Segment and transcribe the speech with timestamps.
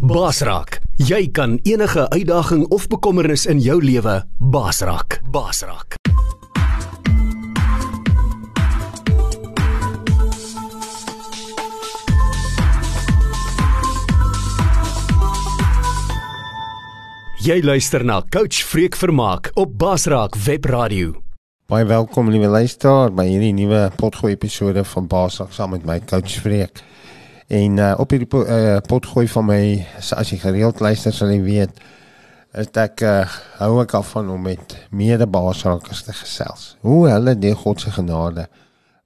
[0.00, 5.18] Basraak, jy kan enige uitdaging of bekommernis in jou lewe basraak.
[5.28, 5.98] Basraak.
[17.44, 21.18] Jy luister na Coach Freek Vermaak op Basraak Webradio.
[21.68, 26.40] Baie welkom liewe luisteraar by hierdie nuwe potgooi episode van Basraak saam met my Coach
[26.40, 26.88] Freek.
[27.50, 29.62] En uh, op hierdie po, uh, potgooi van my
[29.98, 31.80] as jy gereeld luister sal jy weet
[32.60, 33.24] is ek uh,
[33.58, 36.76] hou ek af van om met medebaasrakers te gesels.
[36.86, 38.46] Hoe hulle deur God se genade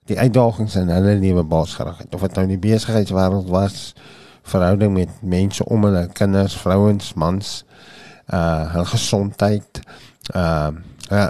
[0.08, 2.14] die uitdagings in hulle lewe baas geraak het.
[2.14, 3.94] Of dit nou in die besigheidswêreld was,
[4.44, 7.54] verhouding met mense om hulle, kinders, vrouens, mans,
[8.28, 9.80] uh hul gesondheid,
[10.36, 10.68] uh
[11.12, 11.28] uh,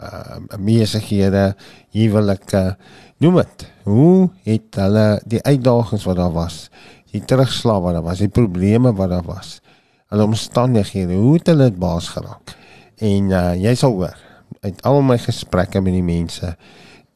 [0.00, 1.54] uh besighede,
[1.96, 2.76] huwelike,
[3.18, 6.66] noem dit hoe het hulle die uitdagings wat daar was,
[7.12, 9.60] die terugslag wat daar was, die probleme wat daar was,
[10.12, 12.56] hulle omstandighede, hoe het hulle dit baas geraak?
[12.96, 14.16] En uh, jy sal hoor
[14.62, 16.54] uit al my gesprekke met die mense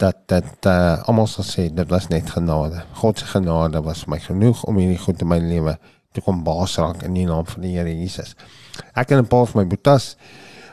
[0.01, 2.83] dat dat uh, almal sal sê dit was net genade.
[3.01, 5.77] God se genade was my genoeg om hierdie goed in my lewe
[6.17, 8.35] te kom baas raak in die naam van die Here Jesus.
[8.95, 10.17] Ek en 'n paar van my boetas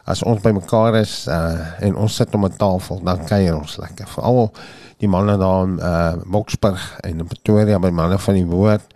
[0.07, 4.07] as ons bymekaar is uh, en ons sit om 'n tafel, dan kuier ons lekker.
[4.07, 4.51] Veral
[4.97, 8.87] die manne daar in uh Boksburg en in Pretoria by manne van die woord.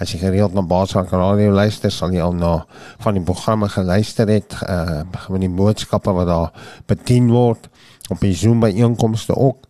[0.00, 2.64] As jy gereeld na Baasrak Radio luister, sal jy al na
[3.00, 6.52] van die programme geluister het, uh van die boodskappe wat daar
[6.86, 7.68] bedien word
[8.10, 9.66] op die Zoom byeenkomste ook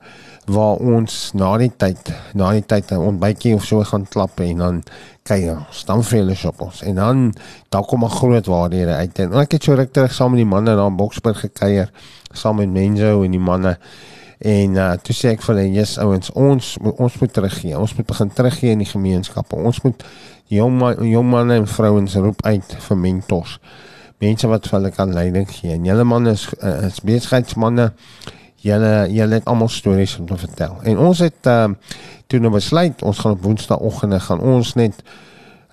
[0.50, 4.58] waar ons na die tyd na die tyd 'n ontbytjie of so gaan klap en
[4.58, 4.82] dan
[5.22, 7.34] kyk ons dan fellowship ons en dan
[7.68, 10.52] daar kom 'n groot waardere uit en ek het so ruk terug saam met die
[10.54, 11.90] manne daar in Boksburg gekuier
[12.32, 13.78] saam met Menzo en die manne
[14.40, 17.78] En uh toe sê ek vir hulle, "Jesus ouens, ons ons moet teruggee.
[17.78, 19.56] Ons moet begin teruggee in die gemeenskappe.
[19.56, 20.04] Ons moet
[20.48, 23.58] jong man, jong manne en vrouens roep uit vir mentors.
[24.18, 25.74] Mense wat vir hulle kan leiding gee.
[25.74, 27.92] En julle manne is uh, is besigheidsmanne.
[28.60, 30.76] Julle julle het almal stories om te vertel.
[30.82, 31.68] En ons het uh
[32.30, 35.00] toe nou besluit ons gaan op Woensdaagoggende gaan ons net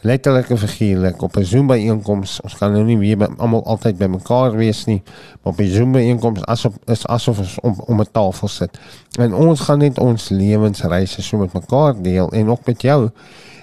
[0.01, 2.41] letterlik en figuurlik op 'n Zoom byeenkoms.
[2.41, 5.03] Ons kan nou nie weer almal altyd bymekaar wees nie,
[5.41, 8.79] maar op 'n Zoom byeenkoms asof is asof ons om om 'n tafel sit.
[9.19, 13.09] En ons gaan net ons lewensreise so met mekaar deel en ook met jou.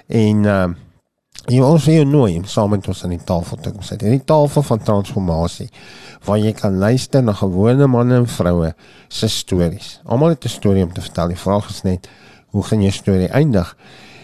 [0.07, 0.65] En uh
[1.47, 4.01] jy ons wil jou nooi om saam met ons aan die tafel te kom sit.
[4.01, 5.69] Die tafel van transformasie
[6.25, 8.73] waar jy kan luister na gewone manne en vroue
[9.09, 10.01] se stories.
[10.05, 11.29] Almal het 'n storie om te vertel.
[11.29, 12.09] Die vraag is net
[12.51, 13.77] hoe gaan jy storie eindig?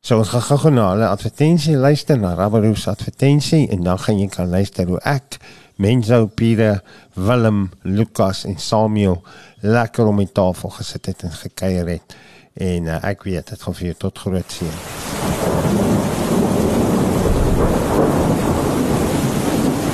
[0.00, 4.28] So ons gaan gou na hulle advertensie luister na Rubberroofs advertensie en dan gaan jy
[4.30, 5.40] kan luister hoe ek
[5.82, 6.82] Menzo, Pieter,
[7.14, 9.18] Willem, Lukas en Samuel
[9.66, 12.16] lekker om die tafel gesit het en gekuier het.
[12.54, 14.78] En uh, ek weet dit gaan vir jou tot groot seën.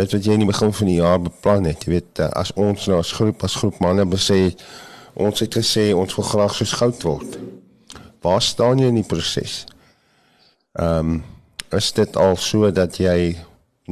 [0.00, 2.54] Dit wat jy in die begin van die jaar beplan het, jy weet, uh, as
[2.56, 4.38] ons nou as groep as groep manne besê
[5.20, 7.34] ons het gesê ons wil graag soos goud word.
[8.24, 9.66] Waar staan jy in die proses?
[10.78, 11.20] Ehm um,
[11.76, 13.36] is dit al so dat jy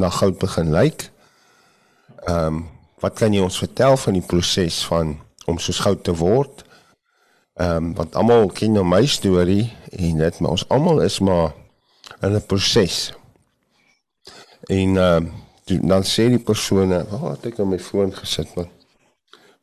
[0.00, 1.10] na goud begin lyk?
[2.24, 2.62] Ehm um,
[3.02, 5.12] wat kan jy ons vertel van die proses van
[5.46, 6.64] om soos goud te word?
[7.60, 11.52] Ehm um, want almal ken nou my storie en dit maar ons almal is maar
[12.22, 13.12] in 'n proses.
[14.72, 15.28] En ehm
[15.70, 18.68] uh, dan sê die persone, "Wat oh, het ek op my foon gesit man?"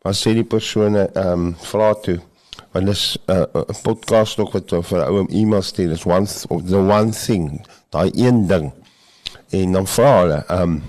[0.04, 2.19] Maar sê die persone ehm um, vra toe
[2.75, 6.28] want dis eh, 'n uh, podcast nog wat vir ou e-mail stuur is one
[6.68, 8.74] the one thing, daai een ding.
[9.50, 10.84] En dan vra hulle ehm um,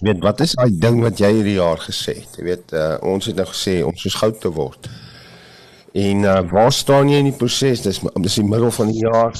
[0.00, 2.36] weet wat is daai ding wat jy hierdie jaar gesê het?
[2.36, 4.88] Jy weet uh, ons het nou gesê ons is goud te word.
[5.92, 7.82] En uh, waar staan jy in die proses?
[7.82, 9.32] Dis dis die middel van die jaar.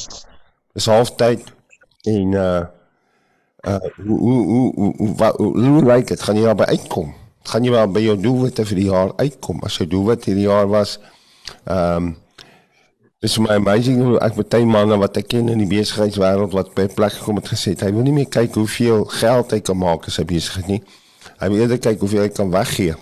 [0.75, 1.49] Dis halftyd
[2.05, 2.61] en uh
[3.69, 6.23] uh hoe hoe hoe hoe wat hoe lyk dit?
[6.23, 7.15] Gaan jy daarby uitkom?
[7.51, 9.61] Gaan jy by jou doelwitte vir die jaar uitkom?
[9.65, 10.99] As jou doelwit hierdie jaar was
[11.65, 12.17] ehm um,
[13.21, 16.87] Dis my amazing hoe ek baie manne wat ek ken in die besigheidswêreld wat by
[16.89, 20.17] plek gekom het gesê, hy wil nie meer kyk hoeveel geld hy kan maak as
[20.17, 20.79] hy besig is nie.
[21.37, 22.95] Hy wil eerder kyk hoeveel hy kan weggee.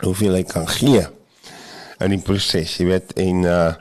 [0.00, 1.04] Hoeveel hy kan gee
[1.98, 3.74] in die proses, jy weet, en uh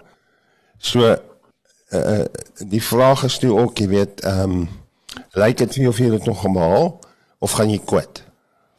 [0.84, 2.26] so uh
[2.60, 4.68] die vraag is toe ook, jy weet, ehm um,
[5.32, 7.00] lyk dit vir of jy dit nog gemaal
[7.40, 8.24] of gaan jy kwit?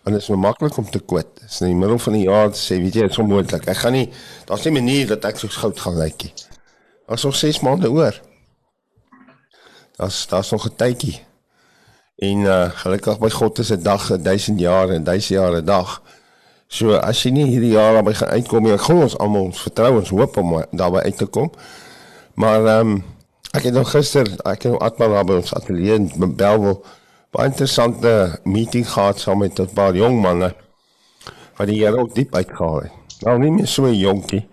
[0.02, 1.28] Want dit is nou maklik om te kwit.
[1.40, 3.66] Dit is in die middel van die jaar sê, weet jy, dit is onmoontlik.
[3.68, 4.08] Ek gaan nie
[4.46, 6.34] daar's nie 'n manier dat ek so goud gaan lyk nie.
[7.06, 8.20] Daar's nog 6 maande oor.
[9.96, 11.20] Daar's daar's nog 'n tydjie.
[12.18, 16.02] En uh gelukkig by God is 'n dag 1000 jaar en 1000 jaar 'n dag.
[16.66, 19.62] So as jy nie hierdie jaar daarby gaan uitkom nie, ek glo ons almal ons
[19.62, 21.50] vertrou ons hoop om daarby uit te kom.
[22.34, 23.04] Maar ehm um,
[23.56, 26.82] ek het nou gister, ek het nou Atman daar by ons ateljee in Belwel
[27.34, 30.54] baie interessante meeting gehad saam met 'n paar jong manne
[31.56, 32.92] wat die Here ook diep uitgehaal het.
[33.20, 34.48] Nou nie meer so jonkie,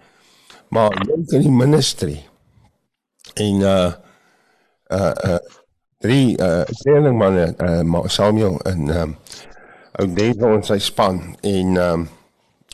[0.70, 2.26] maar jonk in die ministry.
[3.34, 3.92] En uh
[4.92, 5.38] uh uh
[6.00, 9.18] drie uh leerling manne, uh Samuel en ehm um,
[10.00, 12.10] ou Dave en sy span en ehm um,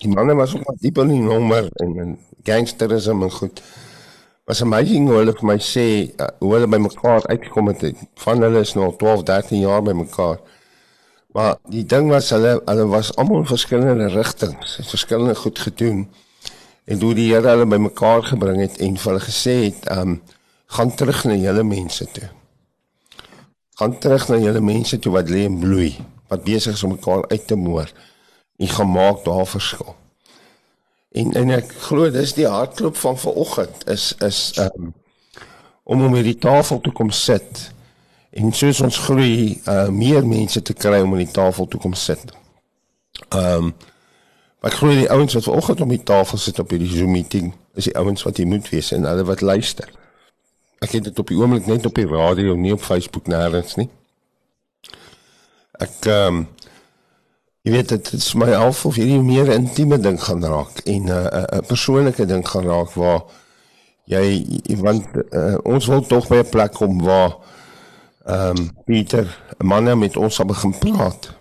[0.01, 3.61] die manne was ook diep in die nommer en en gangsterisme en goed.
[4.49, 5.85] Was amazing hoe hulle my sê
[6.17, 7.85] uh, hoe hulle by mekaar uitgekom het.
[8.23, 10.41] Van hulle is nou al 12, 13 jaar by mekaar.
[11.31, 16.05] Maar die ding was hulle hulle was almal in verskillende rigtings, het verskillende goed gedoen.
[16.85, 20.15] En hoe die Here hulle by mekaar gebring het en vir hulle gesê het, ehm
[20.17, 20.21] um,
[20.71, 22.29] gaan terug na julle mense toe.
[23.75, 25.97] Gaan terug na julle mense toe wat lê en bloei
[26.31, 27.91] wat besig is om mekaar uit te moer
[28.57, 29.95] en gemaak daar verskil.
[31.11, 34.93] En en ek glo dis die hartklop van vanoggend is is um,
[35.83, 37.71] om om hierdie tafel te kom sit
[38.31, 41.97] en soos ons groei uh, meer mense te kry om aan die tafel toe kom
[41.99, 42.31] sit.
[43.29, 43.73] Ehm um,
[44.61, 47.87] ek glo die ouens wat vanoggend om die tafel sit op hierdie Zoom meeting is
[47.89, 49.89] die ouens wat jy moet wees en hulle wat luister.
[50.85, 53.89] Ek het dit op die oomblik net op die radio, nie op Facebook nêrens nie
[55.81, 56.47] ek ehm um,
[57.61, 61.09] jy weet dit is my half of hierdie meer intieme ding gaan raak en 'n
[61.09, 63.21] uh, 'n uh, uh, persoonlike ding gaan raak waar
[64.05, 67.37] jy want uh, ons wil tog by 'n plek kom waar
[68.25, 69.27] ehm um, Pieter
[69.59, 71.33] 'n man met ons sal begin praat.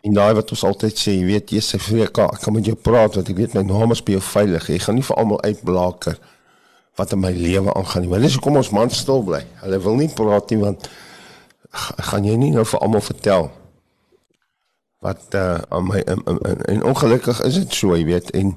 [0.00, 2.76] En daai wat ons altyd sê, jy weet jy sê vir ek kan met jou
[2.76, 4.68] praat want ek weet my naam is by jou veilig.
[4.68, 6.18] Jy gaan nie vir almal uitblaker
[6.96, 8.10] wat in my lewe aangaan nie.
[8.10, 9.44] Want dis hoekom ons man stil bly.
[9.60, 10.88] Hulle wil nie praat nie want
[12.08, 13.50] gaan jy nie nou vir almal vertel
[15.00, 18.54] wat uh aan my en, en, en ongelukkig is dit so, jy weet, en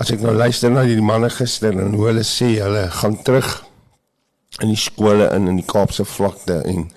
[0.00, 3.50] as ek nou luister na die manne gister en hoe hulle sê hulle gaan terug
[4.62, 6.88] in die skole in in die Kaapse vlakte en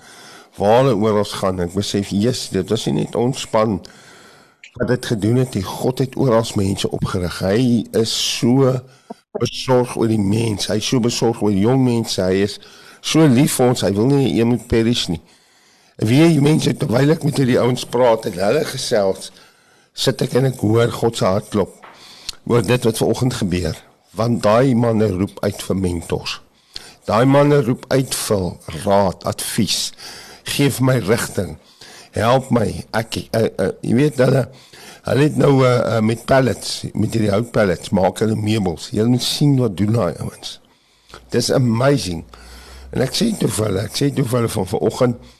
[0.58, 3.78] waar hulle oral gaan, ek besef, Jesus, dit was nie net ontspan
[4.78, 7.38] wat dit gedoen het, die God het oral mense opgerig.
[7.42, 8.72] Hy is so
[9.38, 10.68] besorg oor die mens.
[10.70, 12.22] Hy is so besorg oor jong mense.
[12.22, 12.58] Hy is
[13.00, 13.82] so lief vir ons.
[13.86, 15.20] Hy wil nie jy moet perish nie.
[15.98, 19.32] Wie jy mense terwyl ek met hierdie ouens praat en hulle gesels,
[19.98, 21.72] sit ek en ek hoor God se hart klop
[22.48, 23.78] oor dit wat vanoggend gebeur.
[24.14, 26.36] Want daai manne roep uit vir mentors.
[27.10, 28.44] Daai manne roep uit vir
[28.84, 29.90] raad, advies.
[30.46, 31.56] Geef my rigting.
[32.14, 32.68] Help my.
[32.94, 34.44] Ek uh, uh, jy weet hulle
[35.08, 38.90] hulle het nou uh, uh, met pallets, met hierdie houtpallets maak hulle meubels.
[38.94, 40.58] Jy moet sien wat doen daai ouens.
[41.34, 42.22] Dis amazing.
[42.94, 45.34] En ek sê toe vir hulle, ek sê toe vir hulle van vanoggend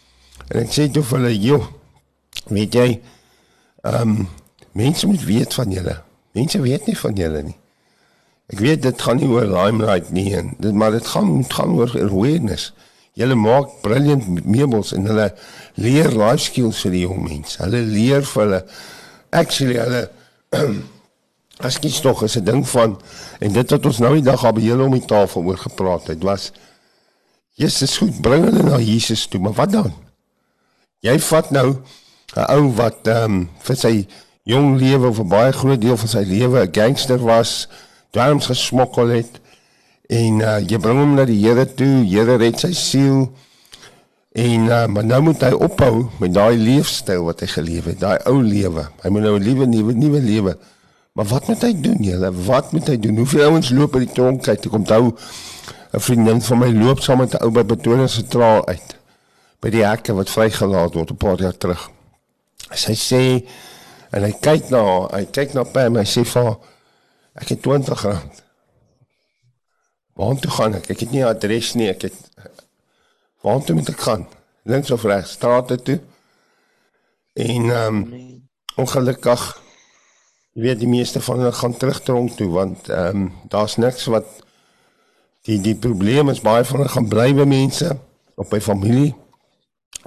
[0.48, 1.66] en ek sê toe vir hulle, "Joh,
[2.48, 3.00] weet jy,
[3.82, 4.28] ehm um,
[4.72, 5.96] mense moet weet van julle.
[6.32, 7.56] Mense weet nie van julle nie.
[8.48, 11.92] Ek weet dit gaan nie oor limelight nie en dit maar dit gaan gaan oor
[12.00, 12.72] awareness.
[13.18, 15.26] Julle maak brilliant meubels en hulle
[15.74, 17.58] leer life skills vir die jong mense.
[17.62, 18.62] Hulle leer vir hulle
[19.42, 20.04] actually hulle
[21.68, 22.96] as kies tog is 'n ding van
[23.40, 26.22] en dit wat ons nou die dag by julle om die tafel oor gepraat het
[26.22, 26.52] was
[27.58, 30.07] Jesus goed bring hulle na Jesus toe, maar wat dan?
[30.98, 31.68] Jy vat nou
[32.34, 34.06] 'n ou wat ehm um, vir sy
[34.42, 37.68] jong lewe 'n baie groot deel van sy lewe 'n gangster was,
[38.10, 39.38] dwelms gesmokkel het
[40.08, 43.30] en uh, jy bring hom na die Here toe, Here red sy siel.
[44.34, 48.18] En uh, maar nou moet hy ophou met daai leefstyl wat hy geleef het, daai
[48.26, 48.88] ou lewe.
[49.02, 50.58] Hy moet nou 'n nuwe nuwe nuwe lewe.
[51.12, 52.32] Maar wat moet hy doen julle?
[52.32, 53.16] Wat moet hy doen?
[53.16, 54.66] Hoeveel ouens loop by die tronk uit?
[54.66, 55.14] Ek onthou
[55.94, 58.97] 'n vriendin van my loop saam met 'n ou by Pretoria se traal uit
[59.60, 61.90] by die hekke wat vrygelaat word 'n paar jaar terug.
[62.74, 63.22] Sy sê
[64.12, 66.58] en hy kyk na haar, hy kyk na Pam en hy sê vir haar
[67.34, 68.44] ek het 20 rand.
[70.14, 70.90] Waar toe gaan ek?
[70.90, 71.88] Ek het nie 'n adres nie.
[71.88, 72.16] Ek het
[73.40, 74.26] Waar toe moet ek gaan?
[74.62, 75.30] Links of regs?
[75.30, 76.00] Straat toe.
[77.32, 78.42] En ehm um,
[78.76, 79.62] ongelukkig
[80.52, 84.04] jy weet die meeste van hulle gaan terug tronk toe want ehm um, daar's niks
[84.10, 84.26] wat
[85.46, 87.94] die die probleem is baie van hulle gaan bly by mense
[88.34, 89.14] op by familie.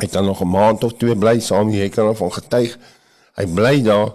[0.02, 2.78] Hy het dan nog 'n maand of twee bly saam jy kan van getuig.
[3.38, 4.14] Hy bly daar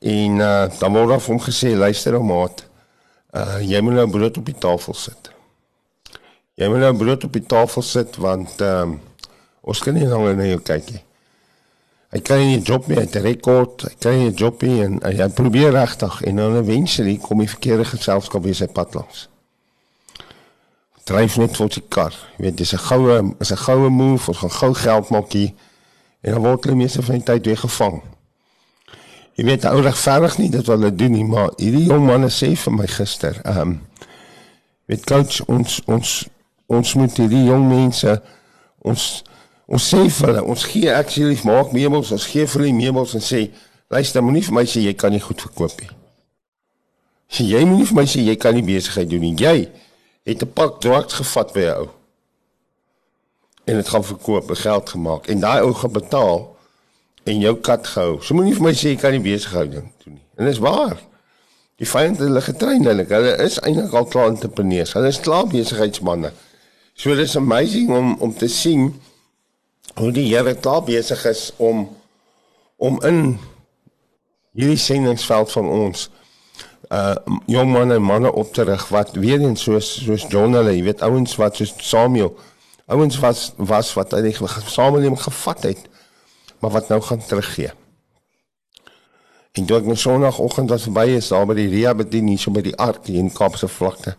[0.00, 2.64] en uh, dan word af hom gesê luister ou maat.
[3.32, 5.30] Uh jy moet nou brood op die tafel sit.
[6.54, 9.00] Jy moet nou brood op die tafel sit want um,
[9.60, 11.02] ons kan nie langer na jou kyk nie.
[12.12, 14.82] Hy kry nie 'n job meer, hy het rekord, hy kry nie 'n job nie
[14.84, 18.94] en hy, hy probeer regtig en dan eventually kom hy verkeerde geselskap by sy pad
[18.94, 19.31] langs.
[21.04, 22.14] Dryf net vir sy kar.
[22.38, 25.52] Jy weet dis 'n goue is 'n goue move, ons gaan gou geld maak hier
[26.22, 28.02] en dan word hulle meeste van die tyd weer gevang.
[29.34, 32.54] Jy weet ou regverdig nie dit wat hulle doen nie, maar hierdie jong manne sê
[32.56, 33.80] vir my gister, ehm um,
[34.92, 36.24] weet coach ons ons
[36.66, 38.14] ons moet hierdie jong mense
[38.82, 39.04] ons
[39.66, 43.24] ons sê vir hulle ons gee actually maak meubels ons gee vir hulle meubels en
[43.24, 43.46] sê
[43.92, 45.92] luister moenie vir my sê jy kan nie goed verkoop nie
[47.32, 49.56] sê jy moenie vir my sê jy kan nie besigheid doen nie jy
[50.22, 51.88] het 'n pak drugs gevat by jou
[53.64, 56.56] en dit gaan verkoop geld gemaak en daai ou gaan betaal
[57.24, 60.24] en jou kat gehou so moenie vir my sê jy kan nie besigheid doen nie
[60.36, 60.98] en dit is waar
[61.82, 63.02] Die vyande hulle getrein hulle.
[63.10, 64.92] Hulle is eintlik al klaar entrepreneurs.
[64.94, 66.30] Hulle is klaar besigheidsmense.
[66.94, 68.92] So dit is amazing om om te sien
[69.96, 71.88] hoe die Here klaar besig is om
[72.76, 73.18] om in
[74.54, 76.06] hierdie sendingveld van ons
[76.92, 77.14] uh
[77.46, 80.82] jong manne en manne op te rig wat weer eens soos soos John hulle, jy
[80.90, 82.34] weet ouens wat soos Samuel
[82.86, 84.34] ouens was was wat hy
[84.66, 85.88] samelewing gevat het
[86.62, 87.72] maar wat nou gaan teruggee.
[89.52, 92.62] En toe ek nou sonoggend was verby is daar by die Ria bediening so by
[92.64, 94.14] die ark hier in Kaapse vlakte.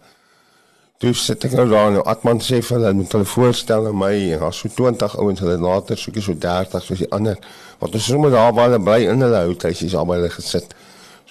[1.01, 4.11] Toe sit ek nou daar en Atman sê vir hulle moet hulle voorstel aan my
[4.35, 7.39] en daar's so 20 ouens hulle later soek so 30 soos die ander
[7.79, 10.75] wat ons sommer daar waar hulle bly in hulle houthuisies al by hulle gesit.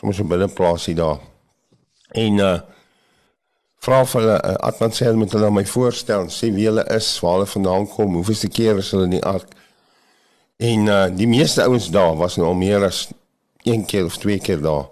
[0.01, 1.21] Sommige so binne plaasie daar.
[2.13, 2.61] En uh
[3.83, 7.09] vra vir hulle uh, Atman sê hulle moet hulle my voorstel sê wie hulle is,
[7.19, 9.51] waar hulle vandaan kom, hoeveelste keer is hulle in die ark.
[10.63, 13.09] En uh die meeste ouens daar was nou al meer as
[13.67, 14.87] een keer of twee keer daar.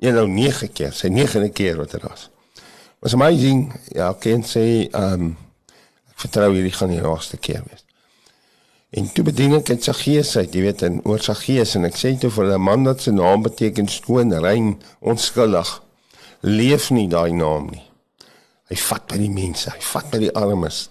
[0.00, 2.30] Een nou nege keer, sy negende keer wat dit er was
[3.00, 3.72] was amazing.
[3.88, 5.36] Ja, kan sê ehm um,
[6.12, 7.84] ek vertrou hierdie gaan die laaste keer wees.
[8.90, 12.12] En toe bedien ek dit Saggeus uit, jy weet, in oor Saggeus en ek sê
[12.20, 15.70] toe vir 'n man dat se naam beteken skoon, rein, onskuldig.
[16.40, 17.84] Leef nie daai naam nie.
[18.70, 20.84] Hy vat by die mense, hy vat by die armes.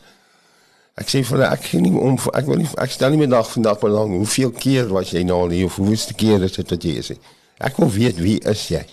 [0.99, 3.31] Ek sê vir hulle ek gee nie om ek wil nie ek stel nie meer
[3.31, 6.73] dag vandag belang hoeveel keer was jy nou al hier of hoeveel keer is dit
[6.75, 7.13] wat jy is.
[7.59, 8.83] Ek wil weet wie is jy?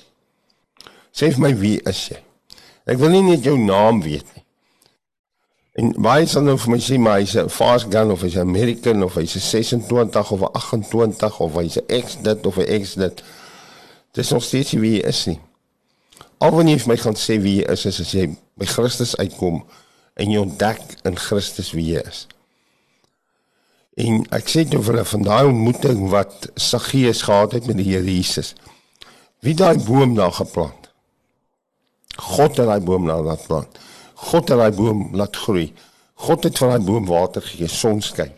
[1.10, 2.20] Sê vir my wie is jy?
[2.86, 4.44] Ek wil nie net jou naam weet nie.
[5.82, 8.46] En baie sal nou vir my sê maar hy's 'n fast gun of hy's 'n
[8.46, 12.94] American of hy's 'n 26 of 'n 28 of hy's ex dit of 'n ex
[12.94, 13.22] dit.
[14.12, 15.40] Dis nog steeds wie hy is nie.
[16.38, 18.26] Al wanneer jy vir my gaan sê wie jy is, is as jy
[18.60, 19.62] by Christus uitkom
[20.16, 22.26] en jy ontdek in Christus wie jy is.
[23.96, 27.88] En ek sê toe vir hulle van daai ontmoeting wat Saggeus gehad het met die
[27.88, 28.52] Here Jesus.
[29.40, 30.90] Wie daai boom daar geplant?
[32.16, 33.78] God het daai boom laat plant.
[34.28, 35.70] God het daai boom laat groei.
[36.26, 38.32] God het vir daai boom water gegee, sonskyn.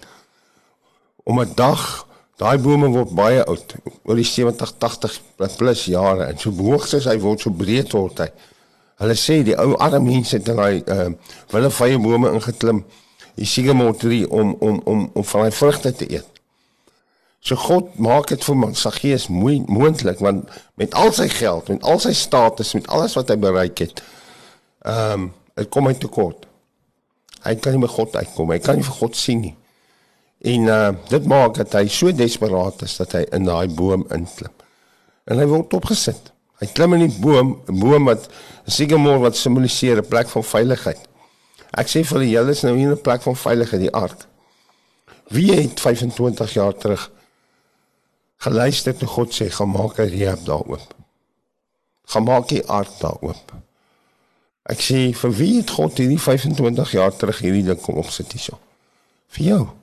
[1.24, 2.06] Om 'n dag
[2.38, 3.74] daai bome word baie oud,
[4.06, 5.18] oor die 70, 80
[5.58, 8.28] plus jare en so hoog soos hy word, so breed word hy.
[9.02, 11.10] Hulle sê die ou arme mense het daai uh
[11.52, 12.82] wille vye bome ingeklim,
[13.38, 13.46] die
[14.00, 16.26] tree om om om om van hy vrugte te eet.
[17.40, 22.12] So God maak dit vir Saggeus moontlik want met al sy geld, met al sy
[22.12, 24.02] status, met alles wat hy bereik het,
[24.88, 26.46] Ehm um, kom uit tekort.
[27.42, 28.52] Hy kan nie by God uitkom.
[28.54, 29.54] Hy kan nie vir God sien nie.
[30.38, 34.52] En uh dit maak dat hy so desperaat is dat hy in daai boom inklim.
[35.26, 36.32] En hy word opgesit.
[36.58, 38.28] Hy klim in die boom, 'n boom wat
[38.66, 41.00] 'n sycamore wat simboliseer 'n plek van veiligheid.
[41.74, 44.26] Ek sê vir julle is nou hier 'n plek van veiligheid die ark.
[45.28, 47.10] Wie het 25 jaar terug
[48.38, 50.94] geluister toe God sê gaan maak 'n reep daar oop.
[52.06, 53.52] Gaan maak die ark daar oop.
[54.62, 58.58] Ek sê vir wie het God hierdie 25 jaar terug hierdie ding kom opsit hierso?
[59.28, 59.77] Vir jou.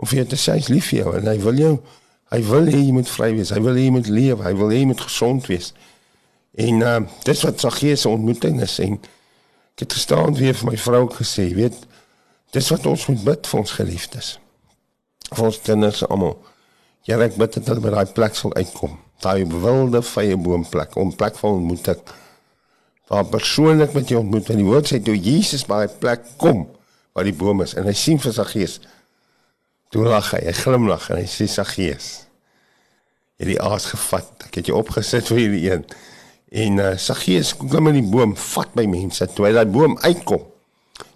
[0.00, 1.74] Of jy te sê hy's lief vir jou en hy wil jou
[2.30, 3.50] hy wil hê jy moet vry wees.
[3.50, 4.42] Hy wil hê jy moet leef.
[4.44, 5.72] Hy wil hê jy moet gesond wees.
[6.58, 10.76] En uh dis wat Saggeus se ontmoeting is en ek het gestaan weer vir my
[10.76, 11.76] vrou gesê, weet,
[12.52, 14.32] dis wat ons moet bid vir ons geliefdes.
[15.30, 16.34] Vir ons kinders almal.
[17.08, 18.98] Here, ek bid dat hulle by daai plek sal uitkom.
[19.24, 22.00] Daai wilde vrye boomplek, 'n plek van ontmoeting.
[23.08, 24.50] Waar persoonlik met jou ontmoet.
[24.50, 26.68] En die woord sê toe Jesus by daai plek kom
[27.12, 28.80] waar die boom is en hy sien vir Saggeus.
[29.90, 32.10] Toe lag hy, hy glimlag en hy sê Saggeus,
[33.40, 34.30] het die aas gevat.
[34.46, 35.84] Ek het jou opgesit vir hierdie een.
[36.64, 39.26] En uh, Saggeus klim in die boom, vat my mense.
[39.34, 40.44] Toe hy daai boom uitkom,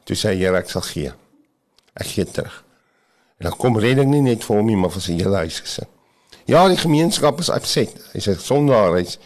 [0.07, 1.13] toe sê hy, Here, ek sal gee.
[1.95, 2.57] Ek gee terug.
[3.39, 5.91] En dan kom redding nie net vir hom nie, maar vir sy hele huis gesin.
[6.51, 7.95] Ja, die gemeenskap is upset.
[8.13, 9.19] Hy sê sondaar hy's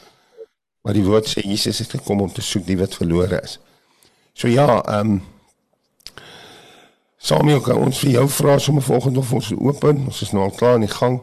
[0.89, 3.59] maar die woord sê Jesus het gekom om te soek die wat verlore is.
[4.33, 5.19] So ja, ehm um,
[7.19, 10.05] Samuel, kan ons vir jou vra sommer volgende of ons open?
[10.07, 11.19] Ons is nou al klaar in die gang.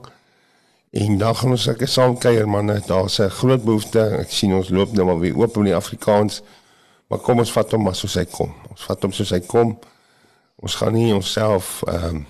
[0.96, 4.00] En dan gaan ons seker saam kuier man, daar's 'n groot behoefte.
[4.20, 6.42] Ek sien ons loop nou maar weer oop in die Afrikaans.
[7.08, 8.54] Maar kom ons vat hom maar soos hy kom.
[8.70, 9.80] Ons vat hom soos hy kom.
[10.56, 12.26] Ons gaan nie onsself ehm um,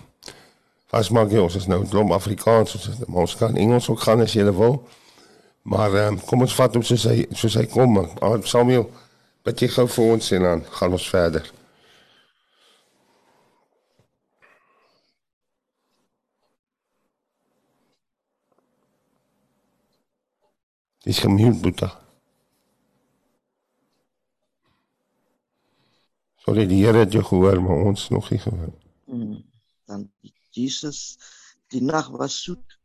[0.87, 1.41] vas maak nie.
[1.41, 2.75] Ons is nou dom Afrikaans.
[2.75, 4.87] Ons, maar ons kan Engels ook gaan as jy wil.
[5.61, 8.09] Maar ehm um, kom ons vat hom soos hy soos hy kom.
[8.43, 8.89] Samuel,
[9.43, 11.51] wat jy gou vir ons sê dan gaan ons verder.
[21.05, 21.87] Dis gemute, Boeta.
[26.41, 28.71] Sorry, die Here het jou gehoor, maar ons nog nie gehoor.
[29.13, 29.35] Mm,
[29.85, 30.07] dan
[30.57, 31.01] Jesus,
[31.69, 32.77] die nag was soet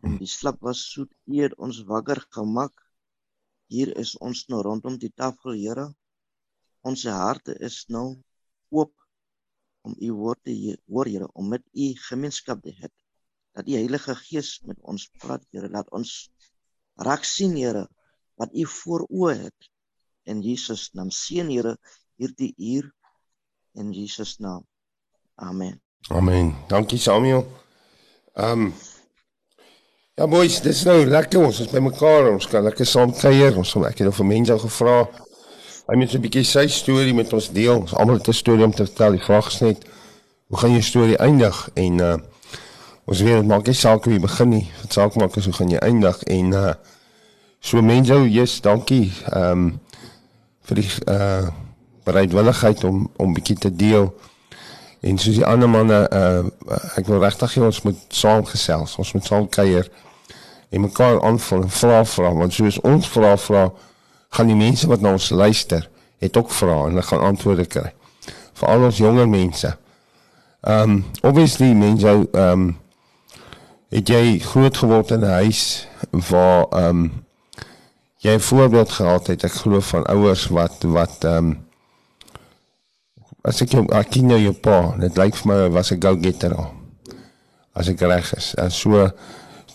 [0.00, 2.72] en die slap was soet eer ons wakker gemaak.
[3.68, 5.86] Hier is ons nou rondom die tafel, Here.
[6.80, 8.06] Ons harte is nou
[8.72, 8.94] oop
[9.84, 10.56] om u woord te
[10.88, 12.88] hoor, Here, om met u gemeenskap te hê.
[13.52, 16.22] Dat die Heilige Gees met ons praat, Here, laat ons
[16.96, 17.86] raak sien Here
[18.36, 19.70] wat u voor oë het.
[20.24, 21.10] In Jesus naam.
[21.10, 21.76] Seën Here
[22.16, 22.90] hierdie uur.
[23.74, 24.64] In Jesus naam.
[25.34, 25.80] Amen.
[26.08, 26.54] Amen.
[26.68, 27.46] Dankie Samuel.
[28.34, 28.74] Ehm um,
[30.16, 31.44] ja boys dis nou lekker.
[31.44, 32.30] Ons is by mekaar.
[32.32, 33.56] Ons kan lekker saam kuier.
[33.56, 34.98] Ons het ek het nou vir mense gevra.
[35.86, 37.80] Hy moet 'n bietjie sy storie met ons deel.
[37.80, 39.12] Ons almal het 'n storie om te vertel.
[39.12, 39.84] Die vraag is net
[40.48, 41.68] hoe gaan jou storie eindig?
[41.74, 42.16] En uh
[43.06, 44.64] Ons weet dit maak nie saak hoe jy begin nie.
[44.82, 46.74] Dit saak maak is hoe gaan jy eindig en uh
[47.66, 49.66] so mense, Jesus, dankie ehm um,
[50.66, 51.46] vir die uh
[52.06, 54.10] bereidwilligheid om om bietjie te deel.
[55.06, 58.96] En soos die ander manne uh ek wil regtig hê ons moet saam gesels.
[58.98, 59.86] Ons moet saam kuier
[60.74, 63.68] en mekaar aanvul en vra vra want soos ons vra vra
[64.34, 65.86] gaan die mense wat na ons luister
[66.18, 67.92] het ook vra en hulle gaan antwoorde kry.
[68.58, 69.70] Veral ons jonger mense.
[70.66, 72.66] Um obviously mense um
[73.96, 77.12] het jy groot geword in 'n huis waar ehm um,
[78.20, 81.66] jy 'n voorbeeld gehad het ek glo van ouers wat wat ehm um,
[83.42, 86.72] as ek jou ek ken jou pa dit lyk vir my was 'n go-getter al
[87.72, 88.54] as ek reg is.
[88.54, 89.10] En so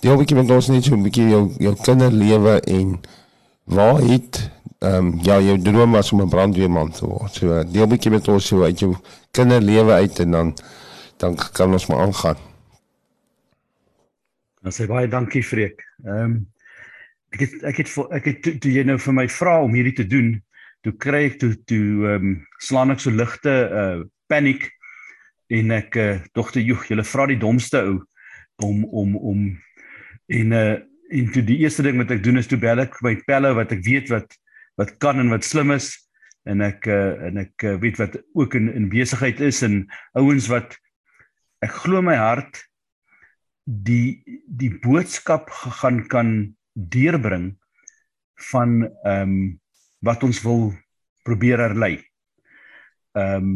[0.02, 3.02] deel 'n bietjie met ons net so 'n bietjie jou jou kinderlewe en
[3.64, 7.34] waar het ehm um, ja jou droom was om 'n brandweerman te word.
[7.34, 8.96] So deel 'n bietjie met ons so uit jou
[9.32, 10.54] kinderlewe uit en dan
[11.18, 12.51] dan kan ons maar aangaan
[14.62, 15.82] Dan sê baie dankie Freek.
[16.06, 16.40] Ehm um,
[17.32, 19.96] ek het ek het ek het toe, toe jy nou vir my vra om hierdie
[19.96, 20.36] te doen,
[20.84, 24.68] toe kry ek toe toe ehm um, slaan ek so ligte uh paniek
[25.52, 27.98] en ek uh, dogter joeg, jy vra die domste ou
[28.64, 29.44] om om om
[30.28, 30.78] en uh
[31.12, 33.74] en toe die eerste ding wat ek doen is toe bel ek my pelle wat
[33.76, 34.32] ek weet wat
[34.80, 35.92] wat kan en wat slim is
[36.48, 39.84] en ek uh, en ek uh, weet wat ook in in besigheid is en
[40.18, 40.78] ouens wat
[41.66, 42.62] ek glo my hart
[43.66, 45.50] die die boodskap
[45.82, 46.32] gaan kan
[46.74, 47.56] deurbring
[48.52, 49.60] van ehm um,
[50.02, 50.72] wat ons wil
[51.24, 52.00] probeer herlei.
[53.14, 53.52] Ehm um,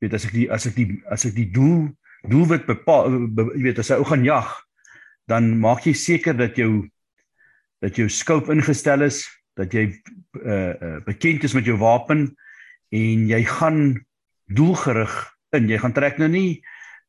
[0.00, 1.88] weet as ek die as ek die as ek die doel
[2.28, 3.08] doelwit bepaal
[3.54, 4.50] jy weet as jy ou gaan jag
[5.30, 6.86] dan maak jy seker dat jou
[7.80, 9.24] dat jou scope ingestel is
[9.56, 9.88] dat jy
[10.44, 12.28] uh, uh bekend is met jou wapen
[12.92, 13.96] en jy gaan
[14.46, 15.14] doelgerig
[15.56, 15.68] in.
[15.70, 16.62] Jy gaan trek nou nie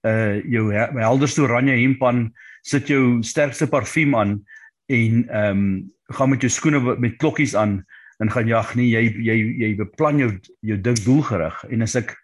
[0.07, 2.27] uh jou helderste oranje hemp aan,
[2.63, 4.39] sit jou sterkste parfuum aan
[4.87, 7.81] en ehm um, gaan met jou skoene met klokkies aan
[8.23, 8.87] en gaan jag nie.
[8.93, 12.15] Jy jy jy beplan jou jou ding doelgerig en as ek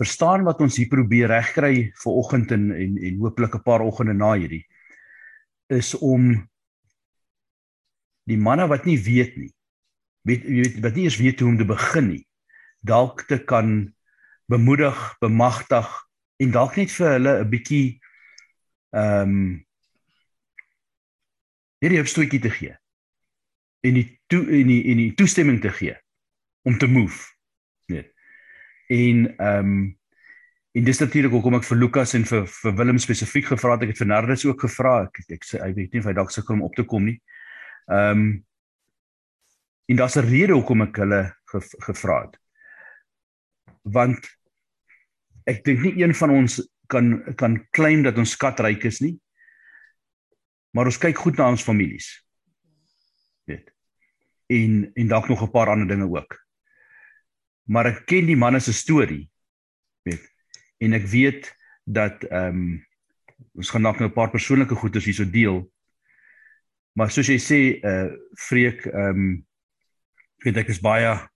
[0.00, 4.14] verstaan wat ons hier probeer regkry vir oggend en en en hooplik 'n paar oggende
[4.14, 4.64] na hierdie
[5.68, 6.48] is om
[8.26, 9.52] die manne wat nie weet nie
[10.22, 12.26] weet weet wat nie eens weet hoe om te begin nie
[12.86, 13.92] dalk te kan
[14.46, 16.05] bemoedig, bemagtig
[16.42, 17.86] en dalk net vir hulle 'n bietjie
[18.96, 19.66] ehm um,
[21.82, 22.74] hierdie opstootjie te gee.
[23.84, 25.96] En die toe en die en die toestemming te gee
[26.64, 27.20] om te move.
[27.92, 28.12] Net.
[28.88, 29.98] En ehm um,
[30.76, 33.86] en dis natuurlik hoekom ek vir Lukas en vir vir Willem spesifiek gevra het.
[33.86, 34.96] Ek het vir Nardus ook gevra.
[35.06, 37.20] Ek ek ek weet nie of hy dalk sukkel om op te kom nie.
[37.88, 38.44] Ehm um,
[39.86, 41.36] en daar's 'n rede hoekom ek hulle
[41.86, 42.36] gevra het
[43.86, 44.26] want
[45.46, 46.58] ek dink nie een van ons
[46.90, 49.14] kan kan claim dat ons skatryk is nie.
[50.74, 52.08] Maar ons kyk goed na ons families.
[53.48, 53.70] Weet.
[54.52, 56.36] En en dalk nog 'n paar ander dinge ook.
[57.66, 59.30] Maar ek ken die manne se storie.
[60.02, 60.26] Weet.
[60.78, 61.54] En ek weet
[61.84, 62.86] dat ehm um,
[63.54, 65.72] ons gaan dalk nou 'n paar persoonlike goedes hierso deel.
[66.92, 69.46] Maar soos jy sê, uh Freek, ehm um,
[70.44, 71.28] weet ek is baie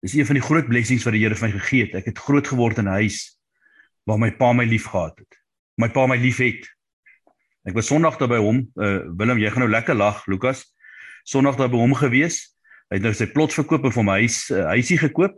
[0.00, 1.94] Dis een van die groot blessings wat die Here vir my gegee het.
[2.00, 3.36] Ek het groot geword in 'n huis
[4.08, 5.36] waar my pa my liefgehad het.
[5.76, 6.66] My pa my liefhet.
[7.68, 8.68] Ek was Sondag daar by hom.
[8.76, 10.64] Uh Willem, jy gaan nou lekker lag, Lukas.
[11.24, 12.56] Sondag daar by hom gewees.
[12.88, 15.36] Hy het nou sy plot verkoop en vir my huis uh, huisie gekoop.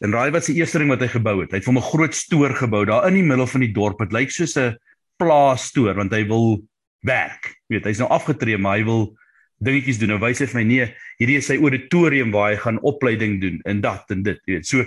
[0.00, 1.50] En raai wat se eerste ding wat hy gebou het?
[1.50, 3.98] Hy het vir 'n groot stoor gebou daar in die middel van die dorp.
[3.98, 4.76] Dit lyk soos 'n
[5.18, 6.62] plaasstoor want hy wil
[7.02, 7.58] werk.
[7.68, 9.18] Jy weet, hy's nou afgetree, maar hy wil
[9.64, 10.14] dingetjies doen.
[10.14, 10.86] Nou wys hy vir my nee,
[11.18, 14.68] hierdie is sy auditorium waar hy gaan opleiding doen en dat en dit, jy weet.
[14.68, 14.84] So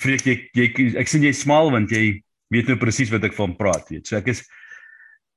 [0.00, 2.20] vreek jy, jy ek sien jy smaal want jy
[2.54, 4.06] weet nou presies wat ek van praat, weet.
[4.08, 4.44] So ek is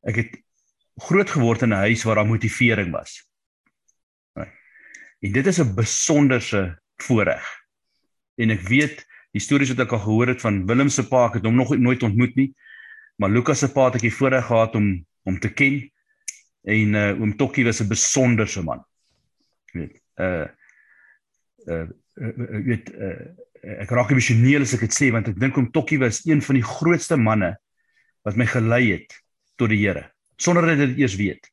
[0.07, 0.37] ek het
[1.07, 3.21] groot geword in 'n huis waar daar motivering was.
[5.21, 7.45] En dit is 'n besonderse voorreg.
[8.37, 11.33] En ek weet die stories wat ek al gehoor het van Willem se pa, ek
[11.33, 12.53] het hom nog nooit ontmoet nie,
[13.17, 15.91] maar Lukas se pa het ek die voorreg gehad om om te ken
[16.67, 18.83] en uh, oom Tokkie was 'n besonderse man.
[19.71, 20.47] Weet, uh
[21.67, 21.87] uh
[22.65, 23.27] weet uh,
[23.83, 26.59] ek raak emosioneel as ek dit sê want ek dink oom Tokkie was een van
[26.59, 27.55] die grootste manne
[28.27, 29.15] wat my gelei het
[29.55, 31.47] tot die Here sonder dat ek dit eers weet.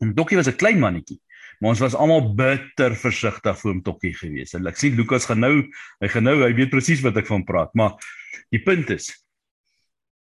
[0.00, 1.20] Oom Tokkie was 'n klein mannetjie,
[1.60, 4.54] maar ons was almal bitter versigtig vir oom Tokkie gewees.
[4.54, 7.44] En ek sien Lukas gaan nou, hy gaan nou, hy weet presies wat ek van
[7.44, 7.98] praat, maar
[8.50, 9.24] die punt is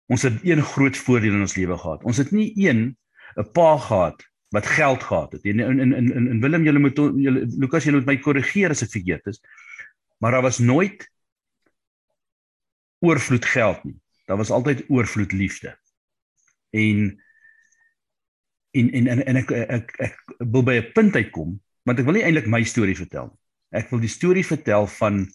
[0.09, 2.05] ons het een groot voordeel in ons lewe gehad.
[2.05, 2.97] Ons het nie een
[3.37, 5.45] 'n pa gehad wat geld gehad het.
[5.45, 8.83] En in in in in Willem julle moet julle Lukas julle moet my korrigeer as
[8.83, 9.41] ek verkeerd is.
[10.19, 11.11] Maar daar was nooit
[12.99, 14.01] oorvloed geld nie.
[14.27, 15.79] Daar was altyd oorvloed liefde.
[16.71, 17.23] En
[18.71, 22.05] en en en, en ek, ek ek ek wil by 'n punt uitkom want ek
[22.05, 23.41] wil nie eintlik my storie vertel nie.
[23.71, 25.27] Ek wil die storie vertel van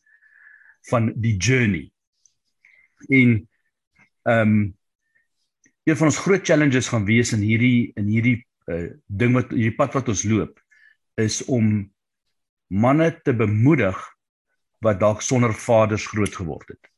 [0.90, 1.92] van die journey.
[3.10, 3.50] En
[4.24, 4.77] ehm um,
[5.88, 9.76] een van ons groot challenges gaan wees in hierdie in hierdie uh, ding wat hierdie
[9.78, 10.60] pad wat ons loop
[11.16, 11.88] is om
[12.68, 13.98] manne te bemoedig
[14.84, 16.90] wat dalk sonder vaders groot geword het.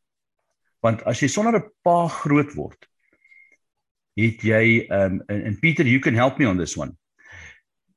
[0.82, 2.90] Want as jy sonder 'n pa groot word,
[4.18, 6.98] het jy um and, and Peter you can help me on this one.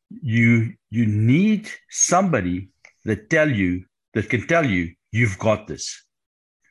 [0.09, 2.68] You you need somebody
[3.05, 6.07] that tell you that can tell you you've got this.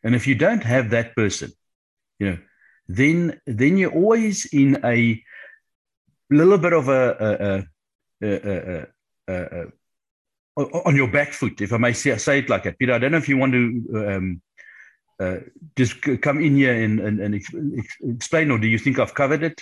[0.04, 1.52] And if you don't have that person,
[2.20, 2.38] you know,
[2.88, 5.22] then then you're always in a
[6.30, 7.66] little bit of a,
[8.22, 8.88] a, a,
[9.28, 9.66] a
[10.58, 12.78] on your back foot, if I may say, say, it like that.
[12.78, 14.42] Peter, I don't know if you want to um,
[15.20, 15.38] uh,
[15.78, 17.48] just come in here and, and, and ex
[18.04, 19.62] explain, or do you think I've covered it?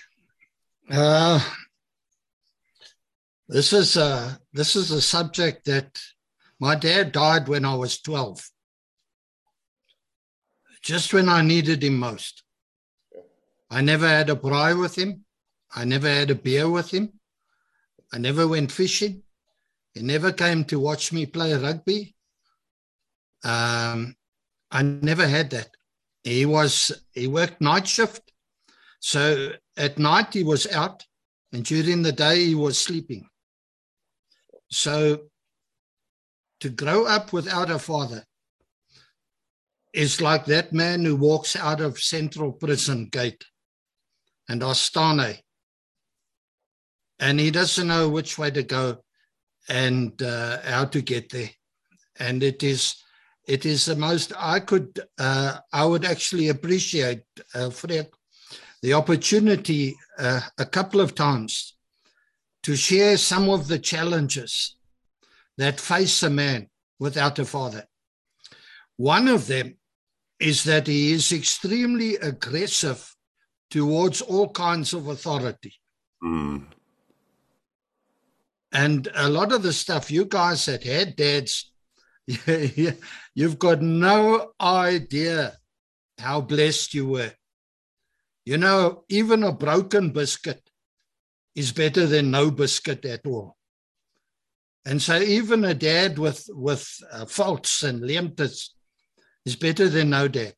[0.89, 1.39] Uh,
[3.47, 5.99] this is a, this is a subject that
[6.59, 8.49] my dad died when I was 12,
[10.81, 12.43] just when I needed him most.
[13.71, 15.25] I never had a braai with him.
[15.75, 17.19] I never had a beer with him.
[18.11, 19.23] I never went fishing.
[19.93, 22.15] He never came to watch me play rugby.
[23.43, 24.15] Um,
[24.71, 25.69] I never had that.
[26.23, 28.31] He was he worked night shift,
[28.99, 31.05] so at night he was out,
[31.53, 33.29] and during the day he was sleeping.
[34.69, 35.29] So
[36.59, 38.25] to grow up without a father
[39.93, 43.43] is like that man who walks out of Central Prison Gate
[44.49, 45.37] and Astane.
[47.19, 49.03] And he doesn't know which way to go
[49.69, 51.49] and uh, how to get there.
[52.19, 52.95] and it is
[53.47, 57.23] it is the most I could uh, I would actually appreciate
[57.55, 58.09] uh, Fred,
[58.83, 61.75] the opportunity uh, a couple of times
[62.63, 64.75] to share some of the challenges
[65.57, 67.85] that face a man without a father.
[68.97, 69.77] One of them
[70.39, 73.15] is that he is extremely aggressive
[73.69, 75.73] towards all kinds of authority.
[76.23, 76.65] Mm.
[78.71, 81.71] And a lot of the stuff you guys that had dads,
[83.33, 85.57] you've got no idea
[86.19, 87.31] how blessed you were.
[88.45, 90.61] You know, even a broken biscuit
[91.55, 93.55] is better than no biscuit at all.
[94.85, 98.69] And so even a dad with with uh, faults and leemtes
[99.45, 100.53] is better than no dad.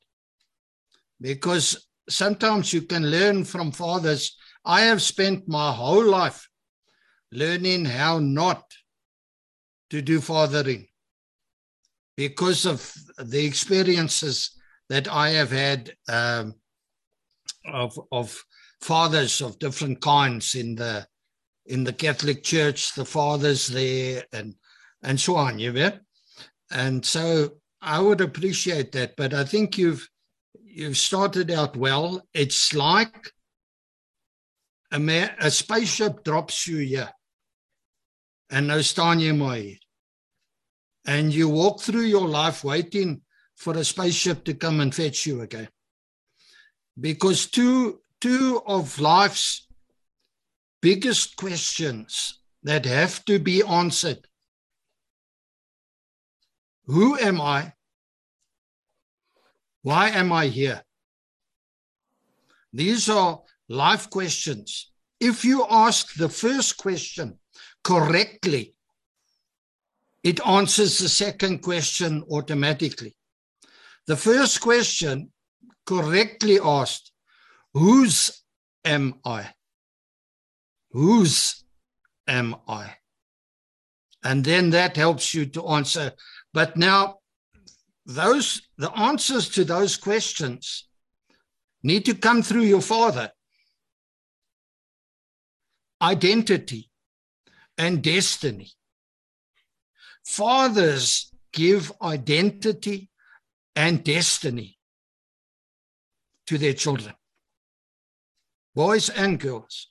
[1.19, 4.37] Because sometimes you can learn from fathers.
[4.65, 6.47] I have spent my whole life
[7.31, 8.63] learning how not
[9.89, 10.87] to do fathering
[12.17, 14.51] because of the experiences
[14.89, 16.55] that I have had um,
[17.65, 18.43] of, of
[18.81, 21.07] fathers of different kinds in the
[21.67, 24.55] in the Catholic Church, the fathers there, and
[25.03, 25.59] and so on.
[25.59, 25.91] You know,
[26.71, 29.15] and so I would appreciate that.
[29.15, 30.07] But I think you've
[30.59, 32.21] you've started out well.
[32.33, 33.31] It's like
[34.91, 37.11] a a spaceship drops you here,
[38.49, 39.77] and nou staan jy maar.
[41.05, 43.21] And you walk through your life waiting
[43.55, 45.69] for a spaceship to come and fetch you again.
[46.99, 49.67] Because two two of life's
[50.81, 54.27] biggest questions that have to be answered.
[56.85, 57.73] Who am I?
[59.83, 60.83] Why am I here?
[62.73, 64.91] These are life questions.
[65.19, 67.39] If you ask the first question
[67.83, 68.75] correctly,
[70.23, 73.15] it answers the second question automatically.
[74.07, 75.31] The first question
[75.85, 77.11] correctly asked,
[77.73, 78.43] whose
[78.85, 79.53] am I?
[80.91, 81.63] Whose
[82.27, 82.95] am I?
[84.23, 86.11] And then that helps you to answer.
[86.53, 87.20] But now
[88.13, 90.87] those the answers to those questions
[91.83, 93.31] need to come through your father.
[96.01, 96.89] Identity
[97.77, 98.71] and destiny.
[100.25, 103.09] Fathers give identity
[103.75, 104.77] and destiny
[106.47, 107.15] to their children.
[108.75, 109.87] Boys and girls.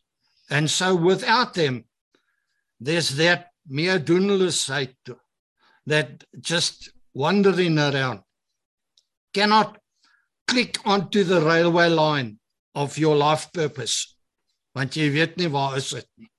[0.48, 1.84] And so without them
[2.80, 4.94] there's that mere doenloosheid
[5.86, 8.20] that just wandering around
[9.34, 9.78] cannot
[10.46, 12.38] click onto the railway line
[12.74, 14.16] of your life purpose
[14.74, 16.30] want jy weet nie waar is dit nie.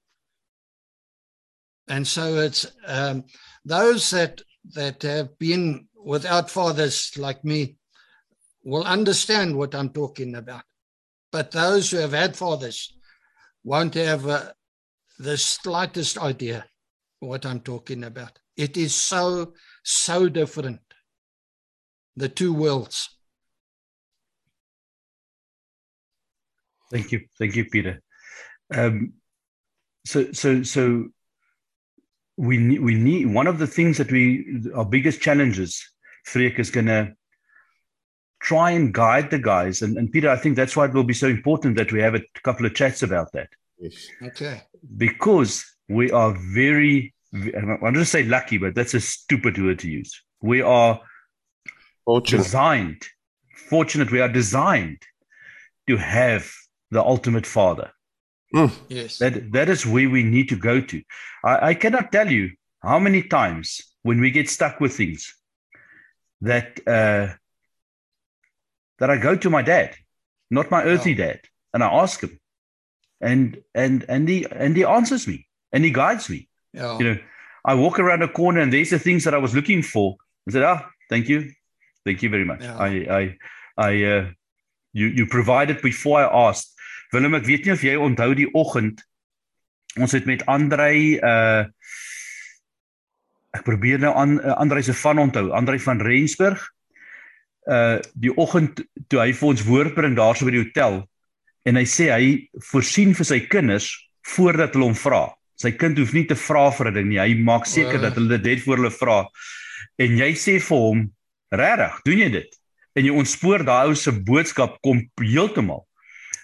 [1.88, 3.24] And so it's um
[3.66, 4.42] those that
[4.74, 7.78] that have been without fathers like me
[8.64, 10.64] will understand what I'm talking about.
[11.32, 12.94] But those who have had fathers
[13.64, 14.52] won't have uh,
[15.20, 16.66] the slightest idea
[17.20, 18.40] what I'm talking about.
[18.56, 19.54] It is so
[19.84, 20.80] so different
[22.16, 23.10] the two worlds.
[26.92, 27.22] Thank you.
[27.40, 28.02] Thank you peter.
[28.74, 29.14] Um
[30.06, 31.08] so so so
[32.38, 35.88] we need we need one of the things that we our biggest challenges
[36.26, 37.14] Freek is going to
[38.42, 39.82] try and guide the guys.
[39.82, 42.16] And, and Peter I think that's why it will be so important that we have
[42.16, 43.50] a couple of chats about that.
[43.80, 44.08] Yes.
[44.22, 44.62] okay.
[44.98, 49.90] Because we are very I'm going to say lucky but that's a stupid word to
[49.90, 50.22] use.
[50.42, 51.02] We are
[52.06, 52.44] Fortunate.
[52.44, 53.04] designed
[53.70, 55.02] fortunate we are designed
[55.88, 56.52] to have
[56.90, 57.92] the ultimate father.
[58.90, 59.18] Yes.
[59.20, 61.02] That that is where we need to go to.
[61.44, 65.34] I, I cannot tell you how many times when we get stuck with things
[66.42, 67.34] that uh
[69.00, 69.96] that I go to my dad
[70.50, 71.40] not my earthly dad
[71.74, 72.40] and I ask him
[73.22, 77.18] and and and he and he answers me and he guides me yeah you know
[77.64, 80.18] I walk around a corner and there's the things that I was looking for.
[80.48, 81.52] I said ah thank you.
[82.06, 82.64] Thank you very much.
[82.64, 82.78] Yeah.
[82.78, 83.24] I I
[83.78, 84.26] I uh
[84.94, 86.74] you you provided before I asked.
[87.14, 89.04] Willem ek weet nie of jy onthou die oggend
[90.00, 91.68] ons het met Andrei uh
[93.52, 96.64] ek probeer nou aan uh, Andrei se van onthou Andrei van Rensburg.
[97.70, 98.82] Uh die oggend
[99.12, 101.04] toe hy vir ons woord bring daarso by die hotel
[101.70, 102.32] en hy sê hy
[102.72, 103.92] voorsien vir sy kinders
[104.34, 105.28] voordat hulle hom vra
[105.62, 107.20] sy kind hoef nie te vra vir 'n ding nie.
[107.22, 108.02] Hy maak seker Uh.
[108.02, 109.18] dat hulle dit net voor hulle vra.
[109.98, 111.08] En jy sê vir hom
[111.52, 112.60] regtig doen jy dit?
[112.96, 115.86] En jy ontspoor daai ou se boodskap kom heeltemal.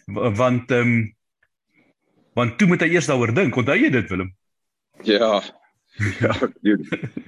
[0.07, 1.13] Want ehm um,
[2.37, 3.55] want toe moet hy eers daaroor dink.
[3.57, 4.29] Onthou jy dit Willem?
[5.03, 5.41] Ja.
[6.19, 6.85] Ja, doen.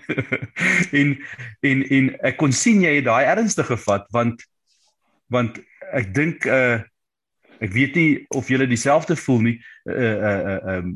[0.99, 1.17] en
[1.65, 4.45] en en ek kon sien jy het daai ernstig gevat want
[5.34, 5.58] want
[5.93, 6.80] ek dink uh
[7.60, 9.58] ek weet nie of julle dieselfde voel nie.
[9.84, 10.93] Uh uh uh um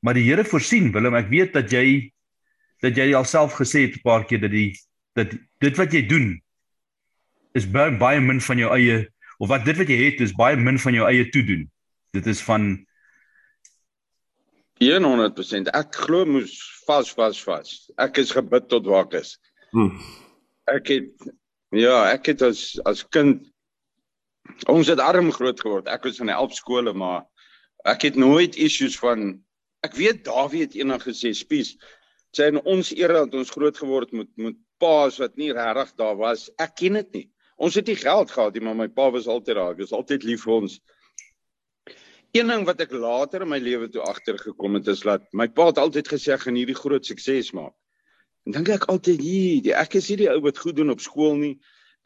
[0.00, 2.12] maar die Here voorsien Willem ek weet dat jy
[2.80, 4.72] dat jy alself gesê het 'n paar keer dat die
[5.14, 6.40] dat dit wat jy doen
[7.52, 9.08] is baie, baie min van jou eie
[9.38, 11.70] of wat dit wat jy het is baie min van jou eie toedoen.
[12.12, 12.86] Dit is van
[14.80, 15.68] 100%.
[15.76, 16.54] Ek glo moes
[16.86, 17.90] vas vas vas.
[18.00, 19.36] Ek is gebid tot waar ek is.
[19.72, 19.92] Hmm.
[20.72, 21.28] Ek het
[21.76, 23.44] ja, ek het as as kind
[24.72, 25.88] ons het arm groot geword.
[25.88, 27.24] Ek was in 'n elf skole, maar
[27.84, 29.44] ek het nooit issues van
[29.86, 31.76] ek weet Dawie het eendag gesê, "Spies,
[32.36, 36.16] sê in ons era het ons groot geword met met paas wat nie regtig daar
[36.16, 36.48] was.
[36.58, 37.26] Ek ken dit nie.
[37.60, 39.74] Ons het nie geld gehad nie, maar my pa was altyd daar.
[39.74, 40.78] Hy was altyd lief vir ons.
[42.32, 45.66] Een ding wat ek later in my lewe toe agtergekom het is dat my pa
[45.68, 47.74] het altyd gesê gaan hierdie groot sukses maak.
[48.46, 51.58] En dink ek altyd hier, ek is hierdie ou wat goed doen op skool nie.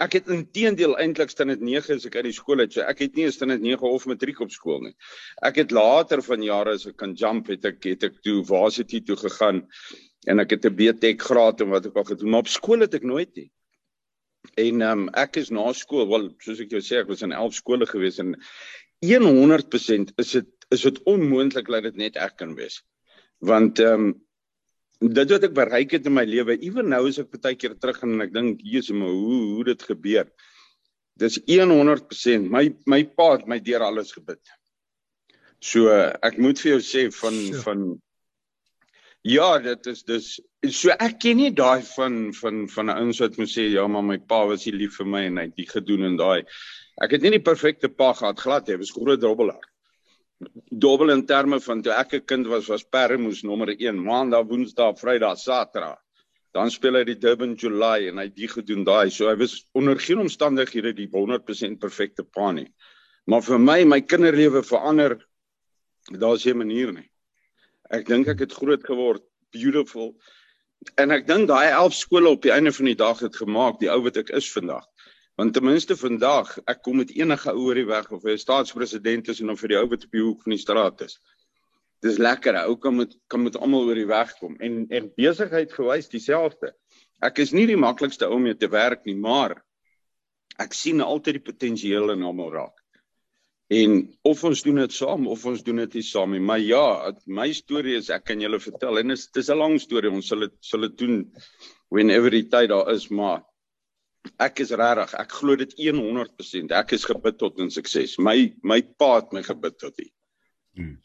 [0.03, 2.73] Ek het intedeel eintlik dit 9 as ek uit die skool uit.
[2.75, 4.95] So ek het nie staan dit 9 of matriek op skool nie.
[5.43, 9.05] Ek het later van jare as ek kan jump het ek het ek toe varsity
[9.07, 9.63] toe gegaan
[10.27, 12.95] en ek het 'n BTech graad en wat ek al gedoen, maar op skool het
[12.95, 13.51] ek nooit nie.
[14.57, 17.33] En ehm um, ek is na skool, wel soos ek jou sê, ek was in
[17.33, 18.37] 11 skole gewees en
[19.05, 22.83] 100% is dit is dit onmoontlik dat dit net ek kan wees.
[23.39, 24.15] Want ehm um,
[25.01, 27.99] dit wat ek bereik het in my lewe, ewen nou as ek baie keer terug
[28.01, 30.29] gaan en ek dink, Jesus, maar hoe hoe dit gebeur.
[31.21, 34.41] Dis 100% my my pa het my deur alles gebid.
[35.63, 37.63] So ek moet vir jou sê van so.
[37.67, 37.85] van
[39.25, 40.27] Ja, dit is dis
[40.69, 44.05] so ek ken nie daai van van van 'n ouens wat moet sê ja, maar
[44.05, 46.45] my pa was nie lief vir my en hy het dit gedoen en daai.
[47.01, 49.65] Ek het nie die perfekte pa gehad glad hy was groot dobbelaar.
[50.71, 54.99] Dobbel in terme van toe ek 'n kind was was Permoes nommer 1 maandag, woensdag,
[54.99, 55.99] vrydag, saterdag.
[56.53, 59.11] Dan speel hy die Durban July en hy het dit gedoen daai.
[59.11, 62.69] So hy was onder geen omstandighede die 100% perfekte pa nie.
[63.27, 65.19] Maar vir my my kinderlewe verander
[66.13, 67.11] daar's 'n manier nie.
[67.91, 70.15] Ek dink ek het groot geword, beautiful.
[70.97, 73.91] En ek dink daai 11 skole op die einde van die dag het gemaak die
[73.91, 74.85] ou wat ek is vandag.
[75.35, 78.43] Want ten minste vandag, ek kom met enige ou oor die weg of hy 'n
[78.43, 81.19] staatspresident is en of vir die ou wat op die hoek van die straat is.
[82.07, 85.73] Dis lekker, ou kan met kan met almal oor die weg kom en en besigheid
[85.73, 86.71] gewys dieselfde.
[87.21, 89.57] Ek is nie die maklikste ou om mee te werk nie, maar
[90.59, 92.79] ek sien altyd die potensiaal in almal raak.
[93.75, 96.41] En of ons doen dit saam of ons doen dit nie saam nie.
[96.41, 99.81] Maar ja, my storie is ek kan julle vertel en dit is dis 'n lang
[99.81, 100.11] storie.
[100.11, 101.33] Ons sal dit sal dit doen
[101.91, 103.43] whenever die tyd daar is, maar
[104.43, 106.75] ek is regtig, ek glo dit 100%.
[106.75, 108.17] Ek is gebid tot in sukses.
[108.19, 110.13] My my pa het my gebid tot hier.
[110.75, 110.99] Hmm.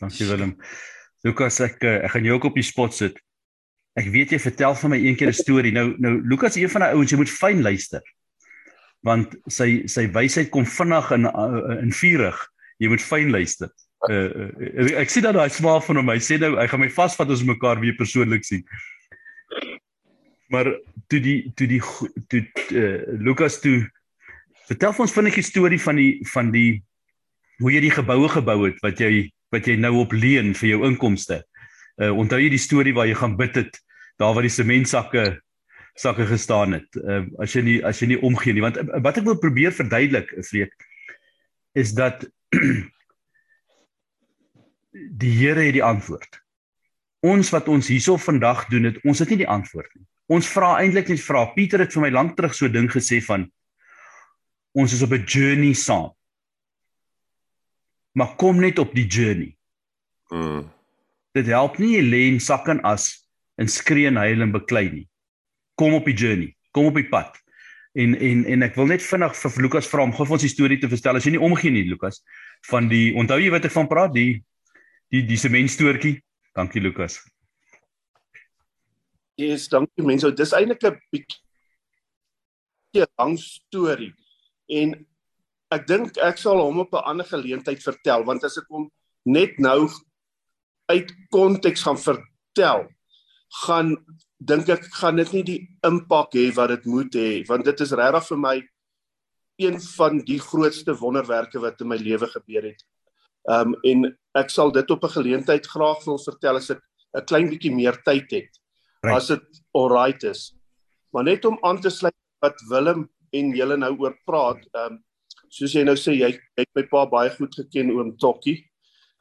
[0.00, 0.56] Dankie Willem.
[1.26, 3.18] Lukas, ek eh, ek gaan jou ook op die spot sit.
[3.96, 5.72] Ek weet jy vertel van my een keer 'n storie.
[5.72, 8.04] Nou nou Lukas is een van daai ouens jy moet fyn luister
[9.06, 12.38] want sy sy wysheid kom vinnig in uh, in vurig.
[12.82, 13.70] Jy moet fyn luister.
[14.10, 16.10] Uh, uh, ek sien dat daai smaak van hom.
[16.12, 18.64] Hy sê nou hy gaan my vasvat as ons mekaar weer persoonlik sien.
[20.52, 20.70] Maar
[21.10, 21.80] toe die toe die
[22.30, 23.80] toe uh, Lukas toe
[24.66, 26.82] vertel ons vinnig die storie van die van die
[27.62, 30.84] hoe jy die geboue gebou het wat jy wat jy nou op leen vir jou
[30.88, 31.42] inkomste.
[31.96, 33.82] Uh onthou jy die storie waar jy gaan bid het
[34.20, 35.26] daar waar die sementsakke
[35.96, 36.88] sakke gestaan het.
[36.96, 39.72] Uh, as jy nie as jy nie omgee nie want uh, wat ek wil probeer
[39.74, 40.74] verduidelik, Vreek,
[41.76, 42.26] is dat
[45.22, 46.42] die Here het die antwoord.
[47.26, 50.06] Ons wat ons hierso vandag doen het, ons het nie die antwoord nie.
[50.28, 51.44] Ons vra eintlik net vra.
[51.54, 53.46] Pieter het vir my lank terug so ding gesê van
[54.76, 56.12] ons is op 'n journey saam.
[58.14, 59.56] Maar kom net op die journey.
[60.30, 60.70] Mm.
[61.32, 64.90] Dit help nie jy lê in sak en as en skree en huil en beklei
[64.92, 65.08] nie
[65.76, 67.36] kom op die journey, kom op die pad.
[67.96, 70.52] En en en ek wil net vinnig vir Lukas vra om gou vir ons die
[70.52, 72.20] storie te vertel as jy nie omgee nie Lukas
[72.68, 74.42] van die onthou jy wat ek van praat die
[75.12, 76.18] die die sementstoortjie.
[76.56, 77.20] Dankie Lukas.
[79.36, 80.32] Yes, dankie mense.
[80.32, 84.14] Dis eintlik 'n bietjie lang storie.
[84.68, 85.06] En
[85.70, 88.90] ek dink ek sal hom op 'n ander geleentheid vertel want as ek hom
[89.26, 89.88] net nou
[90.88, 92.88] uit konteks gaan vertel,
[93.66, 93.96] gaan
[94.38, 97.92] dink ek gaan dit nie die impak hê wat dit moet hê want dit is
[97.92, 98.56] regtig vir my
[99.58, 102.82] een van die grootste wonderwerke wat in my lewe gebeur het.
[103.48, 106.80] Um en ek sal dit op 'n geleentheid graag wil vertel as ek
[107.16, 108.52] 'n klein bietjie meer tyd het.
[109.06, 109.16] Right.
[109.16, 110.50] As dit alright is.
[111.14, 114.98] Maar net om aan te sluit wat Willem en julle nou oor praat, um
[115.48, 118.64] soos jy nou sê jy het my pa baie goed geken oom Tokkie.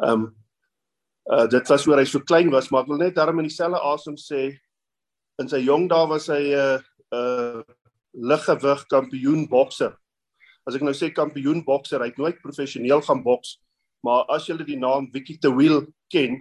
[0.02, 0.34] Um
[1.26, 3.80] Uh dit was oor hy so klein was, maar ek wil net daarom in dieselfde
[3.82, 4.42] asem sê
[5.42, 7.64] in sy jong dae was hy 'n uh, 'n uh,
[8.14, 9.96] liggewig kampioen bokser.
[10.68, 13.58] As ek nou sê kampioen bokser, hy het nooit professioneel gaan boks,
[14.06, 16.38] maar as jy die naam Vicky De Wheel ken,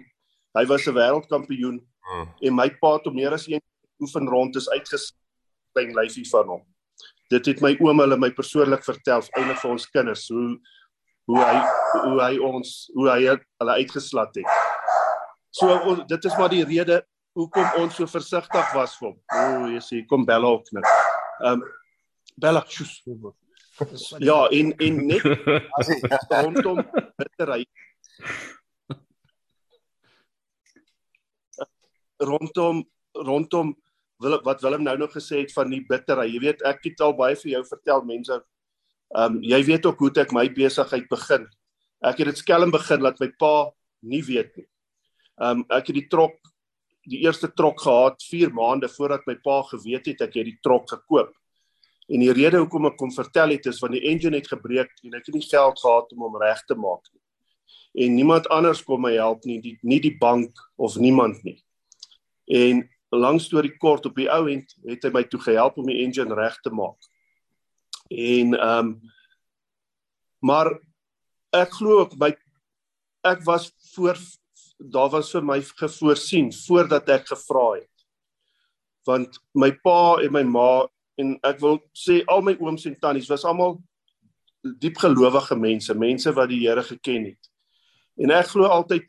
[0.53, 2.29] hy was 'n wêreldkampioen hmm.
[2.47, 3.63] en my pa het hom meer as een
[4.03, 6.63] oefen rond is uitgespreek lyfie van hom.
[7.33, 10.55] Dit het my oom hulle my persoonlik vertel, eintlik vir ons kinders, hoe
[11.25, 11.55] hoe hy
[12.03, 14.49] hoe hy ons hoe hy hulle uitgeslat het.
[15.55, 17.01] So dit is maar die rede
[17.35, 19.17] hoekom ons so versigtig was vir hom.
[19.17, 20.87] O, oh, jy sien, kom Bella ook net.
[21.41, 21.65] Ehm um,
[22.35, 22.99] Bella chus.
[24.19, 25.25] Ja, in in net
[25.79, 25.99] as hy
[26.43, 26.83] rondom
[27.17, 27.65] bittery
[32.27, 32.83] rondom
[33.15, 33.75] rondom
[34.23, 36.27] wil wat Willem nou nog gesê het van die bittery.
[36.31, 38.39] Jy weet, ek het al baie vir jou vertel mense.
[39.15, 41.45] Ehm um, jy weet ook hoe ek my besigheid begin.
[42.03, 43.71] Ek het dit skelm begin laat my pa
[44.01, 44.67] nie weet nie.
[45.41, 46.39] Ehm um, ek het die trok
[47.05, 50.89] die eerste trok gehad 4 maande voordat my pa geweet het ek het die trok
[50.89, 51.33] gekoop.
[52.09, 55.13] En die rede hoekom ek kom vertel het is want die engine het gebreek en
[55.17, 57.21] ek het nie geld gehad om hom reg te maak nie.
[58.05, 61.59] En niemand anders kon my help nie, die, nie die bank of niemand nie.
[62.45, 62.83] En
[63.15, 66.35] lang storie kort op die ou end het hy my toe gehelp om die engine
[66.37, 66.99] reg te maak.
[68.09, 68.95] En ehm um,
[70.45, 70.67] maar
[71.55, 72.29] ek glo ook my
[73.25, 74.19] ek was voor
[74.77, 78.05] daar was vir my gevoorsien voordat ek gevra het.
[79.07, 80.85] Want my pa en my ma
[81.17, 83.79] en ek wil sê al my ooms en tannies was almal
[84.61, 87.51] diep gelowige mense, mense wat die Here geken het.
[88.17, 89.05] En ek glo altyd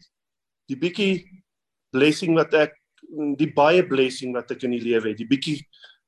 [0.71, 1.43] die bietjie
[1.95, 2.77] blessing wat ek
[3.39, 5.61] die baie blessing wat ek in die lewe het, die bietjie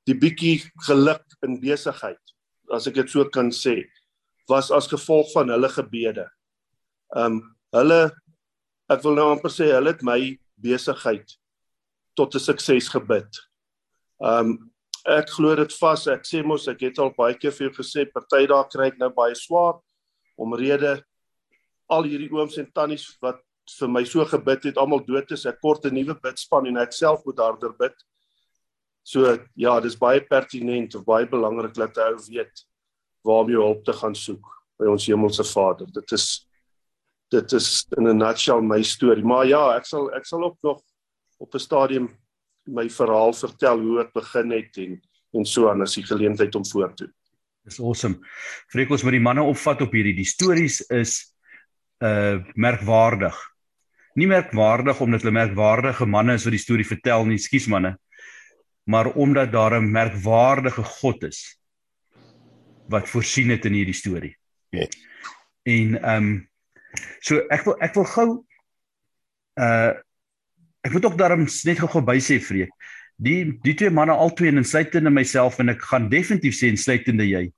[0.09, 2.20] die bietjie geluk in besigheid,
[2.72, 3.82] as ek dit so kan sê,
[4.49, 6.24] was as gevolg van hulle gebede.
[7.12, 7.42] Um
[7.76, 8.09] hulle
[8.88, 11.36] ek wil nou amper sê hulle het my besigheid
[12.16, 13.28] tot 'n sukses gebid.
[14.20, 14.72] Um
[15.07, 16.07] ek glo dit vas.
[16.07, 18.99] Ek sê mos ek het al baie keer vir jou gesê party daar kry ek
[18.99, 19.80] nou baie swaar
[20.38, 21.03] omrede
[21.88, 23.40] al hierdie ooms en tannies wat
[23.78, 25.46] vir my so gebid het almal dood is.
[25.46, 27.94] Ek kort 'n nuwe bidspan en ek self moet harder bid.
[29.04, 32.64] So ja, dis baie pertinent of baie belangrik dat jy weet
[33.24, 34.44] waar om jou hulp te gaan soek
[34.78, 35.86] by ons hemelse Vader.
[35.86, 36.46] Dit is
[37.30, 39.24] dit is in 'n nutshell my storie.
[39.24, 40.80] Maar ja, ek sal ek sal ook nog
[41.38, 42.08] op 'n stadium
[42.66, 45.00] my verhaal vertel hoe dit begin het en
[45.34, 47.08] en so aan as die geleentheid om voor te.
[47.64, 48.18] Dis awesome.
[48.72, 50.14] Vreek ons met die manne opvat op hierdie.
[50.14, 51.34] Die stories is
[51.98, 53.36] uh merkwaardig.
[54.18, 57.94] Nie merkwaardig omdat hulle merkwaardige manne is wat die storie vertel nie, skus manne.
[58.88, 61.58] Maar omdat daar 'n merkwaardige God is
[62.88, 64.36] wat voorsien het in hierdie storie.
[64.70, 64.86] Ja.
[65.62, 66.48] En ehm um,
[67.20, 68.28] So ek wil ek wil gou
[69.60, 69.92] uh
[70.86, 72.70] ek moet ook daarom net gou-gou bysê vreek.
[73.18, 77.48] Die die twee manne albei en insluitende myself en ek gaan definitief sê insluitende jy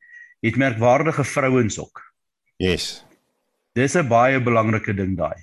[0.44, 2.00] het merkwaardige vrouens ook.
[2.58, 3.04] Yes.
[3.76, 5.38] Dis 'n baie belangrike ding daai.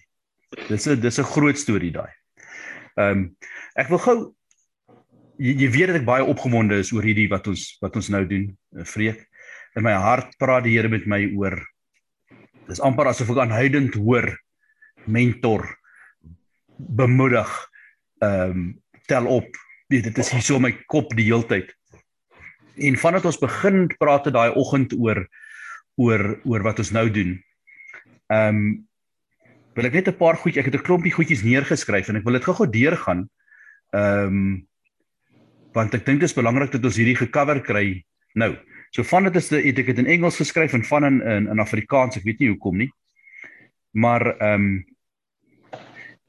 [0.67, 2.11] Dis 'n dis 'n groot storie daai.
[2.97, 3.35] Ehm um,
[3.75, 4.17] ek wil gou
[5.37, 8.25] jy, jy weet dat ek baie opgewonde is oor hierdie wat ons wat ons nou
[8.25, 9.27] doen, vreek.
[9.75, 11.59] In my hart praat die Here met my oor
[12.67, 14.27] Dis amper asof ek aanhoudend hoor
[15.07, 15.63] mentor
[16.77, 17.47] bemoedig
[18.21, 18.65] ehm um,
[19.07, 19.47] tel op.
[19.87, 21.69] Nee, dit is hier so my kop die heeltyd.
[22.75, 25.23] En vandat ons begin praat het daai oggend oor
[25.95, 27.37] oor oor wat ons nou doen.
[28.27, 28.86] Ehm um,
[29.77, 32.33] wil ek net 'n paar goedjies, ek het 'n klompie goedjies neergeskryf en ek wil
[32.33, 33.29] dit gou-gou deurgaan.
[33.93, 34.67] Ehm um,
[35.73, 38.03] want ek dink dit is belangrik dat ons hierdie gecover kry
[38.33, 38.57] nou.
[38.91, 41.59] So van dit is dit ek het in Engels geskryf en van in in, in
[41.59, 42.89] Afrikaans, ek weet nie hoekom nie.
[43.93, 44.85] Maar ehm um,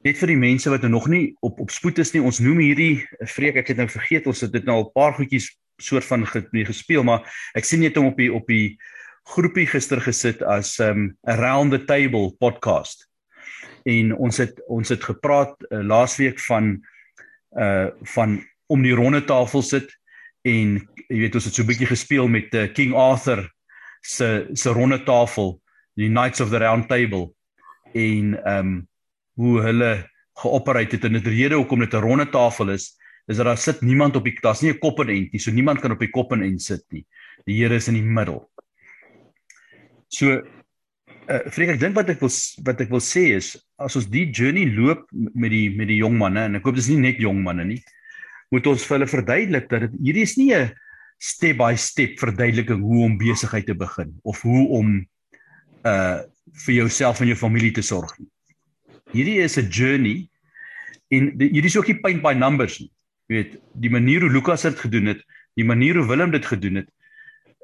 [0.05, 3.05] net vir die mense wat nog nie op op spoed is nie, ons noem hierdie
[3.19, 6.25] vreek ek het nou vergeet ons het dit nou al 'n paar goedjies soort van
[6.27, 7.25] gespeel, maar
[7.55, 8.77] ek sien net hom op die op die
[9.25, 13.08] groepie gister gesit as um around the table podcast.
[13.89, 16.77] En ons het ons het gepraat uh, laasweek van
[17.57, 19.89] uh van om die ronde tafel sit
[20.45, 20.75] en
[21.07, 23.49] jy weet ons het so 'n bietjie gespeel met uh, King Arthur
[24.01, 25.61] se se ronde tafel,
[25.95, 27.33] die Knights of the Round Table
[27.93, 28.87] en ehm um,
[29.39, 30.09] hoe hulle
[30.41, 32.95] geopereer het en dit rede hoekom dit 'n ronde tafel is,
[33.27, 35.51] is dat daar sit niemand op die daar's nie 'n kop en end nie, so
[35.51, 37.05] niemand kan op die kop en end sit nie.
[37.45, 38.51] Die Here is in die middel.
[40.07, 40.41] So
[41.29, 42.33] uh eh, vreek ek dink wat ek wil
[42.65, 46.17] wat ek wil sê is as ons die journey loop met die met die jong
[46.17, 47.81] manne en ek hoop dis nie net jong manne nie
[48.49, 50.71] moet ons vir hulle verduidelik dat dit hierdie is nie 'n
[51.19, 55.05] step by step verduideliking hoe om besigheid te begin of hoe om
[55.85, 56.19] uh
[56.65, 58.27] vir jouself en jou familie te sorg nie.
[59.13, 60.29] hierdie is 'n journey
[61.09, 62.91] en die, hierdie is ook nie paint by numbers nie.
[63.29, 65.21] Jy weet, die manier hoe Lukas dit gedoen het,
[65.53, 66.89] die manier hoe Willem dit gedoen het,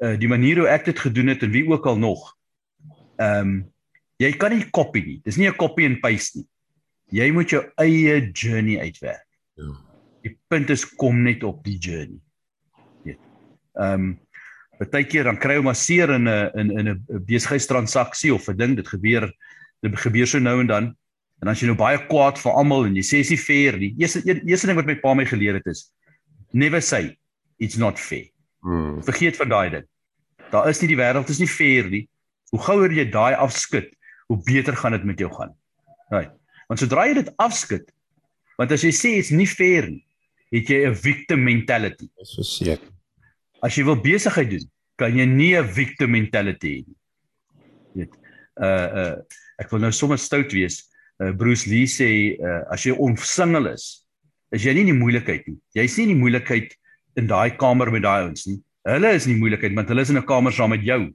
[0.04, 2.35] uh die manier hoe ek dit gedoen het en wie ook al nog.
[3.18, 3.56] Ehm um,
[4.18, 5.22] jy kan nie copy nie.
[5.24, 6.48] Dis nie 'n copy and paste nie.
[7.12, 9.28] Jy moet jou eie journey uitwerk.
[9.56, 9.72] Ja.
[10.24, 12.20] Die punt is kom net op die journey.
[13.04, 13.20] Weet.
[13.76, 14.20] Ehm um,
[14.76, 18.76] Partykeer dan kry jy maar seer in 'n in in 'n besigheidstransaksie of 'n ding
[18.76, 19.32] dit gebeur
[19.82, 20.96] dit gebeur so nou en dan
[21.42, 23.96] en as jy nou baie kwaad vir almal en jy sê is nie fair nie.
[23.98, 25.92] Eerste eerste ding wat my pa my geleer het is
[26.52, 27.18] never say
[27.60, 28.28] it's not fair.
[28.62, 29.04] Hmm.
[29.04, 29.88] Vergeet van daai ding.
[30.52, 32.08] Daar is nie die wêreld is nie fair nie.
[32.56, 33.90] Hoe gouer jy daai afskud,
[34.32, 35.52] hoe beter gaan dit met jou gaan.
[36.14, 36.32] Right.
[36.70, 37.84] Want sodra jy dit afskud,
[38.56, 40.06] want as jy sê dit's nie fair nie,
[40.56, 42.08] het jy 'n victim mentality.
[42.16, 42.88] Dis verseker.
[43.62, 46.98] As jy wil besigheid doen, kan jy nie 'n victim mentality hê nie.
[47.96, 48.14] Weet.
[48.56, 49.16] Uh uh
[49.60, 50.88] ek wil nou sommer stout wees.
[51.20, 54.06] Uh Bruce Lee sê uh as jy omsingel is,
[54.52, 55.60] is jy nie in die moeilikheid nie.
[55.76, 56.72] Jy's nie in die moeilikheid
[57.18, 58.62] in daai kamer met daai ouens nie.
[58.88, 61.12] Hulle is in die moeilikheid want hulle is in 'n kamer saam met jou.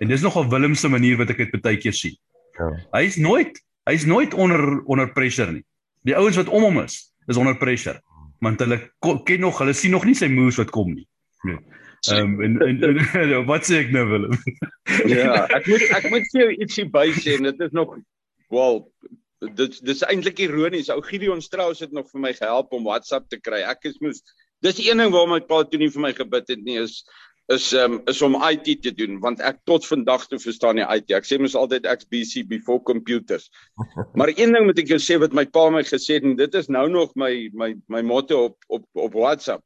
[0.00, 2.16] En dis nogal Willem se manier wat ek dit baie keer sien.
[2.58, 2.70] Ja.
[2.98, 3.58] Hy's nooit
[3.88, 5.64] hy's nooit onder onder pressure nie.
[6.06, 8.00] Die ouens wat om hom is, is onder pressure.
[8.40, 8.78] Want hulle
[9.24, 11.06] ken nog, hulle sien nog nie sy moves wat kom nie.
[11.48, 11.60] Nee.
[12.08, 14.36] Ehm um, en, en, en, en wat sê ek nou Willem?
[15.12, 17.96] ja, ek moet ek moet vir jou ietsie by sê en dit is nog
[18.52, 18.80] wel
[19.60, 20.88] dit dis eintlik ironies.
[20.92, 23.60] Ou Gideon Strauss het nog vir my gehelp om WhatsApp te kry.
[23.68, 24.24] Ek is moes
[24.64, 27.00] dis die een ding waarom my pa toe nie vir my gebid het nie is
[27.50, 31.10] is um, is om IT te doen want ek tot vandag toe verstaan nie IT.
[31.16, 33.50] Ek sê mos altyd XBC before computers.
[34.18, 36.58] Maar een ding moet ek jou sê wat my pa my gesê het en dit
[36.60, 39.64] is nou nog my my my motto op op op WhatsApp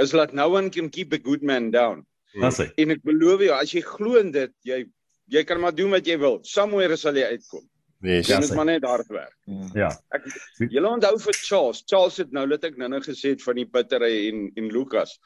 [0.00, 2.04] is laat no one can keep a good man down.
[2.36, 2.68] Dis hy.
[2.80, 4.84] En ek beloof jou as jy glo in dit, jy
[5.28, 6.38] jy kan maar doen wat jy wil.
[6.48, 7.64] Somewhere sal jy uitkom.
[8.06, 8.28] Yes.
[8.30, 9.34] Jy moet maar net hard werk.
[9.74, 9.90] Ja.
[10.14, 10.28] Ek
[10.70, 11.82] julle onthou vir Charles.
[11.90, 15.16] Charles het nou net ek nou-nou gesê het van die bittery en en Lukas.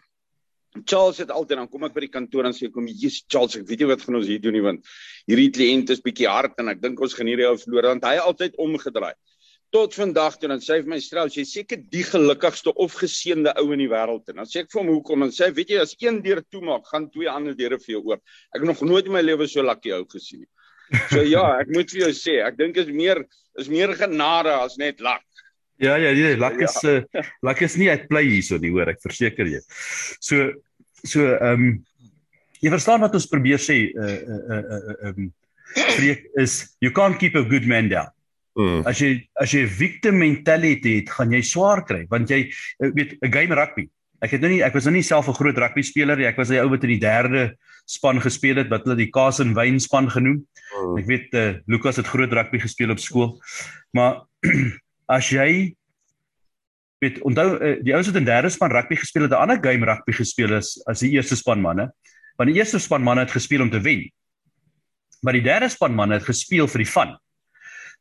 [0.86, 3.66] Charles het altyd dan kom ek by die kantoor en sê kom Jesus Charles ek
[3.68, 4.86] weet nie wat gaan ons hier doen nie want
[5.28, 8.16] hierdie kliënt is bietjie hard en ek dink ons gaan hierdie ou verloor want hy
[8.22, 9.12] altyd omgedraai.
[9.72, 13.52] Tot vandag toe dan sê hy vir my strou jy seker die gelukkigste of geseënde
[13.60, 14.24] ou in die wêreld.
[14.32, 15.24] En dan sê ek vir hom hoekom?
[15.24, 18.20] En sê weet jy as een deur toemaak gaan twee ander deure vir jou oop
[18.56, 20.50] ek het nog nooit in my lewe so lucky ou gesien nie.
[21.12, 23.24] So ja ek moet vir jou sê ek dink is meer
[23.60, 25.24] is meer genade as net luck
[25.82, 26.98] ja ja nee luck is ja.
[27.02, 29.62] uh, luck is nie uit play hierso nie hoor ek verseker jy
[30.20, 30.50] so
[31.02, 31.84] so ehm um,
[32.62, 35.30] jy verstaan wat ons probeer sê uh uh uh ehm um,
[36.38, 38.10] is you can't keep a good man down
[38.52, 38.82] Mm.
[38.84, 43.16] As jy as jy victim mentality het, gaan jy swaar kry want jy eh, weet
[43.22, 43.88] 'n game rugby.
[44.20, 46.28] Ek het nou nie ek was nou nie self 'n groot rugby speler nie.
[46.28, 47.56] Ek was 'n ou wat in die derde
[47.86, 50.44] span gespeel het wat hulle die Kaas en Wyn span genoem.
[50.76, 50.98] Mm.
[50.98, 53.40] Ek weet uh, Lukas het groot rugby gespeel op skool.
[53.92, 54.20] Maar
[55.12, 55.74] as jy
[57.02, 59.86] weet onthou uh, die ouens wat in derde span rugby gespeel het, 'n ander game
[59.86, 61.90] rugby gespeel is as die eerste span manne.
[62.38, 64.10] Want die eerste span manne het gespeel om te wen.
[65.22, 67.16] Maar die derde span manne het gespeel vir die fun.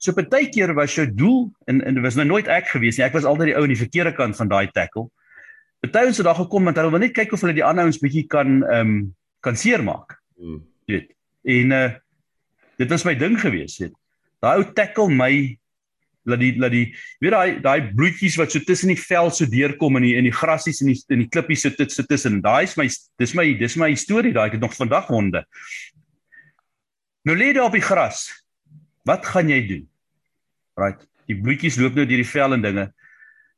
[0.01, 3.05] So partykeer was jou doel en en dit was nou nooit ek gewees nie.
[3.05, 5.09] Ek was altyd die ou aan die verkeerde kant van daai tackle.
[5.82, 8.01] Party ons het daar gekom want hulle wil net kyk of hulle die ander ouens
[8.01, 10.18] bietjie kan ehm um, kan seermaak.
[10.38, 10.62] Hmm.
[10.86, 11.14] Weet.
[11.43, 11.89] En uh
[12.82, 13.93] dit was my ding gewees, weet.
[14.41, 15.57] Daai ou tackle my
[16.30, 16.88] laat die laat die
[17.24, 20.36] weet daai daai bloetjies wat so tussen die vel so deurkom in die in die
[20.36, 22.41] grassies en die in die klippies so dit sit tussen.
[22.41, 22.88] Daai is my
[23.22, 25.43] dis my dis my storie daai ek het nog vandag honde.
[27.26, 28.28] Nou lê daar op die gras.
[29.05, 29.88] Wat gaan jy doen?
[30.78, 31.01] Right.
[31.30, 32.88] Die bloetjies loop nou deur die vel en dinge.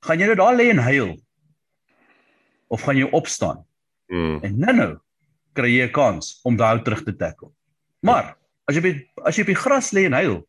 [0.04, 1.14] Gaan jy nou daar lê en huil?
[2.72, 3.64] Of gaan jy opstaan?
[4.12, 4.40] Mm.
[4.44, 4.92] En nou nou
[5.54, 7.52] kry jy 'n kans om daai terug te tackle.
[8.02, 8.36] Maar
[8.68, 8.94] as jy by,
[9.26, 10.48] as jy op die gras lê en huil,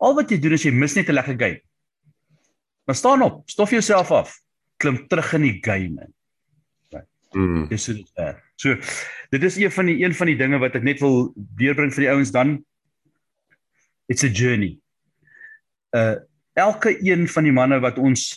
[0.00, 1.60] al wat jy doen is jy mis net 'n lekker game.
[2.86, 4.40] Maar staan op, stof jouself af,
[4.76, 6.14] klim terug in die game in.
[6.90, 7.08] Right.
[7.32, 7.68] Mm.
[7.68, 8.34] Dis so dit is.
[8.56, 8.76] So
[9.30, 12.04] dit is een van die een van die dinge wat ek net wil deurbring vir
[12.04, 12.64] die ouens dan.
[14.08, 14.80] It's a journey
[15.96, 16.16] uh
[16.58, 18.34] elke een van die manne wat ons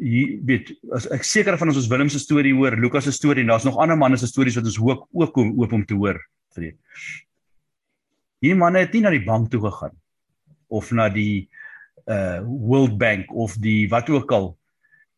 [0.00, 3.42] hier weet as ek seker van ons ons Willem se storie hoor, Lukas se storie
[3.42, 5.98] en daar's nog ander manne se stories wat ons ook ook om oop om te
[5.98, 6.20] hoor
[6.54, 6.76] vir dit.
[8.40, 9.96] Hierdie manne het nie na die bank toe gegaan
[10.68, 11.48] of na die
[12.06, 14.52] uh World Bank of die wat ook al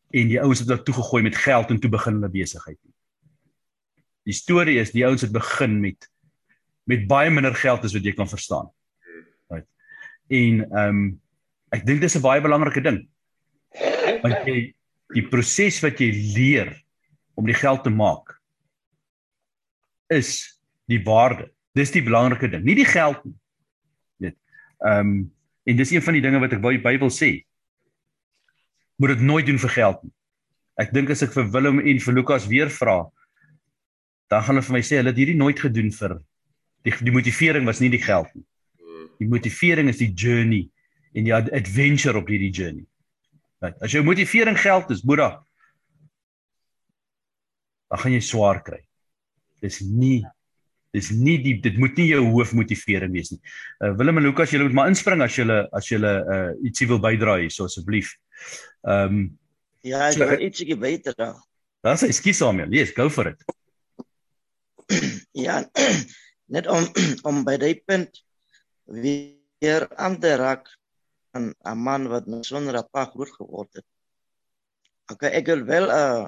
[0.09, 2.79] en die ouens het daar toe gegooi met geld en toe begin hulle besigheid.
[4.25, 6.09] Die storie is die ouens het begin met
[6.89, 8.69] met baie minder geld as wat jy kan verstaan.
[9.49, 9.67] Right.
[10.27, 11.19] En ehm um,
[11.75, 13.05] Ek dink dis 'n baie belangrike ding.
[14.23, 14.73] Want jy
[15.13, 16.73] die proses wat jy leer
[17.37, 18.35] om die geld te maak
[20.09, 21.51] is die waarde.
[21.77, 23.37] Dis die belangrike ding, nie die geld nie.
[24.17, 24.37] Weet.
[24.81, 25.31] Ehm um,
[25.67, 27.31] En dis een van die dinge wat ek by die Bybel sê.
[28.99, 30.13] Moet dit nooit doen vir geld nie.
[30.79, 33.01] Ek dink as ek vir Willem en vir Lukas weer vra,
[34.31, 36.19] dan gaan hulle vir my sê hulle het hierdie nooit gedoen vir
[36.87, 38.45] die die motivering was nie die geld nie.
[39.19, 40.69] Die motivering is die journey
[41.13, 42.85] en die adventure op hierdie journey.
[43.59, 43.75] Right.
[43.83, 45.33] As jou motivering geld is, boera,
[47.91, 48.79] dan gaan jy swaar kry.
[49.59, 50.21] Dis nie
[50.95, 53.41] dis nie die dit moet nie jou hoofmotivering wees nie.
[53.83, 57.01] Uh Willem en Lukas, julle moet maar inspring as julle as julle uh ietsie wil
[57.03, 58.15] bydra hier, so asseblief.
[58.87, 59.21] Ehm um,
[59.87, 61.33] Ja, ek wil ietsie bydra.
[61.85, 63.39] Dan sê skus Samuel, yes, go for it.
[65.39, 65.61] Ja,
[66.55, 66.87] net om
[67.29, 68.23] om by die punt
[68.89, 70.67] weer aan te raak
[71.37, 73.87] aan 'n man wat sonder 'n pa groot geword het.
[75.13, 76.27] Okay, ek het wel 'n uh,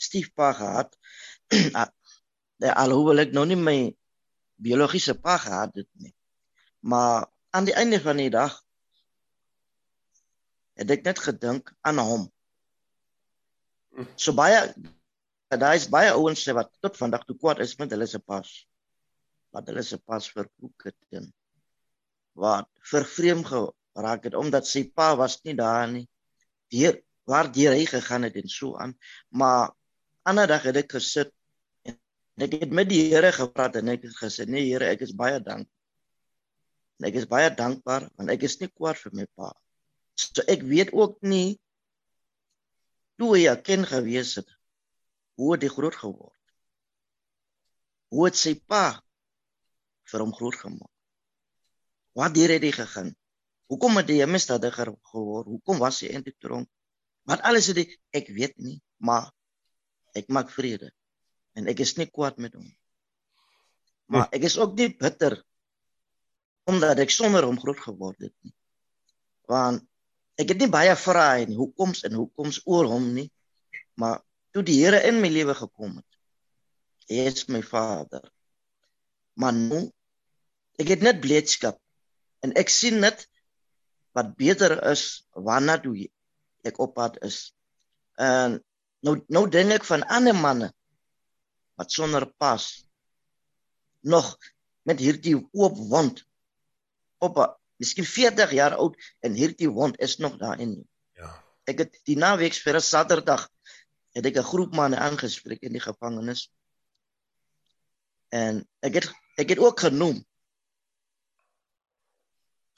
[0.00, 0.96] stiefpa gehad.
[2.60, 3.78] Ah, alhoewel ek nog nie my
[4.60, 6.12] biologiese pa gehad het nie.
[6.84, 8.58] Maar aan die einde van die dag
[10.80, 12.28] het ek net gedink aan hom.
[14.16, 14.60] So baie
[15.50, 18.50] daar is baie ouens wat tot vandag toe kwaad is met hulle se pas.
[19.56, 21.32] Wat hulle se pas verkoek het en
[22.38, 26.06] wat vervreem geraak het omdat sy pa was nie daar nie.
[26.70, 28.94] Deur waar deur hy gegaan het en so aan.
[29.28, 29.72] Maar
[30.28, 31.32] ander dag het ek gesit
[32.40, 35.12] en ek het met die Here gepraat en ek het gesê nee Here, ek is
[35.12, 35.76] baie dankbaar.
[37.04, 39.50] Ek is baie dankbaar want ek is nie kwaad vir my pa.
[40.16, 41.60] So ek weet ook nie
[43.20, 44.48] toe hy ken gewees het
[45.36, 46.40] hoe het hy groot geword.
[48.08, 49.00] Hoe het sy pa
[50.08, 50.92] vir hom groot gemaak?
[52.16, 53.12] Wat deur het hy gegaan?
[53.68, 55.46] Hoekom het hy 'n misdadiger geword?
[55.52, 56.68] Hoekom was hy eintlik tronk?
[57.28, 57.86] Wat alles het hy
[58.16, 59.28] ek weet nie, maar
[60.16, 60.88] ek maak vrede
[61.58, 62.68] en ek is nie kwaad met hom.
[64.10, 65.38] Maar ek is ook nie bitter
[66.70, 68.52] omdat ek sonder hom groot geword het nie.
[69.50, 69.82] Want
[70.38, 73.26] ek het nie baie vrae nie, hoekoms en hoekoms oor hom nie.
[73.98, 74.20] Maar
[74.54, 76.18] toe die Here in my lewe gekom het,
[77.10, 78.22] hy is my Vader.
[79.34, 79.82] Maar nou
[80.80, 81.80] ek het net blydskap
[82.46, 83.26] en ek sien net
[84.16, 85.96] wat beter is waarna toe
[86.66, 87.50] ek op pad is.
[88.20, 88.60] En
[89.06, 90.68] Nou nou dink ek van ander manne
[91.80, 92.84] wat sonder pas
[94.04, 94.36] nog
[94.84, 96.24] met hierdie oop wond
[97.24, 97.48] op 'n
[97.80, 100.88] miskien 40 jaar oud en hierdie wond is nog daarin.
[101.16, 101.30] Ja.
[101.64, 103.48] Ek het die naweek vir 'n Saterdag
[104.12, 106.50] het ek 'n groep manne aangespreek in die gevangenis.
[108.28, 109.06] En ek het
[109.36, 110.24] ek het ook genoem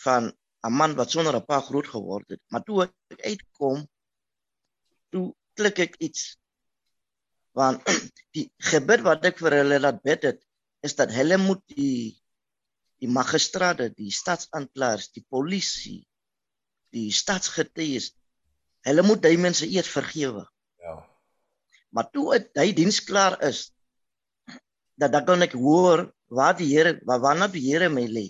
[0.06, 0.30] van
[0.62, 3.88] 'n man wat sonder 'n pa groot geword het, maar toe ek uitkom
[5.10, 6.38] toe klik ek iets.
[7.58, 7.84] Want
[8.36, 10.40] die gebed wat ek vir hulle laat bid het,
[10.82, 12.18] is dat hulle moet die
[13.02, 16.04] die magistrate, die staatsaanklaers, die polisie,
[16.94, 18.12] die staatsgetuies,
[18.86, 20.44] hulle moet daai mense eers vergewe.
[20.78, 21.00] Ja.
[21.90, 23.64] Maar toe hy diens klaar is,
[25.02, 28.28] dat dan kan ek hoor waar die Here, waar waarna die Here my lê.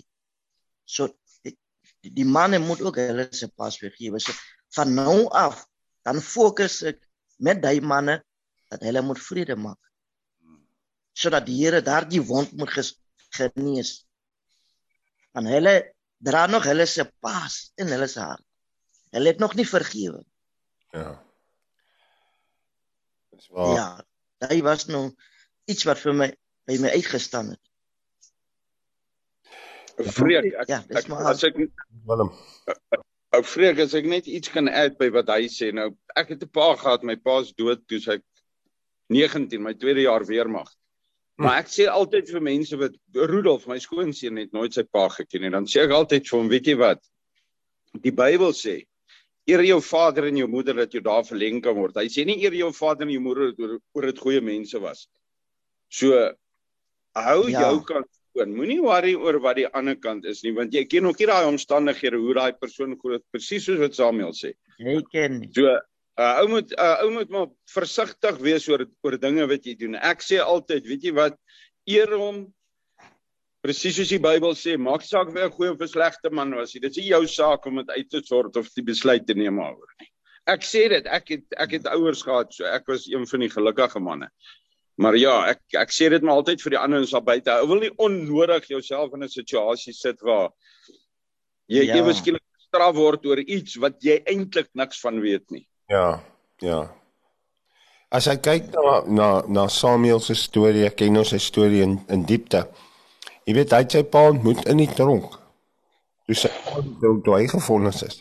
[0.89, 1.11] So
[1.45, 1.53] die,
[2.09, 4.19] die manne moet ook hulle se pas vergewe.
[4.19, 4.33] So
[4.73, 5.63] van nou af
[6.03, 6.99] dan fokus ek
[7.37, 8.19] met daai manne
[8.73, 9.79] dat hulle moet vrede maak.
[11.13, 12.73] Sodat die Here daardie wond moet
[13.37, 14.03] genees.
[15.33, 15.75] Want hulle
[16.23, 18.45] dra nog hulle se pas in hulle se hart.
[19.13, 20.23] Hulle het nog nie vergewe.
[20.93, 21.11] Ja.
[23.33, 23.75] Dis waar.
[23.77, 23.87] Ja,
[24.41, 25.11] daai was nou
[25.69, 26.31] iets wat vir my
[26.69, 27.61] by my uitgestaan het.
[29.93, 31.59] Vreek, ek, ja, ek, as ek
[32.07, 32.31] Willem
[33.33, 35.71] Ou Freek, as ek net iets kan add by wat hy sê.
[35.73, 38.17] Nou, ek het 'n pa gehad, my pa's dood toe hy
[39.13, 40.71] 19, my tweede jaar weermag.
[41.41, 45.45] Maar ek sê altyd vir mense wat Rudolf, my skoonseun het nooit sy pa geken
[45.45, 45.53] nie.
[45.53, 47.01] Dan sê ek altyd vir hom, weet jy wat?
[48.03, 48.79] Die Bybel sê,
[49.49, 51.97] eer jou vader en jou moeder dat jy daar verleng kan word.
[51.99, 55.07] Hy sê nie eer jou vader en jou moeder oor oor dit goeie mense was.
[55.93, 56.13] So
[57.17, 57.67] hou ja.
[57.67, 58.55] jou kant persoon.
[58.55, 61.45] Moenie worry oor wat die ander kant is nie, want jy ken nog nie daai
[61.47, 64.53] omstandighede hoe daai persoon groot presies soos wat Samuel sê.
[64.79, 65.51] Jy ken nie.
[65.53, 65.77] So,
[66.19, 69.95] uh, ou moet uh, ou moet maar versigtig wees oor oor dinge wat jy doen.
[69.95, 71.37] Ek sê altyd, weet jy wat,
[71.89, 72.45] eer hom
[73.63, 76.51] presies soos die Bybel sê, maak saak of hy 'n goeie of 'n slegte man
[76.55, 76.73] was.
[76.73, 79.59] Dit is nie jou saak om dit uit te sort of die besluit te neem
[79.59, 80.09] oor nie.
[80.45, 83.49] Ek sê dit, ek het ek het ouers gehad, so ek was een van die
[83.49, 84.29] gelukkige manne.
[84.99, 87.51] Maar ja, ek ek sê dit maar altyd vir die ander ons daar buite.
[87.51, 90.51] Ou wil nie onnodig jouself in 'n situasie sit waar
[91.67, 91.95] jy ja.
[91.95, 95.65] ewe skielik gestraf word oor iets wat jy eintlik niks van weet nie.
[95.87, 96.19] Ja.
[96.57, 96.87] Ja.
[98.13, 102.25] As ek kyk na na na Samuel se storie, ken nou sy storie in in
[102.29, 102.61] diepte.
[103.47, 105.33] Jy weet hy het sy pa ontmoet in die tronk.
[106.27, 106.51] Toe sy
[107.01, 108.19] toe toe hy gefonnis is.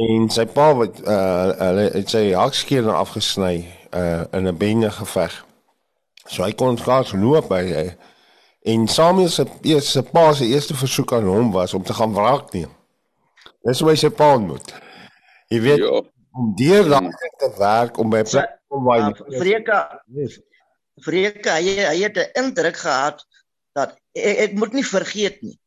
[0.00, 5.36] En sy pa wat uh hulle het sy hakskeer afgesny uh in 'n bende geveg.
[6.26, 7.86] So hy kon skaars loop by hy.
[8.72, 12.52] En Samuel se eerste pa se eerste versoek aan hom was om te gaan wraak
[12.52, 12.70] neem.
[13.62, 14.74] Dis hoe hy sy pa ontmoet.
[15.48, 16.00] Jy weet Ja.
[16.32, 19.78] Om deur daai te werk om by plek kom waar Uh, jy Vreka,
[20.16, 20.40] Yes.
[21.04, 23.24] Vreka, hy hy het 'n indruk gehad
[23.76, 25.58] dat ek, ek moet nie vergeet nie.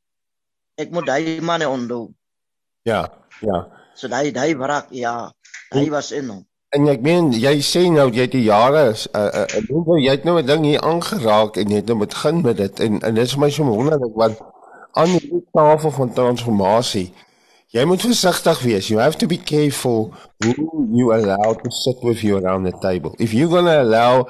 [0.78, 2.14] Ek moet hy manne onthou.
[2.84, 3.10] Ja,
[3.42, 3.66] ja.
[3.96, 5.32] So hy hy wrak, ja.
[5.74, 6.44] Hy was in hom.
[6.76, 10.12] En ek meen jy sê nou jy het die jare is uh, uh, uh, jy
[10.12, 13.16] het nou 'n ding hier aangeraak en jy het nou begin met dit en en
[13.16, 14.42] dit is vir my so wonderlik want
[14.94, 17.14] aan die tafel van transformasie
[17.76, 18.88] jy moet versigtig wees.
[18.88, 20.14] You have to be careful
[20.44, 23.16] who you allow to sit with you around the table.
[23.20, 24.28] If you're going to allow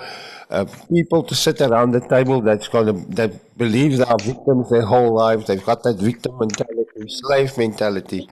[0.49, 4.69] uh, people to sit around the table that's going to that believes they are victims
[4.69, 8.29] their whole lives they've got that victim mentality slave mentality.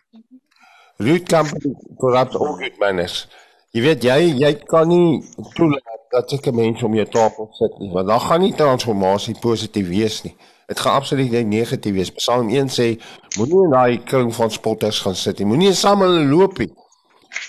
[1.00, 3.28] Root company corrupt all good manners.
[3.74, 5.22] Jy weet jy jy kan nie
[5.58, 9.88] toelaat dat sulke mense om jou tafel sit nie, want dan gaan nie transformasie positief
[9.90, 10.36] wees nie.
[10.68, 12.12] Dit gaan absoluut net negatief wees.
[12.12, 12.88] Psalm 1 sê
[13.38, 15.48] moenie in daai kring van spotters gaan sit nie.
[15.48, 16.72] Moenie saam hulle loop nie.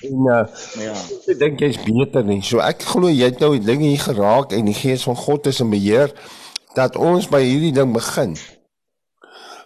[0.09, 0.47] En uh
[0.81, 0.95] Ja.
[1.31, 2.41] ek dink jy's beter nie.
[2.43, 5.47] So ek glo jy het nou die dinge hier geraak en die gees van God
[5.47, 6.13] is in beheer
[6.75, 8.35] dat ons by hierdie ding begin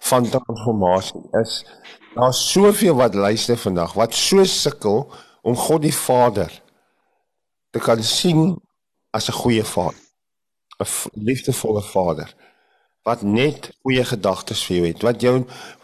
[0.08, 1.64] van transformasie is
[2.14, 5.06] daar's soveel wat luister vandag wat so sukkel
[5.42, 6.52] om God die Vader
[7.70, 8.56] te kan sien
[9.10, 9.98] as 'n goeie Vader.
[10.80, 10.86] 'n
[11.24, 12.34] liefdevolle Vader
[13.08, 15.02] wat net goeie gedagtes vir jou het.
[15.06, 15.34] Wat jou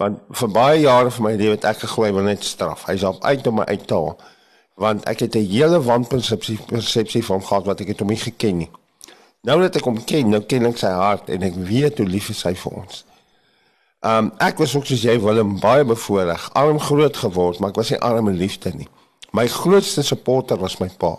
[0.01, 2.85] want vir baie jare van my lewe het ek geglo hy wil net straf.
[2.91, 4.16] Hy's op uit om my uit te haal.
[4.85, 8.25] Want ek het 'n hele wanpersepsie persepsie van hom gehad wat ek het hom nie
[8.29, 8.70] geken nie.
[9.45, 12.29] Nou dat ek hom ken, nou ken ek sy hart en ek weet hoe lief
[12.45, 13.05] hy vir ons.
[14.05, 17.91] Um ek was ook soos jy Willem baie bevoorreg, arm groot geword, maar ek was
[17.91, 18.89] nie arm in liefde nie.
[19.33, 21.18] My grootste supporter was my pa.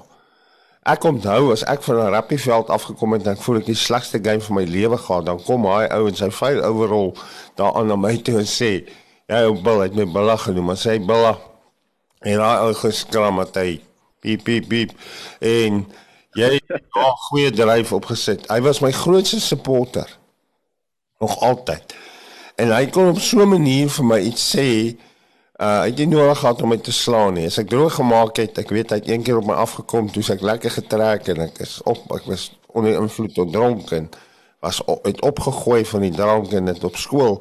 [0.86, 4.20] Ek onthou as ek van 'n rugbyveld afgekom het en ek voel ek die slegste
[4.22, 7.16] game van my lewe gehad, dan kom hy ou in sy vuil overall
[7.58, 8.86] daar aan na my toe en sê,
[9.28, 11.38] "Ja, ou Bill, het my Billa genoem, maar sê Billa."
[12.22, 13.82] En daai ou geskram het hy
[14.20, 14.92] piep piep piep
[15.40, 15.86] en
[16.36, 18.48] jy het 'n goeie dryf opgesit.
[18.50, 20.18] Hy was my grootste supporter.
[21.20, 21.96] Nog altyd.
[22.56, 24.98] En hy kon op so 'n manier vir my iets sê
[25.56, 27.45] Uh ek het nodig gehad om my te slaan nie.
[27.47, 30.24] As ek droog gemaak het, ek weet hy het een keer op my afgekom toe
[30.34, 34.10] ek lekker getrek en ek is op, ek was onder invloed tot drank en
[34.60, 37.39] was op, het opgegooi van die drank en dit op skool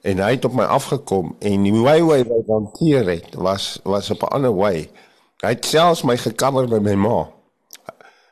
[0.00, 4.08] en hy het op my afgekom en die way way wat hanteer het was was
[4.10, 4.88] op 'n ander way.
[5.44, 7.28] Hy het selfs my gekammer by my ma.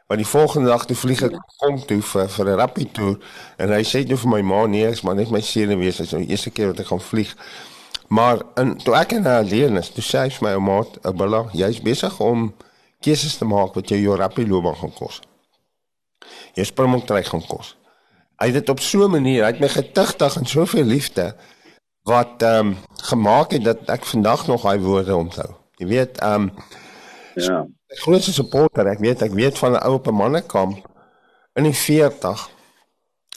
[0.08, 3.18] Maar die volgende dag toe vlieg ek kom toe vir vir 'n rappie toer
[3.56, 6.12] en hy sê toe vir my ma nee, is maar net my senuwees, dit is
[6.12, 7.36] nou die eerste keer wat ek gaan vlieg.
[8.10, 10.96] Maar en toe ek in haar leer is, toe sê hy vir my ou maat,
[11.06, 12.54] "Abella, jy's besig om
[13.00, 15.20] keuses te maak wat jou jou rappie loopbaan gaan kos."
[16.54, 17.76] Jy springmontryk gaan kos.
[18.40, 21.36] Hy het dit op so 'n manier, hy het my getigtig en soveel liefde
[22.02, 25.54] wat ehm um, gemaak het dat ek vandag nog daai woorde onthou.
[25.76, 26.52] Jy weet, ehm um,
[27.34, 27.66] Ja.
[27.88, 30.88] die grootste supporter, ek weet, ek weet van 'n ou op 'n mannekamp
[31.54, 32.48] in die 40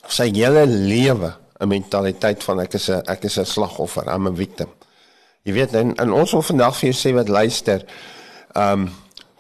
[0.08, 4.32] sy hele lewe 'n mentaliteit van ek is 'n ek is 'n slagoffer, I'm a
[4.32, 4.70] victim.
[5.44, 7.86] Jy weet en, en ons wil vandag vir jou sê wat luister.
[8.56, 8.92] Ehm um,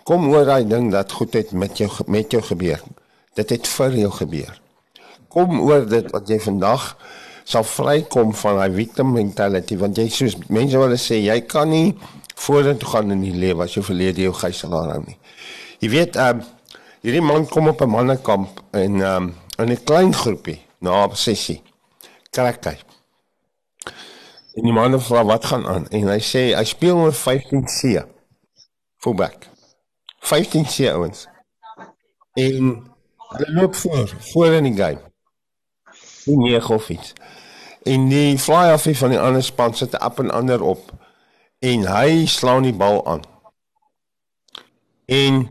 [0.04, 2.82] kom hoor daai ding dat goed het met jou met jou gebeur.
[3.34, 4.62] Dit het vir jou gebeur.
[5.28, 6.98] Kom oor dit wat jy vandag
[7.44, 11.96] sal vrykom van daai victim mentality want jy soos mense wil sê jy kan nie
[12.36, 15.18] vorentoe gaan in die lewe as jy verlede jou gijslaar hou nie.
[15.80, 16.46] Jy weet ehm um,
[17.04, 21.16] hierdie man kom op 'n mannekamp en ehm um, in 'n klein groepie na 'n
[21.16, 21.62] sessie
[22.34, 22.78] krak hy.
[24.54, 28.04] En die manne vra wat gaan aan en hy sê hy speel oor 15C.
[29.02, 29.48] Fullback.
[30.24, 31.26] 15C ouens.
[32.40, 32.76] En
[33.34, 35.02] hulle loop voor, voor in die game.
[36.26, 37.14] Nie nege of iets.
[37.84, 40.94] En die fly-off van die ander span sit up en ander op
[41.60, 43.26] en hy slaan die bal aan.
[45.06, 45.44] En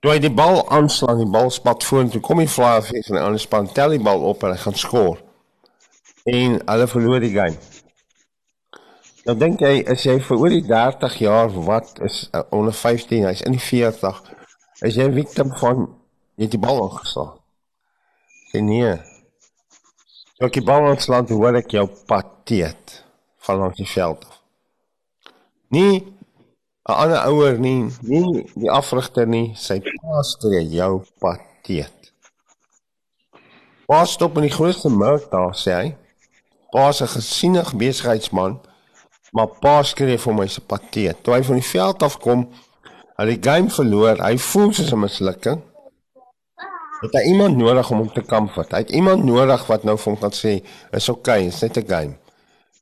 [0.00, 3.42] toe hy die bal aanslaan, die bal spat vorentoe, kom die fly-off van die ander
[3.42, 5.25] span tel die bal op en hy gaan skoor
[6.26, 7.58] en hulle verloor die game.
[9.26, 13.26] Nou dink jy as jy vir oor die 30 jaar wat is uh, onder 15,
[13.26, 14.20] hy's in die 40,
[14.86, 15.86] is jy 'n victim van
[16.38, 17.38] het die bal aangeslaan.
[18.52, 18.94] Sê nee.
[20.36, 23.00] Toe ek die bal aanslaan, toe hoor ek jou pateet
[23.46, 24.40] van die veld af.
[25.74, 26.06] Nie
[26.86, 32.12] 'n ander ouer nie, nie die afrigter nie, sy pa skree jou pateet.
[33.86, 35.88] Pa stop in die grootste mark daar sê hy.
[36.70, 38.60] Pa is 'n gesiene besigheidsman
[39.36, 41.18] Maar pa skree vir my se pateet.
[41.24, 42.46] Toe hy van die veld af kom,
[43.18, 44.22] hy die game verloor.
[44.22, 45.62] Hy voel soos 'n mislukking.
[47.02, 48.70] Het hy iemand nodig om hom te comfort?
[48.72, 51.88] Hy het iemand nodig wat nou vir hom kan sê, "Is okay, is net 'n
[51.88, 52.16] game."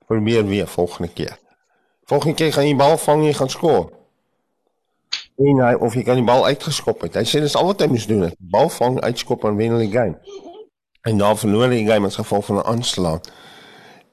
[0.06, 1.38] Probeer weer volgende keer.
[2.04, 3.90] Volgende keer gaan jy bal vang jy gaan skoor.
[5.36, 7.14] En hy of jy kan die bal uitgeskop het.
[7.14, 10.18] Hy sê dis al wat hy moet doen, bal vang, uitskop en wen die game.
[11.02, 13.20] En dan verloor hy die game as gevolg van 'n aanslag.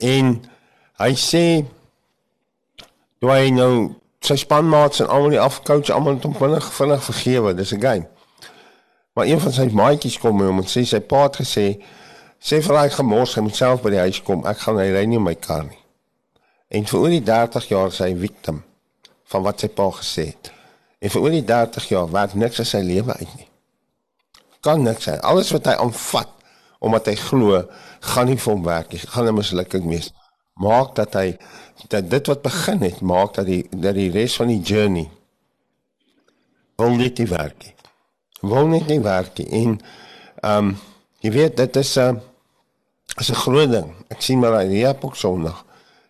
[0.01, 0.33] En
[1.01, 1.45] hy sê
[3.21, 3.73] toe hy nou
[4.25, 8.07] sy spanmaats en almal die afcoach almal het hom vinnig vinnig vergewe, dis 'n game.
[9.13, 11.81] Maar een van sy maatjies kom hom en sê sy pa het gesê
[12.41, 14.45] sê vir hy gemors, hy moet self by die huis kom.
[14.45, 15.77] Ek gaan hy ry nie my kar nie.
[16.69, 18.63] En vir oor die 30 jaar sy victim
[19.31, 20.51] van wat sy pa gesê het.
[20.99, 23.47] En vir oor die 30 jaar werk niks in sy lewe uit nie.
[24.61, 25.17] Kan niks sy.
[25.21, 26.40] Alles wat hy aanvat
[26.82, 27.61] omdat hy glo
[28.13, 29.01] gaan nie vir hom werk nie.
[29.13, 30.11] Gaan 'n mislukking wees.
[30.57, 31.38] Maak dat hy
[31.88, 35.09] dat dit wat begin het, maak dat die dat die res van die journey
[36.77, 37.75] wil net nie werk nie.
[38.41, 39.49] Wil net nie werk nie.
[39.49, 39.79] En
[40.41, 40.77] ehm um,
[41.21, 42.21] jy weet dit is 'n
[43.19, 43.93] is 'n groot ding.
[44.09, 45.65] Ek sien maar hy op Sondag.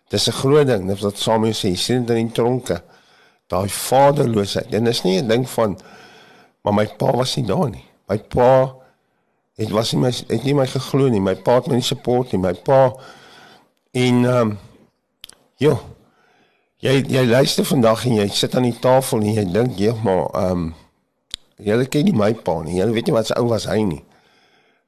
[0.08, 2.82] Dis 'n groot ding, dis wat Samuel sê, sien dit in tronke.
[3.46, 4.74] Daai vaderloosheid.
[4.74, 5.78] En dis nie 'n ding van
[6.62, 7.84] maar my pa was nie daar nie.
[8.06, 8.81] My pa
[9.56, 11.20] het was nie my het nie my geglo nie.
[11.20, 12.40] My pa het my nie support nie.
[12.40, 12.84] My pa
[13.92, 14.58] en ehm um,
[15.56, 15.76] jo.
[16.82, 20.24] Jy jy luister vandag en jy sit aan die tafel en jy dink jy maar
[20.32, 20.74] ehm um,
[21.62, 22.80] jy ken nie my pa nie.
[22.80, 24.02] Jy weet nie wat se ou was hy nie.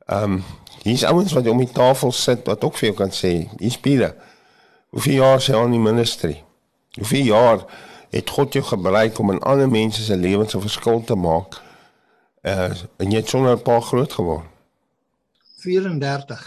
[0.06, 0.44] Ehm um,
[0.84, 4.16] hier's ouens wat om die tafel sit wat ook vir jou kan sê, hier's Pieter.
[4.92, 6.34] Hoeveel jaar sy aan die ministry?
[6.98, 7.64] Hoeveel jaar
[8.12, 11.60] het God jou gebruik om in ander mense se lewens 'n verskil te maak?
[12.42, 14.53] Uh en jy het sonder 'n paar groot geword.
[15.64, 16.38] 34.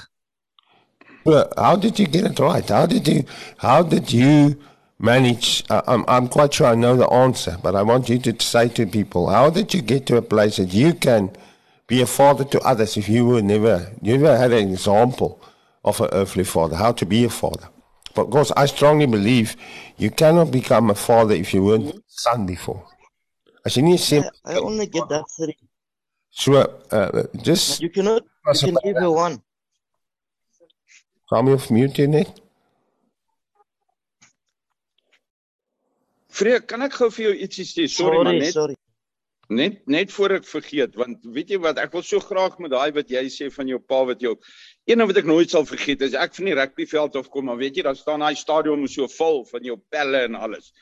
[1.26, 2.68] Well, how did you get it right?
[2.68, 3.26] How did you
[3.57, 4.57] how did you
[4.99, 8.39] manage uh, I'm I'm quite sure I know the answer, but I want you to
[8.39, 11.32] say to people, how did you get to a place that you can
[11.88, 15.41] be a father to others if you were never you never had an example
[15.84, 17.68] of an earthly father, how to be a father?
[18.15, 19.55] Because I strongly believe
[19.97, 22.84] you cannot become a father if you weren't a son before.
[23.65, 25.57] As you need to I, I only get that three.
[26.32, 26.53] So,
[26.91, 27.82] uh, just.
[27.82, 28.24] You cannot.
[28.47, 29.41] You can give her one.
[31.31, 32.29] Gaan jy of mute net?
[36.31, 37.87] Freek, kan ek gou vir jou ietsie sê?
[37.91, 38.75] Sorry, Sorry, maar net sorry.
[39.49, 42.91] net net voor ek vergeet want weet jy wat ek wil so graag met daai
[42.91, 44.33] wat jy sê van jou pa wat jou
[44.91, 47.59] een ding wat ek nooit sal vergeet is ek van die rugbyveld af kom maar
[47.61, 50.73] weet jy daar staan daai stadion so vol van jou pelle en alles.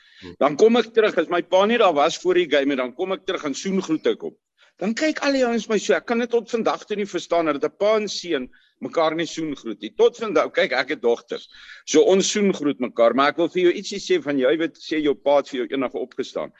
[0.42, 3.14] Dan kom ek terug as my pa nie daar was voor die game dan kom
[3.14, 4.34] ek terug en soengroet ek hom.
[4.82, 7.48] Dan kyk al die ouens my so ek kan dit tot vandag toe nie verstaan
[7.48, 8.48] dat 'n pa en seun
[8.84, 9.90] mekaar nie soengroet nie.
[9.96, 11.48] Tot vandag kyk ek het dogters.
[11.86, 15.00] So ons soengroet mekaar maar ek wil vir jou ietsie sê van jy weet sê
[15.00, 16.52] jou pa het vir jou eendag opgestaan.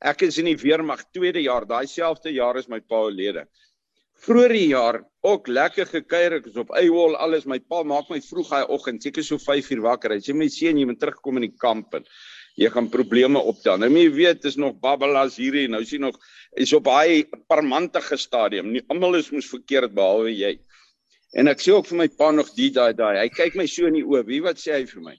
[0.00, 3.46] Ek is in die weermag tweede jaar, daai selfde jaar is my pa oorlede.
[4.24, 7.46] Vroeger die jaar ook lekker gekuier, ek is op Eywol alles.
[7.46, 10.14] My pa maak my vroeg daai oggend, seker so 5 uur wakker.
[10.14, 12.06] Hy sê my seun, jy moet terugkom in die kamp en
[12.60, 13.78] jy gaan probleme optel.
[13.80, 16.18] Nou jy weet, dis nog babbelas hierdie, nou sien nog
[16.60, 18.70] is op daai parmantige stadium.
[18.72, 20.54] Nie almal is mos verkeerd behalwe jy.
[21.34, 23.18] En ek sê ook vir my pa nog die daai daai.
[23.24, 24.22] Hy kyk my so in die oë.
[24.28, 25.16] Wie wat sê hy vir my?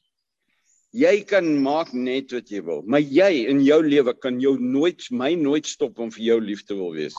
[0.96, 5.04] Jy kan maak net wat jy wil, maar jy in jou lewe kan jou nooit
[5.12, 7.18] my nooit stop om vir jou lief te wil wees.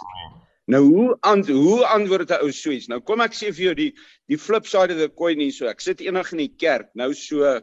[0.73, 2.89] Nou hoe ant, hoe antwoord 'n ou so iets?
[2.89, 3.93] Nou kom ek sê vir jou die
[4.33, 5.69] die flip side of the coin hier so.
[5.69, 7.61] Ek sit eendag in die kerk, nou so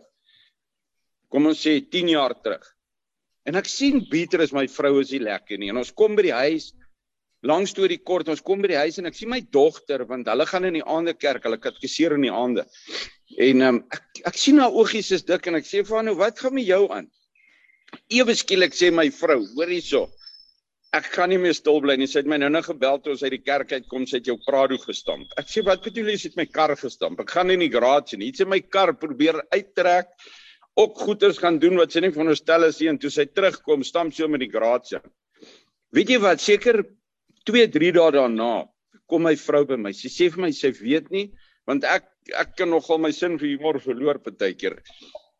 [1.34, 2.64] kom ons sê 10 jaar terug.
[3.50, 5.70] En ek sien is my vrou is nie lekker nie.
[5.74, 6.72] En ons kom by die huis
[7.44, 10.46] lang storie kort, ons kom by die huis en ek sien my dogter want hulle
[10.48, 12.64] gaan in die aande kerk, hulle katekiseer in die aande.
[13.44, 16.16] En um, ek ek sien haar oogies is dik en ek sê vir haar nou
[16.22, 17.10] wat gaan met jou aan?
[18.14, 20.06] Ewe skielik sê my vrou, hoor hierso.
[20.94, 22.08] Ek kan nie meer stil bly nie.
[22.10, 24.38] Sy het my nou nou gebel toe ons uit die kerk uitkom, sy het jou
[24.46, 25.32] Prado gestamp.
[25.42, 27.20] Ek sê wat bedoel jy, sy het my kar gestamp.
[27.24, 28.30] Ek gaan nie in die garage nie.
[28.32, 30.14] Sy het my kar probeer uittrek.
[30.80, 34.15] Ook goeders gaan doen wat sy nie veronderstel is nie en toe sy terugkom, stamp
[34.15, 35.01] sy met die garage.
[35.93, 36.82] Weet jy wat, seker
[37.45, 38.53] 2, 3 dae daarna
[39.11, 39.91] kom my vrou by my.
[39.93, 41.28] Sy sê vir my sy weet nie
[41.69, 42.09] want ek
[42.39, 44.78] ek kan nogal my sin vir humor verloor partykeer.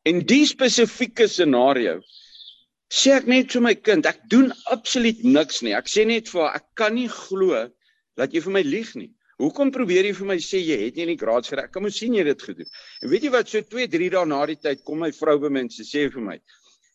[0.08, 1.98] En die spesifieke scenario
[2.94, 5.74] sê ek net vir my kind, ek doen absoluut niks nie.
[5.74, 7.64] Ek sê net vir haar, ek kan nie glo
[8.20, 9.10] dat jy vir my lieg nie.
[9.44, 11.72] Hoekom probeer jy vir my sê jy het nie die graad gereg?
[11.74, 12.70] Kom ons sien jy dit gedoen.
[13.04, 15.52] En weet jy wat, so 2, 3 dae na die tyd kom my vrou by
[15.52, 16.38] my en sy sê vir my,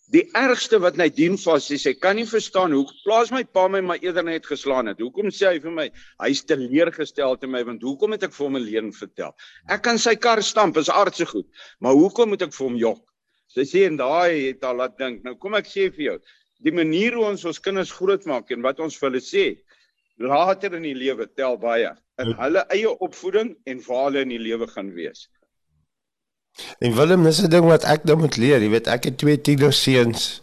[0.08, 3.66] Die ergste wat hy dien vas is hy kan nie verstaan hoe plaas my pa
[3.68, 5.02] my maar eerder net geslaan het.
[5.04, 5.84] Hoekom sê hy vir my
[6.24, 9.36] hy's teleurgestel te my want hoekom het ek vir hom 'n leuen vertel?
[9.68, 11.44] Ek kan sy kar stamp is aardse goed,
[11.84, 13.04] maar hoekom moet ek vir hom jok?
[13.52, 15.20] Sy sê en daai het al laat dink.
[15.28, 16.18] Nou kom ek sê vir jou,
[16.64, 19.46] die manier hoe ons ons kinders grootmaak en wat ons vir hulle sê,
[20.16, 21.92] later in die lewe tel baie
[22.22, 25.28] in hulle eie opvoeding en waar hulle in die lewe gaan wees.
[26.82, 28.62] En Willem, dis 'n ding wat ek nou moet leer.
[28.62, 30.40] Jy weet, ek het twee tienerseuns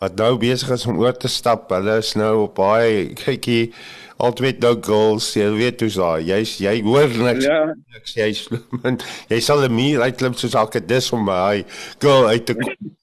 [0.00, 1.70] wat nou besig is om oor te stap.
[1.70, 3.72] Hulle is nou op baie kykie
[4.16, 5.32] altyd nou goals.
[5.36, 7.44] Jy weet hoe sa, jy's jy hoor niks.
[7.44, 7.74] Ja.
[7.92, 8.96] Niks jy slim.
[9.28, 11.64] Jy sal 'n muur uitklim soos elke dis om by
[11.98, 12.74] girl uit te kom.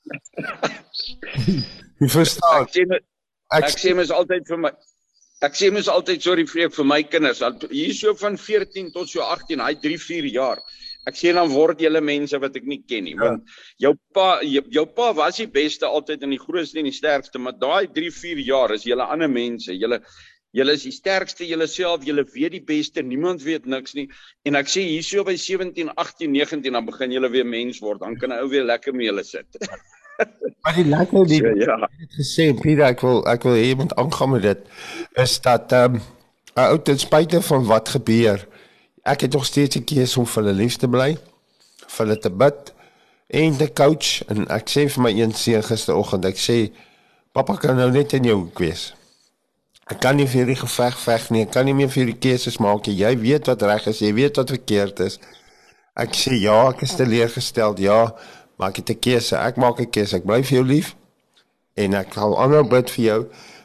[1.99, 2.65] Jy verstaan.
[2.65, 2.84] Ek sê
[3.47, 4.72] Ek, ek sê mens altyd vir my
[5.45, 7.41] Ek sê mens altyd sorry vreek vir my kinders.
[7.45, 10.57] al- Hier so van 14 tot so 18, hy 3, 4 jaar.
[11.07, 13.43] Ek sê dan word julle mense wat ek nie ken nie, want
[13.79, 17.39] jou pa jou, jou pa was die beste altyd en die grootste en die sterkste,
[17.39, 19.71] maar daai 3, 4 jaar is julle ander mense.
[19.71, 20.01] Julle
[20.57, 24.07] julle is die sterkste julle self, julle weet die beste, niemand weet niks nie.
[24.43, 27.99] En ek sê hier so by 17, 18, 19 dan begin julle weer mens word.
[28.01, 29.45] Dan kan 'n ou weer lekker mee hulle sit.
[30.61, 31.89] maar die lekker die So, ja.
[32.01, 34.63] het gesê Pieter ek wil ek wil hê jy moet aangaan met dit.
[35.24, 36.01] Is dat ehm um,
[36.57, 38.47] ou ten spyte van wat gebeur
[39.05, 41.18] ek het nog steeds 'n keuse om vir hulle lief te bly
[41.88, 42.74] vir hulle te bid
[43.28, 44.22] en te coach.
[44.28, 46.57] En ek sê vir my een seun gisteroggend ek sê
[47.32, 48.93] pappa kan nou net in jou wees.
[49.88, 51.41] Ek kan nie vir hierdie geveg veg nie.
[51.45, 52.97] Ek kan nie meer vir hierdie keuses maak nie.
[52.99, 54.01] Jy weet wat reg is.
[54.03, 55.20] Jy weet wat verkeerd is.
[55.95, 57.80] Ek sê ja ek is teleurgesteld.
[57.80, 58.01] Ja
[58.58, 60.95] maar ek het 'n keuse ek maak 'n keuse ek bly vir jou lief
[61.78, 63.22] en ek gaan aanhou bid vir jou,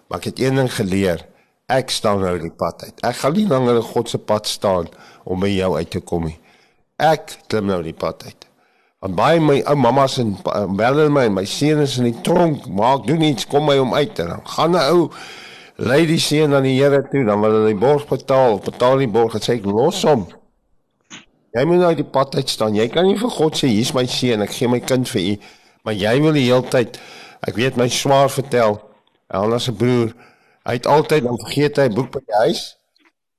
[0.09, 1.27] maar ek het een ding geleer.
[1.73, 3.01] Ek staan nou die pad uit.
[3.01, 4.91] Ek gaan nie langer in God se pad staan
[5.25, 6.39] om by jou uit te kom nie.
[7.01, 8.49] Ek klim nou die pad uit.
[9.03, 12.69] Want baie my ou mammas en bel hulle my, my seun is in die tronk,
[12.71, 15.11] maak doen iets, kom my om uit en dan gaan 'n ou
[15.77, 19.09] lei die seun aan die Here toe, dan wil hulle die borg betaal, betaal die
[19.09, 20.29] borg en sê ek los hom.
[21.53, 22.75] Jy moet nou die pad uit staan.
[22.75, 25.35] Jy kan nie vir God sê hier's my seun, ek gee my kind vir u,
[25.85, 26.97] maar jy wil die hele tyd
[27.43, 28.79] ek weet my swaar vertel,
[29.33, 30.13] Elna se broer,
[30.69, 32.63] hy het altyd dan vergeet hy boek by die huis.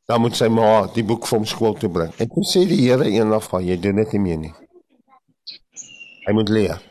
[0.10, 2.12] Dan moet sy ma die boek vir hom skool toe bring.
[2.20, 4.52] En toe sê die Here eendag van jy doen dit nie meer nie.
[6.26, 6.82] Hy moet leer.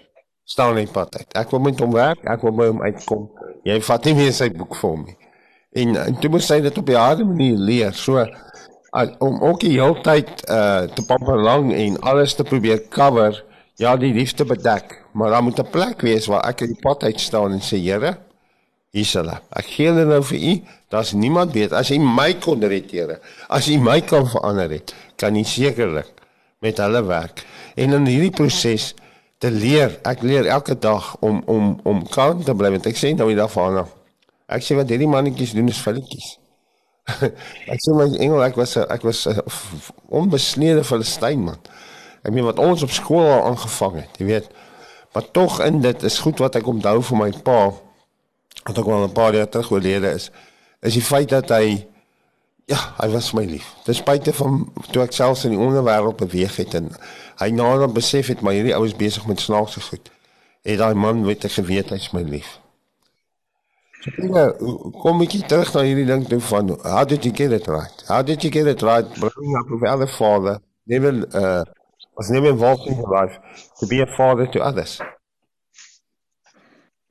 [0.49, 1.29] Staan net pad uit.
[1.37, 3.27] Ek wil met hom werk, ek wil by hom uitkom.
[3.69, 5.19] Jy vat nie meer sy boek vir hom nie.
[5.83, 7.93] En, en toe moet sy dit op 'n harde manier leer.
[7.93, 8.25] So
[9.19, 13.45] om ook die hele tyd uh te pamperlang en alles te probeer cover,
[13.81, 17.03] ja, die liefde bedek, maar daar moet 'n plek wees waar ek in die pad
[17.03, 18.19] uit staan en sê, Here,
[18.91, 19.39] hier's hulle.
[19.57, 20.63] Ek gee hulle nou vir u.
[20.89, 23.21] Daar's niemand weet as hy my kon red, Here.
[23.49, 26.13] As hy my kan verander het, kan hy sekerlik
[26.61, 27.45] met hulle werk.
[27.77, 28.95] En in hierdie proses
[29.39, 33.15] te leer, ek leer elke dag om om om kalm te bly want ek sê
[33.17, 33.89] nou die dag vanaand.
[34.47, 36.42] Ek sê wat hierdie mannetjies doen is filletjies.
[37.73, 39.41] ek sê my engel ek was 'n ek was 'n
[40.09, 41.59] onbesnede Filistyn man.
[42.23, 44.47] Ek meen wat ons op skool al aangevang het, jy weet.
[45.13, 47.73] Maar tog in dit is goed wat ek onthou van my pa
[48.63, 50.31] wat ook al 'n paar jaar terug oorlede is,
[50.81, 51.87] is die feit dat hy
[52.65, 53.75] ja, hy was my lief.
[53.85, 56.91] Ten spyte van toe ek selfs in die onderwêreld beweeg het en
[57.43, 60.11] hy nader besef het maar hierdie ou is besig met snaakse goed.
[60.63, 62.62] Het daai man weet ek geweet hy's my lief.
[64.03, 64.57] Pieter,
[65.03, 68.03] kom ek hier terug na hierdie ding toe van how did you get it right?
[68.09, 69.07] How did you get it right?
[69.21, 71.65] Bring up with other father, never uh
[72.17, 73.39] was never involved in your life
[73.79, 75.01] to be a father to others.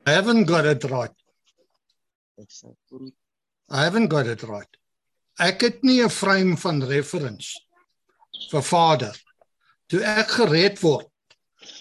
[0.06, 1.12] I haven't got it right.
[3.70, 4.68] I haven't got it right.
[5.39, 7.56] Ek het nie 'n frame van reference
[8.52, 9.16] vir vader.
[9.88, 11.08] Toe ek gered word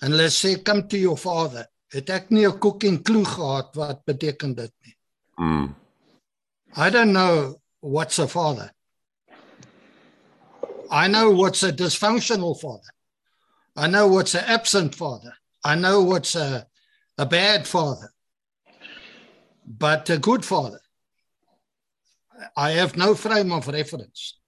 [0.02, 2.58] en hulle sê come to your father, het ek nie 'n
[2.90, 4.96] en klou gehad wat beteken dit nie.
[5.40, 5.74] Mm.
[6.76, 8.70] I don't know what's a father.
[10.90, 12.90] I know what's a dysfunctional father.
[13.76, 15.32] I know what's an absent father.
[15.64, 16.66] I know what's a
[17.16, 18.12] a bad father.
[19.66, 20.80] But a good father.
[22.56, 24.38] I have no frame of reference.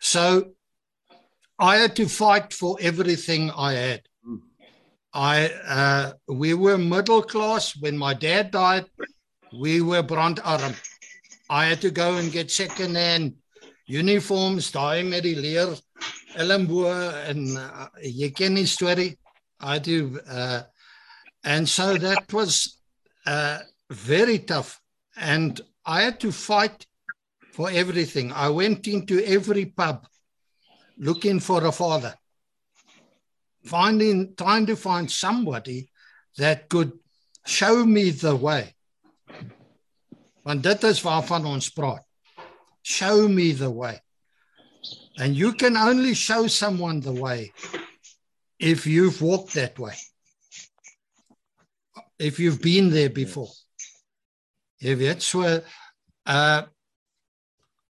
[0.00, 0.52] So
[1.58, 4.02] I had to fight for everything I had.
[5.12, 8.86] I uh, we were middle class when my dad died.
[9.52, 10.76] We were brand brandarm.
[11.50, 13.34] I had to go and get second-hand
[13.86, 15.74] uniforms, daai met die leer
[16.36, 16.84] elmbo
[17.26, 19.16] en uh, jy.
[19.60, 20.62] I do uh,
[21.42, 22.78] and so that was
[23.26, 24.80] uh, very tough
[25.16, 26.86] and I had to fight
[27.52, 28.30] for everything.
[28.32, 30.06] I went into every pub
[30.98, 32.14] looking for a father,
[33.64, 35.90] finding, trying to find somebody
[36.36, 36.92] that could
[37.46, 38.74] show me the way.
[40.48, 42.04] Want dit is waarvan ons praat.
[42.82, 43.98] Show me the way.
[45.18, 47.52] And you can only show someone the way
[48.58, 49.94] if you've walked that way.
[52.18, 53.50] if you've been there before.
[54.82, 55.42] Jy weet so
[56.26, 56.62] uh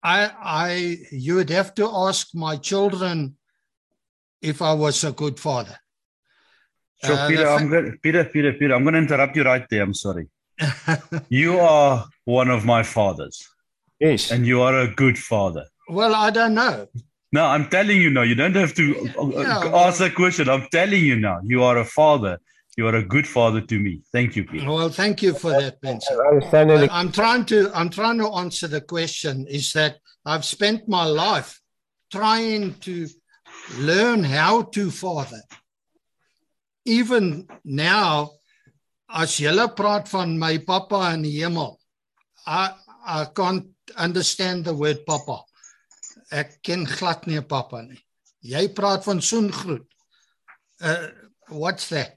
[0.03, 3.37] I I you would have to ask my children
[4.41, 5.77] if I was a good father.
[7.03, 9.83] So Uh, Peter, I'm going Peter, Peter, Peter, I'm going to interrupt you right there.
[9.83, 10.29] I'm sorry.
[11.29, 13.47] you are one of my fathers,
[13.99, 14.31] Yes.
[14.31, 15.65] and you are a good father.
[15.89, 16.87] Well, I don't know.
[17.31, 18.21] No, I'm telling you now.
[18.21, 18.83] You don't have to
[19.19, 20.49] uh, Yeah, uh, well- ask a question.
[20.49, 21.39] I'm telling you now.
[21.43, 22.39] You are a father.
[22.77, 24.01] You are a good father to me.
[24.11, 24.69] Thank you, Peter.
[24.69, 26.17] Well, thank you for that, Benson.
[26.19, 26.89] I understand But it.
[26.91, 31.61] I'm trying to I'm trying to answer the question is that I've spent my life
[32.11, 33.07] trying to
[33.79, 35.41] learn how to father.
[36.85, 38.31] Even now
[39.15, 41.77] as julle praat van my pappa in die hemel,
[42.45, 42.73] I
[43.05, 43.69] I can't
[44.01, 45.43] understand the word papa.
[46.33, 48.01] Ek ken glad nie 'n pappa nie.
[48.41, 49.87] Jy praat van soengroet.
[50.81, 51.09] Uh
[51.49, 52.15] what's that?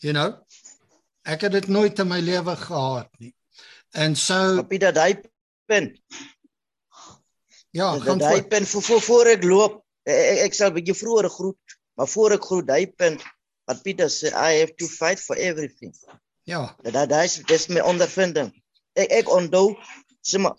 [0.00, 0.40] You know?
[1.24, 3.34] Ek het dit nooit in my lewe gehad nie.
[3.92, 5.20] En so dat hy
[5.68, 6.00] punt.
[7.70, 8.48] ja, gaan hy voort.
[8.48, 9.84] punt voor, voor ek loop.
[10.02, 13.22] Ek, ek sal 'n bietjie vroeër groet, maar voor ek groet hy punt
[13.68, 15.94] wat Pieter sê I have to fight for everything.
[16.44, 18.50] Ja, Dat dat dis dis my ondervinding.
[18.98, 19.76] Ek ek onthou
[20.26, 20.56] sê maar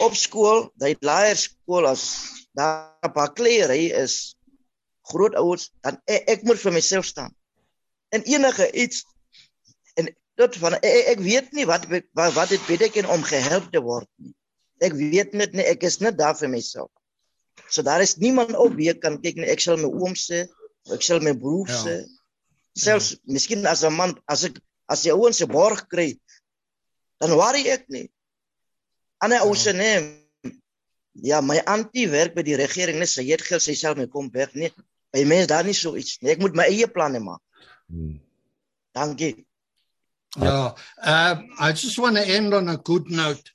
[0.00, 2.04] op skool, daai laerskool as
[2.56, 4.34] daar 'n paar kleery is
[5.10, 7.34] grootouers, dan ek, ek moet vir myself staan.
[8.10, 9.04] En enige iets
[9.94, 13.80] en tot van ek, ek weet nie wat wat, wat dit beteken om gehelp te
[13.82, 14.34] word nie.
[14.80, 16.90] Ek weet net nie, ek is net daar vir myself.
[17.68, 19.50] So daar is niemand op wie ek kan kyk nie.
[19.50, 20.46] Ek sal my oom sê,
[20.92, 21.84] ek sal my broer Ja.
[21.84, 21.96] sê.
[22.78, 26.18] Selfs miskien as 'n man as ek as jy ouens se borg kry,
[27.20, 28.10] dan worry ek nie.
[29.22, 30.16] Ander ou se nee.
[31.14, 34.30] Ja, my antie werk by die regering, net sy het geld, sy sal my kom
[34.30, 34.70] weg nie.
[35.12, 36.30] By is daar nie so iets nie.
[36.30, 37.42] Ek moet my eie planne maak.
[38.94, 39.46] Dankie.
[40.38, 40.74] ja.
[41.02, 43.50] Uh I just want to end on a good note.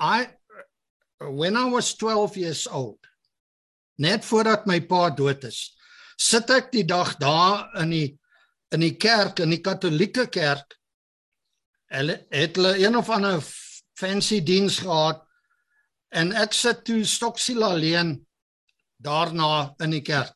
[0.00, 0.28] I
[1.20, 2.98] when I was 12 years old,
[3.98, 5.76] net voordat my pa dood is,
[6.18, 8.08] sit ek die dag daar in die
[8.74, 10.74] in die kerk, in die Katolieke kerk.
[11.88, 13.40] Hulle het hulle een of ander
[13.96, 15.22] fancy diens gehad
[16.12, 18.18] en ek sit toe stoksiel alleen
[19.00, 20.34] daarna in die kerk.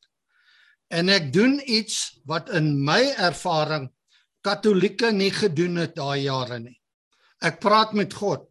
[0.92, 3.90] En ek doen iets wat in my ervaring
[4.42, 6.78] Katolieke nie gedoen het daai jare nie.
[7.42, 8.48] Ek praat met God.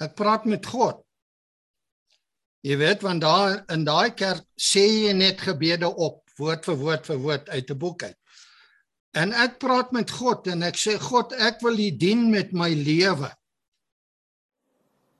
[0.00, 1.03] Ek praat met God.
[2.64, 7.08] Jy weet want daar in daai kerk sê jy net gebede op, woord vir woord
[7.10, 8.18] vir woord uit 'n boek uit.
[9.14, 12.70] En ek praat met God en ek sê God, ek wil U dien met my
[12.72, 13.30] lewe.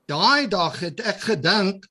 [0.09, 1.85] Daai dag het ek gedink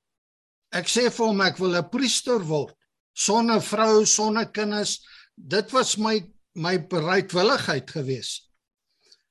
[0.75, 2.75] ek sê vir hom ek wil 'n priester word
[3.15, 5.01] sonder vrou, sonder kinders.
[5.37, 6.21] Dit was my
[6.55, 8.51] my bereidwilligheid gewees.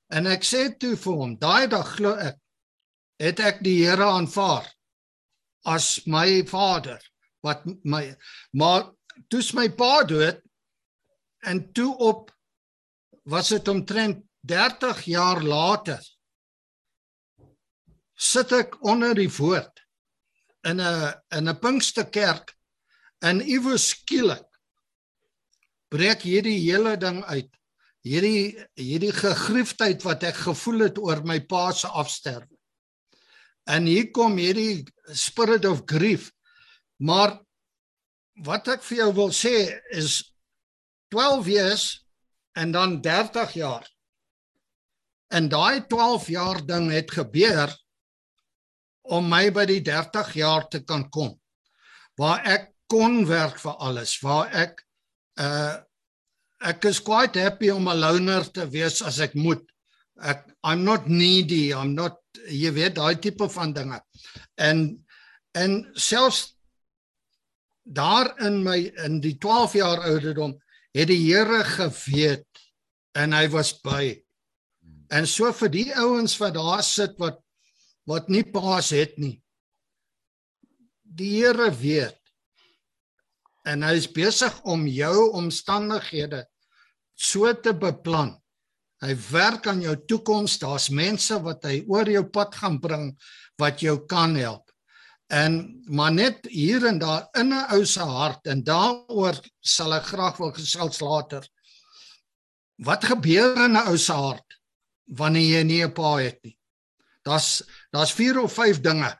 [0.09, 2.37] En ek sê toe vir hom, daai dag glo ek
[3.19, 4.67] het ek die Here aanvaar
[5.63, 6.99] as my vader
[7.43, 8.15] wat my
[8.51, 8.91] maar
[9.29, 10.41] toe's my pa dood
[11.43, 12.31] en toe op
[13.23, 16.01] was dit omtrent 30 jaar later
[18.15, 19.83] sit ek onder die woord
[20.63, 22.55] in 'n in 'n Pinksterkerk
[23.19, 24.47] en iewers skielik
[25.93, 27.51] breek hierdie hele ding uit.
[28.03, 32.49] Hierdie hierdie gegriefdheid wat ek gevoel het oor my pa se afsterwe.
[33.69, 34.83] En hier kom hierdie
[35.15, 36.31] spirit of grief.
[36.99, 37.37] Maar
[38.43, 39.55] wat ek vir jou wil sê
[39.95, 40.21] is
[41.13, 41.85] 12 years
[42.57, 43.87] en dan 30 jaar.
[45.33, 47.71] En daai 12 jaar ding het gebeur
[49.13, 51.33] om my by die 30 jaar te kan kom.
[52.19, 54.85] Waar ek kon werk vir alles, waar ek
[55.41, 55.79] uh
[56.63, 59.63] ek is quite happy om 'n loner te wees as ek moet.
[60.23, 64.01] Ek I'm not needy, I'm not jy weet daai tipe van dinge.
[64.55, 65.05] En
[65.53, 66.55] en selfs
[67.83, 70.55] daar in my in die 12 jaar ouderdom
[70.93, 72.63] het die Here geweet
[73.13, 74.15] en hy was by.
[75.13, 77.41] En so vir die ouens wat daar sit wat
[78.09, 79.37] wat nie paas het nie.
[81.03, 82.19] Die Here weet.
[83.63, 86.43] En hy is besig om jou omstandighede
[87.15, 88.33] so te beplan.
[89.03, 90.59] Hy werk aan jou toekoms.
[90.61, 93.09] Daar's mense wat hy oor jou pad gaan bring
[93.59, 94.71] wat jou kan help.
[95.33, 100.05] En maar net hier en daar in 'n ou se hart en daaroor sal ek
[100.13, 101.43] graag wil gesels later.
[102.77, 104.59] Wat gebeur in 'n ou se hart
[105.05, 106.57] wanneer jy nie 'n pa het nie?
[107.23, 109.19] Daar's daar's 4 of 5 dinge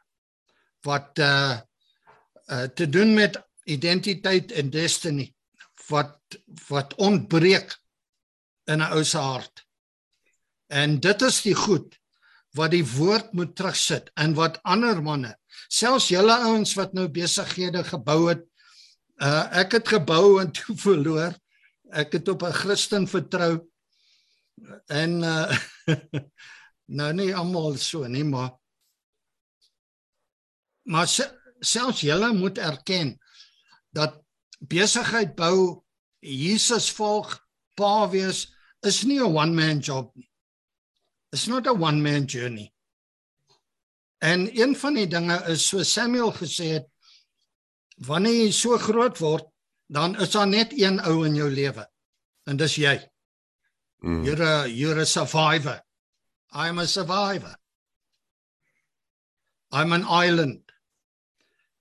[0.84, 1.60] wat uh
[2.47, 5.34] uh te doen met identiteit en destiny.
[5.89, 6.19] wat
[6.68, 7.76] wat ontbreek
[8.72, 9.65] in 'n ou se hart.
[10.73, 11.99] En dit is die goed
[12.57, 15.33] wat die woord moet terugsit in wat ander manne,
[15.73, 18.43] selfs julle ouens wat nou besighede gebou het,
[19.21, 21.37] uh ek het gebou en toe verloor.
[21.93, 23.61] Ek het op 'n Christen vertrou.
[24.89, 25.53] En uh
[26.99, 28.57] nou nie almal so nie, maar
[30.83, 31.07] maar
[31.59, 33.17] selfs julle moet erken
[33.93, 34.19] dat
[34.59, 35.83] besigheid bou
[36.19, 37.39] Jesus volg
[37.75, 38.49] pa wees
[38.81, 40.32] is nie 'n one man job nie.
[41.34, 42.72] It's not a one man journey.
[44.22, 46.85] En een van die dinge is so Samuel gesê het
[48.05, 49.47] wanneer jy so groot word,
[49.89, 51.88] dan is daar net een ou in jou lewe.
[52.45, 52.93] En dis jy.
[54.05, 54.22] Mm.
[54.27, 55.81] You're a you're a survivor.
[56.53, 57.57] I'm a survivor.
[59.73, 60.61] I'm an island.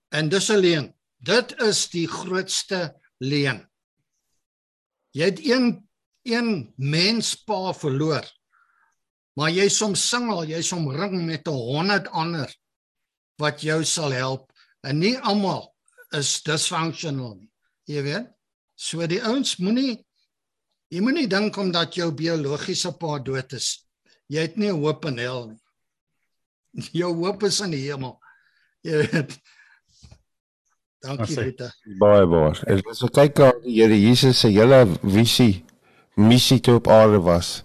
[0.08, 0.94] En dis alleen.
[1.20, 3.66] Dit is die grootste leen.
[5.12, 5.74] Jy het een
[6.24, 8.24] een menspa verloor.
[9.36, 12.50] Maar jy soms singel, jy som ring met 'n 100 ander
[13.38, 14.52] wat jou sal help
[14.82, 15.72] en nie almal
[16.12, 17.50] is dysfunctional nie.
[17.88, 18.28] Jy weet?
[18.76, 20.04] So die ouens moenie
[20.92, 23.86] jy moenie dink omdat jou biologiese pa dood is,
[24.28, 25.58] jy het nie hoop in hel nie.
[27.00, 28.14] Jou hoop is in die hemel.
[28.82, 29.34] Jy weet?
[31.02, 31.68] Dankie Rita.
[32.00, 32.54] Baie baie.
[32.70, 35.64] As ons kyk na die Here Jesus se hele visie,
[36.16, 37.60] missie toe op aarde was,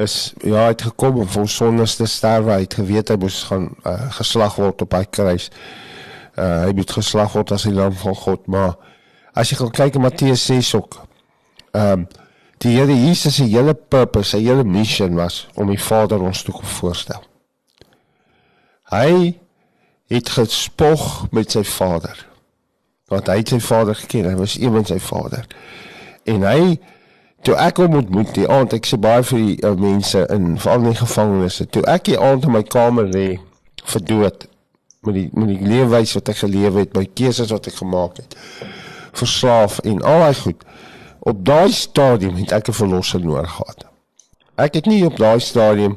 [0.00, 2.54] is ja, hy het gekom om vir ons sondes te sterwe.
[2.54, 5.50] Hy het geweet hy moes gaan uh, geslag word op hy kruis.
[6.34, 8.74] Uh, hy moet geslag word as die lam van God, maar
[9.36, 11.02] as jy gaan kyk in Matteus 6 ook.
[11.74, 12.08] Ehm um,
[12.60, 16.52] die Here Jesus se hele purpose, sy hele mission was om die Vader ons toe
[16.58, 17.22] te voorstel.
[18.92, 19.38] Hy
[20.12, 22.26] het gespog met sy Vader
[23.10, 25.46] want hy het sy vader geken, hy was van sy vader.
[26.30, 26.76] En hy
[27.42, 30.90] toe ek hom ontmoet die aand, ek sê baie vir die uh, mense in veral
[30.90, 33.28] in gevangenisse, toe ek die aand in my kamer lê
[33.92, 34.46] vir dood
[35.06, 38.36] met die met die leefwys wat ek gelewe het, my keuses wat ek gemaak het,
[39.16, 40.64] verslaaf en al daai goed.
[41.20, 43.86] Op daai stadium het ek 'n verlosser nodig gehad.
[44.56, 45.96] Ek het nie op daai stadium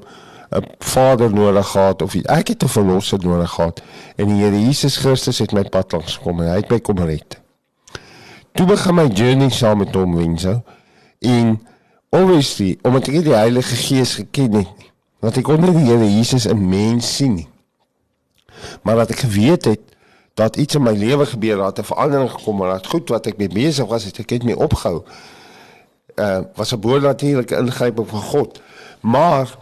[0.56, 3.82] 'n vader nodig gehad of ek het 'n verlosser nodig gehad
[4.15, 6.98] en die Here Jesus Christus het my pad langs gekom en hy het my kom
[6.98, 7.40] red.
[8.53, 10.64] Toe begin my journey saam met hom wenso
[11.24, 11.56] en
[12.14, 14.91] obviously omdat ek die Heilige Gees geken het nie,
[15.24, 17.48] want ek kon nie die Here Jesus in mens sien nie.
[18.84, 19.82] Maar wat ek geweet het
[20.40, 23.38] dat iets in my lewe gebeur het, 'n verandering gekom het, dat goed wat ek
[23.38, 25.04] mee besig was, het ek het my opgehou.
[26.16, 28.62] Uh was 'n boonatuurlike ingryping van God.
[29.02, 29.58] Maar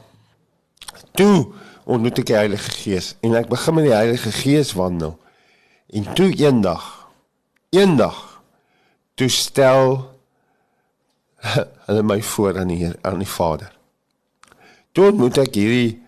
[1.11, 1.47] toe
[1.83, 5.19] ontmoet ek die Heilige Gees en ek begin met die Heilige Gees wandel.
[5.89, 7.07] En toe eendag,
[7.69, 8.41] eendag
[9.15, 10.10] toe stel
[11.87, 13.71] hulle my voor aan die aan die Vader.
[14.91, 16.01] Toe ontmoet ek hierdie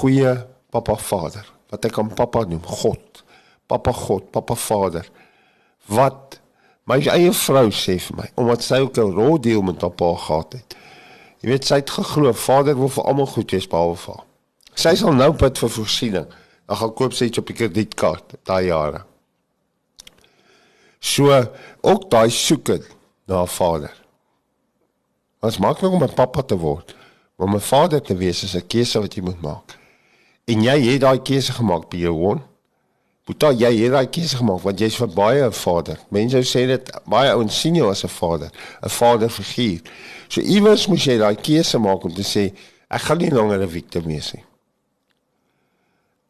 [0.00, 0.34] goeie
[0.70, 3.24] Papa Vader, wat ek aan Papa noem, God.
[3.70, 5.06] Papa God, Papa Vader.
[5.90, 6.40] Wat
[6.90, 10.76] my eie vrou sê vir my, omdat sy ook 'n rolddeel met Papa gehad het.
[11.40, 14.26] Jy weet sy het geglo Vader wil vir almal goed wees behalwe vir haar.
[14.74, 16.26] Sy sal nou bid vir voorsiening.
[16.66, 19.04] Dan gaan koop sy iets op die kredietkaart daai jare.
[21.00, 21.32] So
[21.80, 22.82] ook daai soeke
[23.26, 23.99] na Vader.
[25.40, 26.94] Maak nou om 'n pappa te word?
[27.36, 29.78] Om 'n vader te wees is 'n keuse wat jy moet maak.
[30.44, 32.42] En jy het daai keuse gemaak by jou hond.
[33.24, 35.98] Boeta, jy het daai keuse gemaak want jy's vir baie 'n vader.
[36.08, 38.50] Mense sê dit baie ouens sien jou as 'n vader,
[38.82, 39.80] 'n vaderfiguur.
[40.28, 42.52] So iewers moet jy daai keuse maak om te sê
[42.88, 44.44] ek gaan nie langer 'n victim wees nie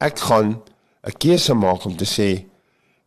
[0.01, 0.63] ek gaan
[1.05, 2.45] 'n keuse maak om te sê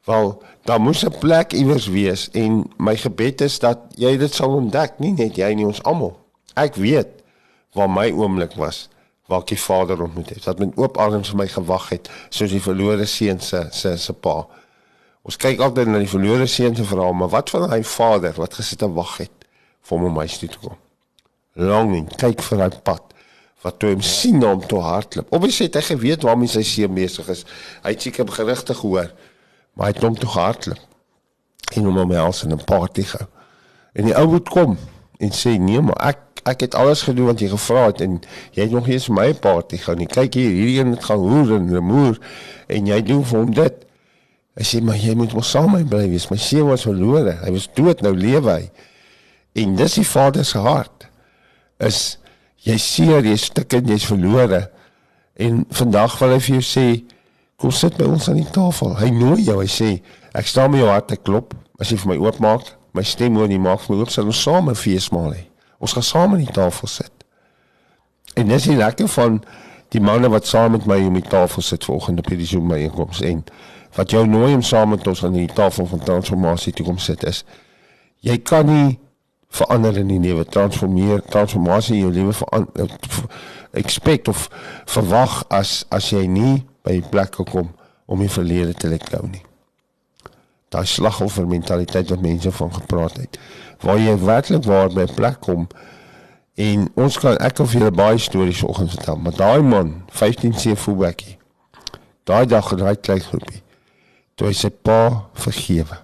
[0.06, 4.56] wel daar moes 'n plek iewers wees en my gebed is dat jy dit sal
[4.56, 6.18] ontdek nie net jy nie ons almal
[6.56, 7.08] ek weet
[7.74, 8.90] waar my oomblik was
[9.28, 12.52] waar ek die vader ontmoet het dat met oop arms vir my gewag het soos
[12.52, 14.48] die verlore seun se se se pa
[15.22, 18.54] ons kyk altyd na die verlore seun se verhaal maar wat van hy vader wat
[18.54, 19.48] gesit en wag het
[19.82, 20.78] vir hom om my toe te kom
[21.54, 23.14] longing kyk vir hy pad
[23.64, 25.30] wat toe hom sien om te hardloop.
[25.32, 27.46] Obviously het hy geweet waarmee sy seun besig is.
[27.84, 29.14] Hy het seker gerigte gehoor,
[29.74, 30.82] maar hy het hom toe hardloop.
[31.74, 33.28] En hom my als in 'n party gehou.
[33.94, 34.78] En die ou moet kom
[35.18, 38.18] en sê nee, maar ek ek het alles gedoen wat jy gevra het en
[38.52, 40.08] jy het nog eens my party gehou nie.
[40.08, 42.20] Kyk hier, hierdie een gaan hoer en remoer
[42.68, 43.86] en jy doen vir hom dit.
[44.54, 46.28] Hy sê maar jy moet mos saam met my bly wees.
[46.30, 47.38] My seun was verlore.
[47.42, 48.70] Hy was dood, nou lewe hy.
[49.64, 51.08] En dis die Vader se hart.
[51.80, 52.20] Is
[52.68, 54.68] jy seer, jy stik en jy's verlore.
[55.40, 56.88] En vandag wil hy vir jou sê,
[57.64, 58.94] kom sit by ons aan die tafel.
[59.00, 59.90] Hy nooi jou, hy sê,
[60.36, 63.48] ek staan by jou hart te klop, as jy vir my oopmaak, my stem hoor
[63.50, 65.48] nie maak vir my hoop sal ons saam 'n feesmaal hê.
[65.80, 67.12] Ons gaan saam aan die tafel sit.
[68.36, 69.42] En dis die lekker van
[69.94, 73.22] die manne wat saam met my om die tafel sit volgende op hierdie Zoom byeenkoms
[73.22, 73.44] en
[73.96, 77.24] wat jou nooi om saam met ons aan die tafel van transformasie toe kom sit
[77.30, 77.44] is
[78.26, 78.98] jy kan nie
[79.54, 82.96] verander in die lewe transformeer transformasie in jou lewe verander
[83.84, 84.48] expect of
[84.96, 87.72] verwag as as jy nie by 'n plek kom
[88.06, 89.44] om die verlede te let gou nie.
[90.70, 93.40] Daai slagoffer mentaliteit wat mense van gepraat het
[93.84, 95.68] waar jy werklik waar by 'n plek kom
[96.54, 100.54] en ons kan ek kan vir julle baie stories vanoggend vertel maar daai man 15
[100.54, 101.38] se fullbackie
[102.24, 103.64] daai dag het hy klein groepie
[104.36, 105.00] toe hy sy pa
[105.46, 105.98] vergewe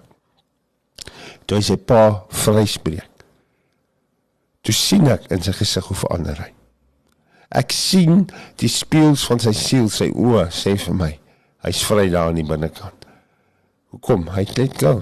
[1.46, 3.24] toe hy sy pa vryspreek
[4.66, 6.50] toe sien ek in sy gesig hoe verander hy
[7.50, 8.26] ek sien
[8.62, 11.12] die speels van sy siel sy oë sê vir my
[11.66, 13.00] hy's vry daar in die binnekant
[13.90, 14.28] Hoekom?
[14.30, 15.00] Hy het let go.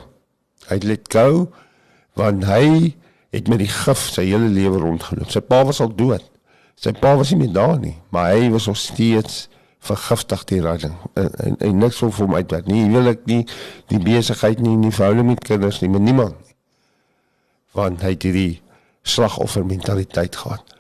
[0.68, 1.48] Hy het let go
[2.18, 2.96] want hy
[3.30, 5.28] het met die gif sy hele lewe rondgeloop.
[5.30, 6.24] Sy pa was al dood.
[6.78, 9.44] Sy pa was nie meer daar nie, maar hy was nog steeds
[9.86, 12.80] vergiftig deur daai en, en, en niks van hom uitwerk nie.
[12.88, 13.44] Hy wil ek nie
[13.92, 16.56] die besigheid nie, nie verhouding met kinders nie, met niemand nie.
[17.78, 18.58] Want hy het hierdie
[19.06, 20.77] slagoffer mentaliteit gehad.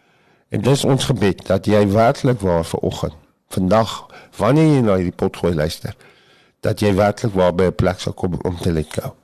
[0.48, 3.16] En dis ons gebed dat jy werklik waar vir oggend,
[3.52, 4.06] vandag,
[4.36, 5.96] wanneer jy na hierdie pot gooi luister,
[6.64, 9.14] dat jy werklik waar by 'n plek sal kom om te let go.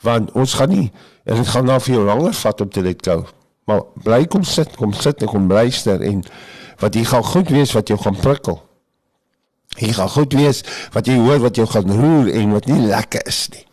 [0.00, 0.92] Want ons gaan nie
[1.24, 3.26] en dit gaan nou vir jou langer vat om te let go.
[3.64, 6.24] Maar bly kom sit, kom sit en kom luister en
[6.80, 8.62] wat jy gaan goed wees wat jou gaan prikkel.
[9.78, 13.26] Jy gaan goed wees wat jy hoor wat jou gaan roer en wat nie lekker
[13.26, 13.66] is nie.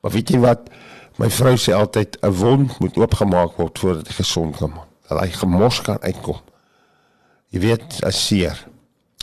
[0.00, 0.68] Maar weet jy wat
[1.16, 4.88] my vrou sê altyd 'n wond moet oopgemaak word voordat dit gesond kan word.
[5.08, 6.40] Dat hy gemors kan uitkom.
[7.48, 8.66] Jy weet, as seer.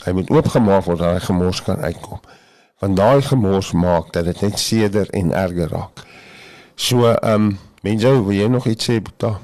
[0.04, 2.20] Hy moet oopgemaak word dat hy gemors kan uitkom.
[2.78, 6.04] Want daai gemors maak dat dit net seder en erger raak.
[6.74, 9.40] So ehm um, mense, wil jy nog iets sê, Boeta?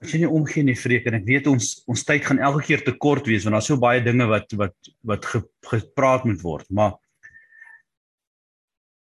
[0.00, 2.82] As jy nie omgee nie, vreek en ek weet ons ons tyd gaan elke keer
[2.84, 4.74] te kort wees want daar's so baie dinge wat wat
[5.04, 6.96] wat ge, gepraat moet word, maar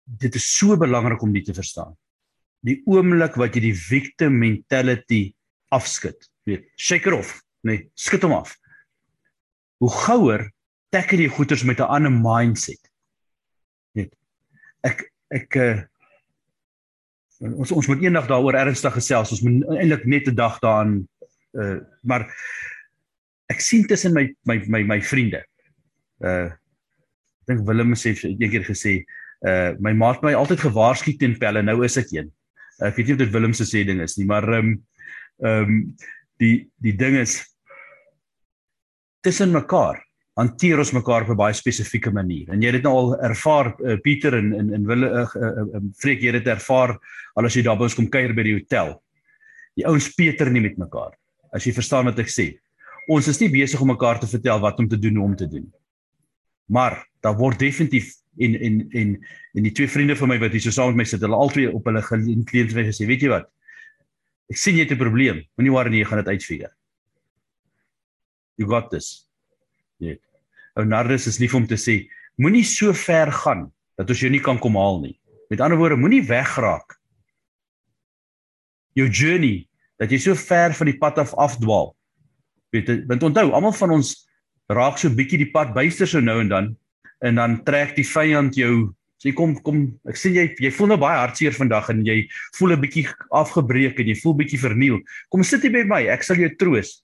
[0.07, 1.95] dit is so belangrik om dit te verstaan.
[2.65, 5.33] Die oomblik wat jy die victim mentality
[5.69, 6.17] afskud,
[6.47, 8.55] weet, shake it off, nee, skud hom af.
[9.77, 10.47] Hoe gouer
[10.93, 12.81] tackle jy goeters met 'n ander mindset.
[13.95, 14.13] Net
[14.83, 15.81] ek ek uh,
[17.39, 19.31] ons ons moet eendag daaroor ernstig gesels.
[19.31, 21.07] Ons moet eintlik net 'n dag daaraan
[21.53, 22.27] uh maar
[23.49, 25.43] ek sien tussen my my my my vriende.
[26.19, 26.51] Uh
[27.41, 29.03] ek dink Willem sê een keer gesê
[29.41, 31.61] uh my maat my altyd gewaarsku teen pelle.
[31.61, 32.31] Nou is ek een.
[32.85, 34.73] Ek weet nie of dit Willem se sê ding is nie, maar ehm um,
[35.45, 35.95] ehm um,
[36.37, 37.39] die die ding is
[39.25, 40.03] tussen mekaar
[40.37, 42.49] hanteer ons mekaar op 'n baie spesifieke manier.
[42.53, 45.51] En jy het dit nou al ervaar uh, Pieter en en en wil uh, uh,
[45.73, 46.97] uh, vreek jy dit ervaar
[47.33, 49.01] al as jy daar by ons kom kuier by die hotel.
[49.75, 51.17] Die ouens Pieter nie met mekaar.
[51.53, 52.59] As jy verstaan wat ek sê.
[53.09, 55.47] Ons is nie besig om mekaar te vertel wat om te doen hoe om te
[55.47, 55.73] doen.
[56.69, 59.13] Maar daar word definitief en en en
[59.57, 61.67] en die twee vriende van my wat hier so saam met my sit, hulle albei
[61.67, 63.49] op hulle kliënte gesê, weet jy wat?
[64.51, 65.43] Ek sien jy het 'n probleem.
[65.57, 66.73] Moenie worry nie, jy gaan dit uitfigure.
[68.57, 69.27] You got this.
[69.99, 70.15] Ja.
[70.75, 74.41] Ou Nardus is lief om te sê, moenie so ver gaan dat ons jou nie
[74.41, 75.19] kan kom haal nie.
[75.49, 76.97] Met ander woorde, moenie wegraak.
[78.93, 81.95] Jou journey dat jy so ver van die pad af afdwaal.
[82.71, 84.27] Weet jy, want onthou, almal van ons
[84.67, 86.75] raak so bietjie die pad byster so nou en dan
[87.25, 90.99] en dan trek die vyand jou sê kom kom ek sien jy jy voel nou
[91.01, 92.27] baie hartseer vandag en jy
[92.59, 95.01] voel 'n bietjie afgebreek en jy voel bietjie verniel.
[95.29, 97.01] Kom sit hier by my, ek sal jou troos.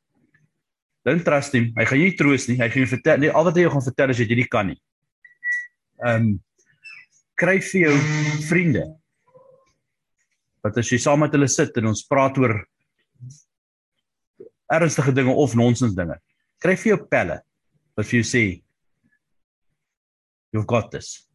[1.04, 1.74] Don't trust him.
[1.76, 2.58] Hy gaan jou nie troos nie.
[2.58, 4.68] Hy gaan jou vertel nie al wat hy jou gaan vertel as jy dit kan
[4.68, 4.80] nie.
[6.06, 6.40] Ehm um,
[7.36, 7.96] kry vir jou
[8.48, 8.84] vriende.
[10.64, 12.62] Wat as jy saam met hulle sit en ons praat oor
[14.72, 16.16] ernstige dinge of nonsens dinge.
[16.62, 17.42] Kry vir jou pelle
[17.98, 18.44] wat vir jou sê
[20.54, 21.26] you've got this.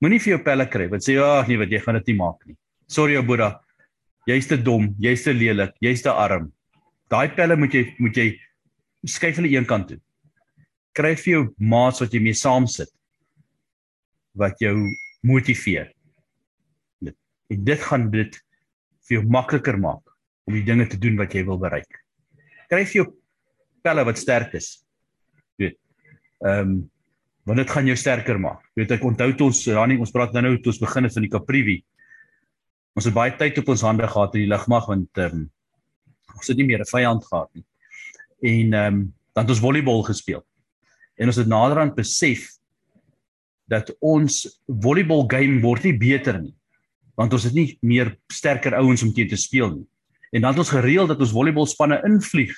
[0.00, 2.38] Moenie vir jou pelle kry wat sê ag nee wat jy gaan dit nie maak
[2.46, 2.56] nie.
[2.88, 3.52] Sorry ou boetie.
[4.28, 6.50] Jy's te dom, jy's te lelik, jy's te arm.
[7.10, 8.28] Daai pelle moet jy moet jy
[9.08, 9.98] skuif hulle een kant toe.
[10.96, 12.90] Kry vir jou maats wat jy mee saam sit
[14.38, 14.76] wat jou
[15.26, 15.90] motiveer.
[17.02, 17.16] Dit
[17.50, 18.38] en dit gaan dit
[19.08, 20.04] vir jou makliker maak
[20.46, 21.90] om die dinge te doen wat jy wil bereik.
[22.70, 23.06] Kry vir jou
[23.84, 24.78] pelle wat sterk is.
[25.60, 25.76] Weet.
[26.46, 26.80] Ehm um,
[27.50, 28.62] want dit gaan jou sterker maak.
[28.78, 31.24] Weet ek onthou toe ons Rani ons praat nou nou toe ons begin het van
[31.26, 31.80] die Caprivi.
[32.94, 35.48] Ons het baie tyd op ons hande gehad in die lugmag want ehm um,
[36.36, 37.64] ons het nie meer 'n vyand gehad nie.
[38.52, 39.00] En ehm um,
[39.34, 40.44] dan het ons volleybal gespeel.
[41.18, 42.46] En ons het naderhand besef
[43.66, 46.54] dat ons volleybal game word nie beter nie.
[47.18, 49.86] Want ons het nie meer sterker ouens om teen te speel nie.
[50.30, 52.54] En dan het ons gereël dat ons volleybalspanne invlieg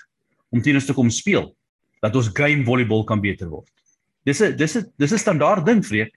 [0.50, 1.54] om teen ons te kom speel
[2.02, 3.72] dat ons game volleybal kan beter word.
[4.24, 6.12] Dis 'n dis 'n dis 'n standaard ding, Freek.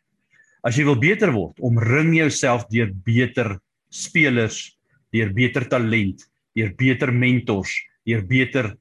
[0.63, 3.59] As jy wil beter word, omring jouself deur beter
[3.89, 4.77] spelers,
[5.11, 6.25] deur beter talent,
[6.55, 7.71] deur beter mentors,
[8.05, 8.75] deur beter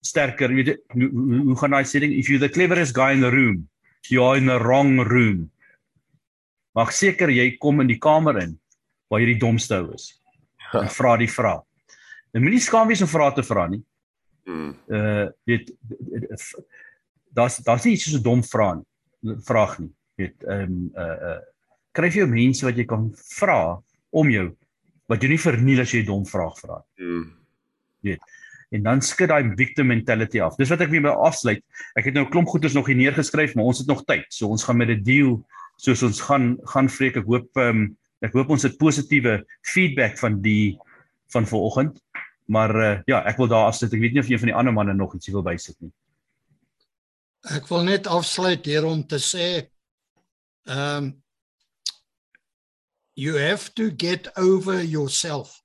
[0.00, 3.12] sterker, weet jy, hoe, hoe, hoe gaan daai sê ding if you the cleverest guy
[3.12, 3.68] in the room,
[4.08, 5.50] you are in the wrong room.
[6.78, 8.58] Maak seker jy kom in die kamer in
[9.10, 10.12] waar jy die domste ou is.
[10.72, 10.86] Ja.
[10.92, 11.64] Vra die vraag.
[12.36, 13.80] En moenie skaam wees om vrae te vra nie.
[14.48, 14.72] Mm.
[14.88, 15.72] Uh weet
[17.38, 19.36] daar's daar's nie iets so 'n dom vraag nie.
[19.46, 19.92] Vraag nie.
[20.18, 21.40] Weet ehm um, uh uh
[21.92, 23.78] kry jy mense wat jy kan vra
[24.10, 24.48] om jou
[25.08, 27.06] wat jy nie verniel as jy 'n dom vraag vra nie.
[27.06, 27.32] Mm.
[28.02, 28.36] Weet
[28.70, 30.56] en dan skud daai victim mentality af.
[30.60, 31.62] Dis wat ek weer by afsluit.
[31.96, 34.26] Ek het nou 'n klomp goeders nog hier neergeskryf, maar ons het nog tyd.
[34.28, 35.44] So ons gaan met 'n deal
[35.76, 37.16] soos ons gaan gaan vreek.
[37.16, 40.78] Ek hoop um, ek hoop ons het positiewe feedback van die
[41.32, 42.00] van vanoggend.
[42.46, 43.92] Maar uh, ja, ek wil daar afsit.
[43.92, 45.92] Ek weet nie of een van die ander manne nog iets wil bysit nie.
[47.44, 49.70] Ek wil net afsluit hier om te sê
[50.66, 51.22] um,
[53.14, 55.62] you have to get over yourself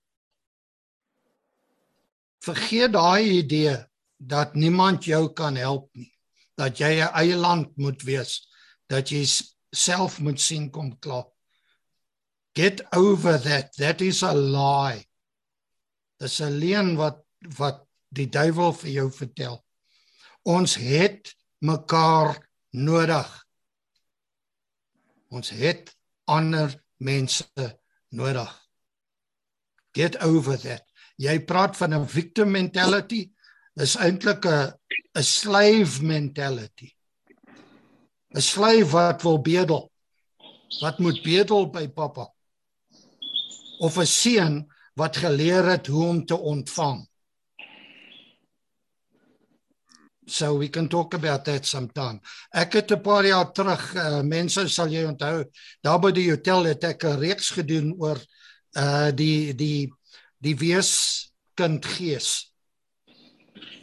[2.44, 3.76] vergeet daai idee
[4.18, 6.12] dat niemand jou kan help nie.
[6.60, 8.48] Dat jy 'n eie land moet wees,
[8.88, 9.24] dat jy
[9.72, 11.28] self moet sien kom klaar.
[12.56, 13.74] Get over that.
[13.78, 15.08] That is a lie.
[16.20, 17.24] Dis 'n leuen wat
[17.58, 19.66] wat die duiwel vir jou vertel.
[20.44, 22.36] Ons het mekaar
[22.76, 23.30] nodig.
[25.34, 25.94] Ons het
[26.30, 27.68] ander mense
[28.14, 28.52] nodig.
[29.94, 30.84] Get over that.
[31.18, 33.32] Jy praat van 'n victim mentality
[33.76, 34.74] is eintlik 'n
[35.16, 36.92] 'n slave mentality.
[38.36, 39.92] 'n slave wat wil bedel.
[40.82, 42.34] Wat moet bedel by pappa
[43.80, 47.08] of 'n seun wat geleer het hoe om te ontvang
[50.28, 52.20] so we can talk about that sometime.
[52.54, 55.46] Ek het 'n paar jaar terug uh, mense sal jy onthou
[55.82, 58.20] daar by die hotel het ek 'n reeks gedoen oor
[58.76, 59.92] uh die die
[60.40, 62.54] die wees kind gees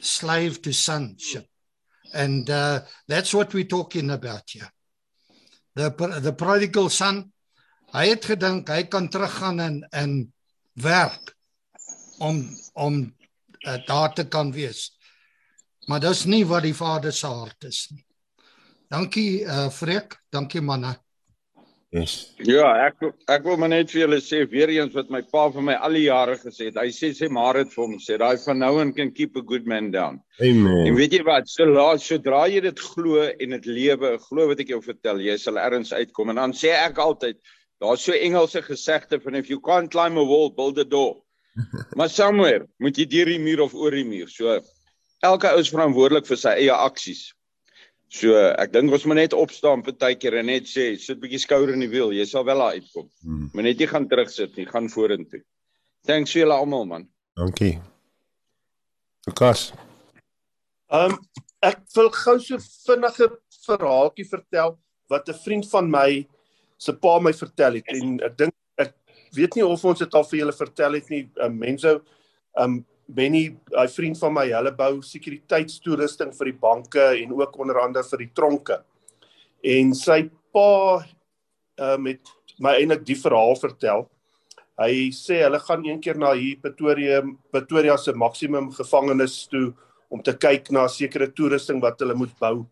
[0.01, 1.47] slave to sonship.
[2.12, 4.71] And uh, that's what we're talking about here.
[5.75, 5.91] The
[6.21, 7.33] the prodigal son
[7.93, 10.33] hy het gedink hy kan teruggaan en en
[10.75, 11.37] werk
[12.19, 12.43] om
[12.75, 13.15] om
[13.67, 14.91] uh, daar te kan wees
[15.89, 18.05] maar dis nie wat die vader se hart is nie
[18.90, 20.97] dankie uh, freek dankie manne
[21.90, 22.36] Yes.
[22.47, 25.65] Ja, ek ek wil maar net vir julle sê weer eens wat my pa vir
[25.66, 26.77] my al die jare gesê het.
[26.78, 29.43] Hy sê sê maar dit vir hom sê daai van nou en kan keep a
[29.43, 30.20] good man down.
[30.39, 30.85] Amen.
[30.86, 31.51] En weet jy wat?
[31.51, 35.35] So laat sodra jy dit glo en dit lewe, glo wat ek jou vertel, jy
[35.43, 36.31] sal ergens uitkom.
[36.31, 37.40] En dan sê ek altyd,
[37.82, 41.19] daar's so Engelse gesegde van if you can't climb a wall, build a door.
[41.98, 44.31] maar somewhere moet jy deur die muur of oor die muur.
[44.31, 44.61] So
[45.26, 47.30] elke ou is verantwoordelik vir sy eie aksies.
[48.10, 51.84] So ek dink ons moet net opstaan partykeer en net sê sit bietjie skouer in
[51.84, 53.06] die wiel, jy sal wel daar uitkom.
[53.22, 53.47] Hmm.
[53.55, 55.44] Maar net jy gaan terugsit nie, gaan vorentoe.
[56.09, 57.06] Thanks vir julle almal man.
[57.38, 57.76] Dankie.
[59.28, 59.70] Lukas.
[60.90, 61.20] Ehm um,
[61.60, 62.56] ek wil gou so
[62.88, 63.26] vinnige
[63.66, 64.78] verhaaltjie vertel
[65.12, 66.26] wat 'n vriend van my
[66.78, 68.94] se pa my vertel het en ek dink ek
[69.36, 71.28] weet nie of ons dit al vir julle vertel het nie.
[71.36, 77.07] Um, mense ehm um, Benny, hy vriend van my, hulle bou sekuriteitstoerusting vir die banke
[77.19, 78.78] en ook onder andere vir die tronke.
[79.66, 80.23] En sy
[80.55, 81.01] pa
[81.81, 84.05] uh met my eintlik die verhaal vertel.
[84.81, 87.23] Hy sê hulle gaan een keer na hier Pretoria
[87.53, 89.70] Pretoria se maksimum gevangenis toe
[90.12, 92.66] om te kyk na sekere toerusting wat hulle moet bou.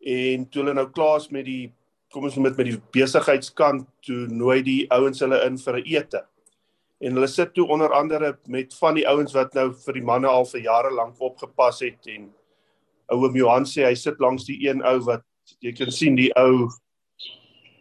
[0.00, 1.72] En toe hulle nou klaar is met die
[2.12, 6.24] kom ons met met die besigheidskant toe nooi die ouens hulle in vir 'n ete
[7.00, 10.30] en hulle sit toe onder andere met van die ouens wat nou vir die manne
[10.30, 12.30] al vir jare lank opgepas het en
[13.12, 15.24] oom Johan sê hy sit langs die een ou wat
[15.64, 16.68] jy kan sien die ou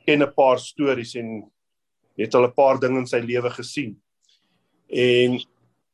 [0.05, 1.43] ken 'n paar stories en
[2.17, 3.95] het al 'n paar dinge in sy lewe gesien.
[4.89, 5.39] En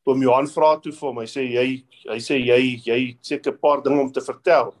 [0.04, 3.58] oom Johan vra toe vir hom, hy sê jy hy sê jy jy seker 'n
[3.58, 4.74] paar dinge om te vertel.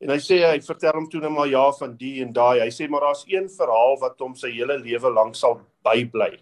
[0.00, 2.60] En hy sê hy vertel hom toe net maar ja van die en daai.
[2.60, 6.38] Hy sê maar daar's een verhaal wat hom sy hele lewe lank sal bybly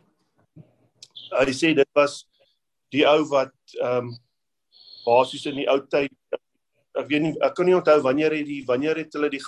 [1.32, 2.22] hy sê dit was
[2.94, 4.16] die ou wat ehm um,
[5.06, 6.12] basies in die ou tyd
[6.98, 9.42] ek weet nie ek kan nie onthou wanneer het die wanneer het hulle die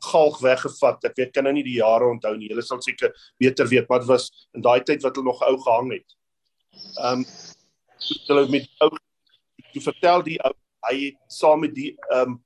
[0.00, 1.04] galg weggevat?
[1.10, 2.48] Ek weet kan nou nie die jare onthou nie.
[2.52, 5.94] Hulle sal seker beter weet wat was in daai tyd wat hulle nog ou gehang
[5.98, 6.16] het.
[6.96, 7.26] Ehm um,
[8.28, 8.90] hulle met ou
[9.74, 10.54] jy vertel die ou
[10.88, 12.38] hy het saam met die ehm um,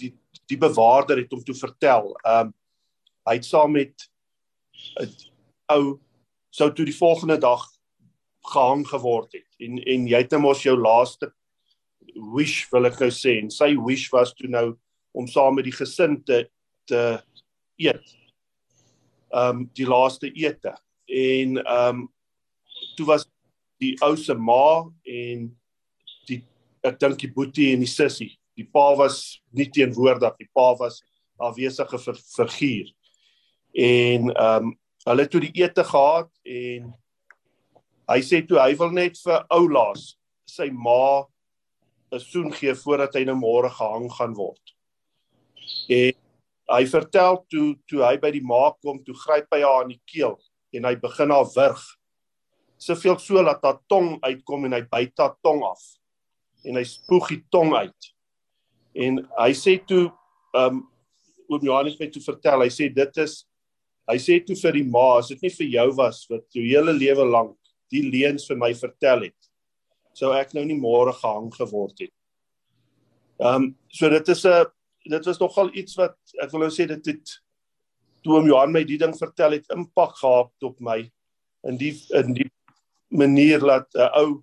[0.00, 0.14] die
[0.50, 2.12] die bewaarder het hom toe vertel.
[2.24, 2.54] Ehm um,
[3.26, 4.08] hy het saam met
[5.74, 5.98] ou
[6.56, 7.64] sou toe die volgende dag
[8.52, 9.48] gehang geword het.
[9.60, 11.30] En en jy het nou mos jou laaste
[12.34, 14.70] wish wil ek nou sê en sy wish was toe nou
[15.16, 16.46] om saam met die gesin te
[16.86, 17.02] te
[17.82, 18.12] eet.
[19.34, 20.76] Ehm um, die laaste ete.
[21.06, 22.06] En ehm um,
[22.96, 23.26] toe was
[23.82, 25.50] die ou se ma en
[26.30, 26.40] die
[26.86, 28.32] ek dink die boetie en die sussie.
[28.56, 31.02] Die pa was nie teenwoordig, die pa was
[31.36, 32.92] afwesige figuur.
[33.74, 34.74] En ehm um,
[35.06, 36.92] hulle het toe die ete gehad en
[38.10, 40.14] hy sê toe hy wil net vir oulaas
[40.46, 41.26] sy ma
[42.12, 44.62] 'n soen gee voordat hy nou môre gehang gaan word.
[45.90, 46.14] En
[46.70, 50.02] hy vertel toe toe hy by die ma kom, toe gryp hy haar aan die
[50.06, 50.36] keel
[50.74, 51.82] en hy begin haar wurg.
[52.78, 55.82] Soveel so dat haar tong uitkom en hy byt haar tong af.
[56.66, 58.12] En hy spoeg die tong uit.
[58.94, 60.06] En hy sê toe
[60.54, 60.84] ehm um,
[61.46, 63.44] oom Johannes het toe vertel, hy sê dit is
[64.06, 66.94] Hy sê toe vir die ma, as dit nie vir jou was wat jou hele
[66.94, 67.56] lewe lank
[67.90, 69.50] die leuns vir my vertel het,
[70.14, 72.14] sou ek nou nie môre gehang geword het.
[73.42, 74.66] Ehm um, so dit is 'n
[75.06, 77.34] dit was nogal iets wat ek wil nou sê dit het
[78.24, 80.98] toe oom Johan my die ding vertel het impak gehad op my
[81.64, 82.50] in die in die
[83.10, 84.42] manier dat 'n uh, ou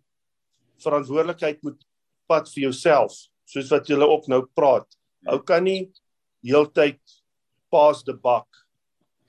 [0.83, 1.79] verantwoordelikheid moet
[2.27, 3.13] vat vir jouself
[3.45, 4.87] soos wat julle ook nou praat.
[5.27, 5.91] Ou kan nie
[6.43, 6.99] heeltyd
[7.71, 8.47] paas die bak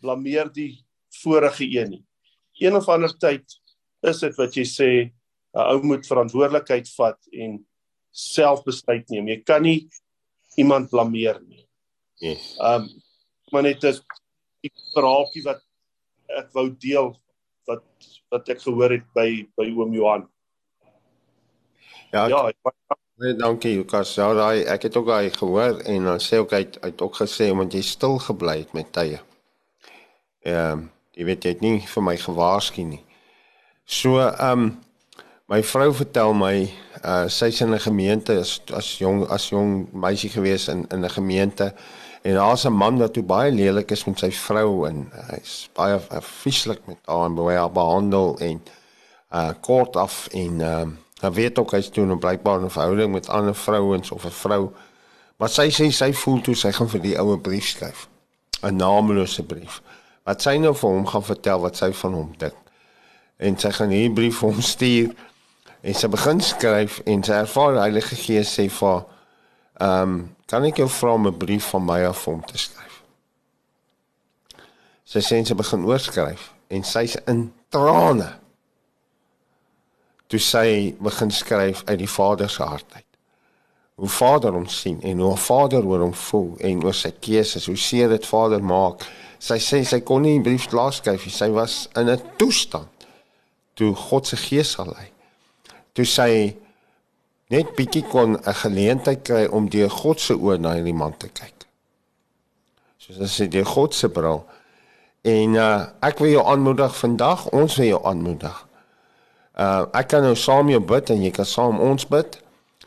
[0.04, 0.84] blameer die
[1.22, 2.04] vorige een nie.
[2.60, 3.44] Een of ander tyd
[4.04, 4.90] is dit wat jy sê
[5.54, 7.58] 'n ou moet verantwoordelikheid vat en
[8.10, 9.28] self besluit neem.
[9.28, 9.88] Jy kan nie
[10.56, 11.66] iemand blameer nie.
[12.20, 12.54] Yes.
[12.60, 12.88] Um
[13.52, 14.00] maar net 'n
[14.94, 15.62] verhaaltjie wat
[16.28, 17.14] ek wou deel
[17.66, 17.84] wat
[18.30, 20.28] wat ek gehoor het by by oom Johan.
[22.12, 22.28] Ja.
[22.28, 22.50] Ja,
[23.16, 24.16] Nee, dankie Lukas.
[24.18, 27.52] Ja, daai ek het ook daai gehoor en dan sê ook hy het ook gesê
[27.52, 29.20] omdat jy stil gebly het met tye.
[30.44, 33.04] Ehm, um, jy weet jy het nie vir my gewaarsku nie.
[33.84, 34.72] So, ehm um,
[35.48, 36.54] my vrou vertel my
[37.04, 41.10] uh sy's in 'n gemeente as as jong as jong meisie gewees in in 'n
[41.10, 41.74] gemeente
[42.22, 46.00] en daar's 'n man wat toe baie lelik is met sy vrou en hy's baie
[46.12, 48.62] uh, vieslik met haar en baie behandel en
[49.32, 53.12] uh kort af en ehm um, hy weet ook hy's toe 'n blykbaar 'n verhouding
[53.12, 54.72] met ander vrouens of 'n vrou.
[55.36, 58.08] Maar sy sê sy voel toe sy gaan vir die oue brief skryf.
[58.62, 59.82] 'n Naamlose brief
[60.24, 62.60] wat sy nou vir hom gaan vertel wat sy van hom dink.
[63.38, 65.10] En sy gaan hierdie brief vir hom stuur
[65.84, 69.04] en sy begin skryf en sy ervaar die Heilige Gees sê vir
[69.82, 73.02] ehm um, kan ek jou vra om 'n brief van my af om te skryf.
[75.04, 78.28] Sy sê sy begin oorskryf en sy's in trane.
[80.26, 83.10] Toe sy begin skryf uit die Vader se hart uit.
[83.94, 87.76] Hoe Vader hom sien en hoe Vader oor hom voel en oor sy keuses, hoe
[87.76, 89.04] seer dit Vader maak
[89.44, 91.32] sy sê sy kon nie 'n brief klaarskryf nie.
[91.32, 92.88] Sy was in 'n toestand
[93.74, 95.08] toe God se gees haar lei.
[95.92, 96.56] Toe sy
[97.50, 101.28] net bietjie kon 'n geleentheid kry om deur God se oë na hierdie man te
[101.28, 101.66] kyk.
[102.98, 104.44] Soos as sy deur God se bril.
[105.22, 108.66] En uh, ek wil jou aanmoedig vandag, ons wil jou aanmoedig.
[109.58, 112.40] Uh ek kan nou saam jou bid en jy kan saam ons bid.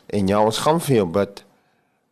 [0.10, 1.44] En ja, ons gaan vir jou bid.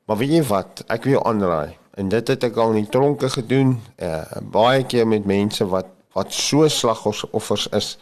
[0.06, 0.84] Maar weet jy wat?
[0.88, 1.78] Ek wil jou aanraai.
[1.96, 5.92] En dit het ek al in die tronke gedoen, uh, baie keer met mense wat
[6.16, 7.98] wat so slagoffers is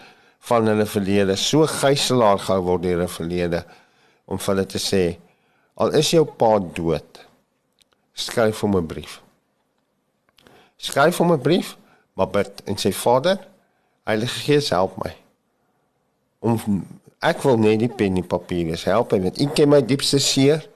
[0.45, 3.63] van hulle verlede, so gijslaar gehou word deur hulle verlede
[4.29, 5.01] om vir hulle te sê
[5.81, 7.23] al is jou pa dood,
[8.13, 9.21] skryf hom 'n brief.
[10.77, 11.77] Skryf hom 'n brief,
[12.13, 13.39] maar bid en sê Vader,
[14.03, 15.15] Heilige Gees help my.
[16.39, 16.85] Om
[17.19, 20.19] ek wil net die pen en papier hê, help my met U ken my diepste
[20.19, 20.67] seer.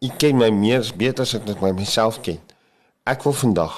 [0.00, 2.38] Ek ken my meer beter as ek dit my myself ken.
[3.04, 3.74] Ek wil vandag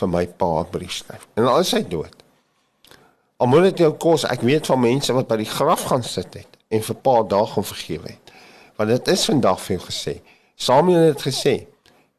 [0.00, 1.28] vir my pa 'n brief skryf.
[1.36, 2.14] En al is hy dood.
[3.38, 6.34] Al moet dit jou kos, ek weet van mense wat by die graf gaan sit
[6.34, 8.32] het en vir pa daag om vergewe het.
[8.76, 10.20] Want dit is vandag vir jou gesê.
[10.56, 11.66] Samuel het gesê,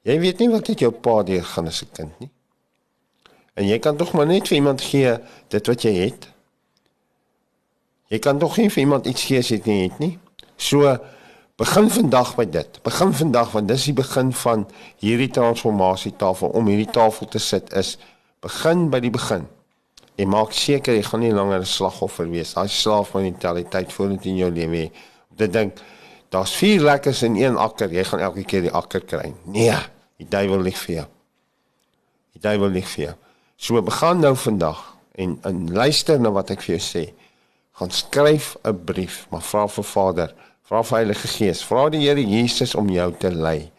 [0.02, 2.32] jy weet nie wat dit jou pa deur gaan as 'n kind nie.
[3.53, 5.18] En jy kan tog maar net vir iemand gee
[5.49, 6.28] dit wat jy het.
[8.07, 10.19] Jy kan tog nie vir iemand iets gee as jy dit nie het nie.
[10.57, 10.98] So
[11.61, 12.79] Begin vandag by dit.
[12.81, 14.63] Begin vandag want dis die begin van
[14.97, 17.99] hierdie transformasietafel om hierdie tafel te sit is
[18.41, 19.45] begin by die begin.
[20.17, 22.55] En maak seker jy gaan nie langer 'n slagoffer wees.
[22.57, 24.89] Daai slaafmentaliteit voornet in jou lewe.
[25.38, 25.77] Dit dink
[26.29, 29.33] daar's vier lekkers in een akker, jy gaan elke keer die akker kry.
[29.45, 29.77] Nee,
[30.17, 31.07] die duiwel lieg vir jou.
[32.33, 33.15] Die duiwel lieg vir jou.
[33.55, 37.13] So begin nou vandag en en luister na wat ek vir jou sê.
[37.71, 40.33] Gaan skryf 'n brief, maar vra vir Vader
[40.67, 43.71] Vra vir Heilige Gees, vra die Here Jesus om jou te lei.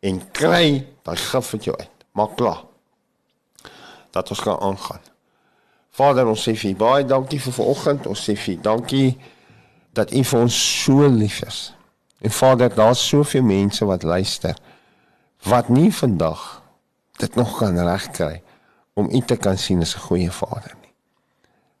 [0.00, 2.04] En kry daai gif uit jou uit.
[2.12, 2.64] Maak klaar.
[4.10, 5.02] Dat ons kan aangaan.
[5.90, 8.06] Vader, ons sê vir U baie dankie vir vanoggend.
[8.06, 9.10] Ons sê vir U dankie
[9.96, 11.60] dat U vir ons so lief is.
[12.20, 14.56] En Vader, daar's soveel mense wat luister
[15.48, 16.62] wat nie vandag
[17.16, 18.42] dit nog kan regkry
[18.94, 20.92] om U te kan sien as 'n goeie Vader nie.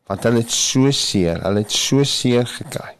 [0.06, 2.96] Want hulle het so seer, hulle het so seer gekry.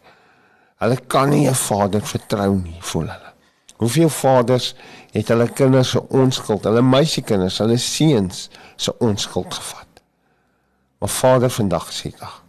[0.81, 3.32] Hulle kan nie 'n Vader vertrou nie, voel hulle.
[3.77, 4.74] Hoeveel vaders
[5.12, 10.02] het hulle kinders se onskuld, hulle meisiekinders, hulle seuns se onskuld gevat?
[10.98, 12.43] Maar Vader vandag sê dag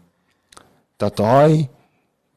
[0.98, 1.70] dat daai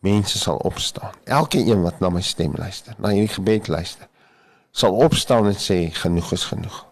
[0.01, 1.13] mense sal opstaan.
[1.25, 4.09] Elke een wat na my stem luister, na hierdie gebed luister,
[4.71, 6.85] sal opstaan en sê genoeg is genoeg.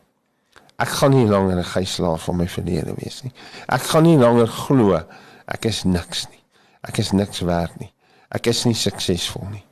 [0.76, 3.32] Ek gaan nie langer 'n gijslaer van my verlede wees nie.
[3.68, 5.00] Ek gaan nie langer glo
[5.46, 6.42] ek is niks nie.
[6.82, 7.91] Ek is niks werd nie.
[8.32, 9.64] Ek is nie suksesvol nie.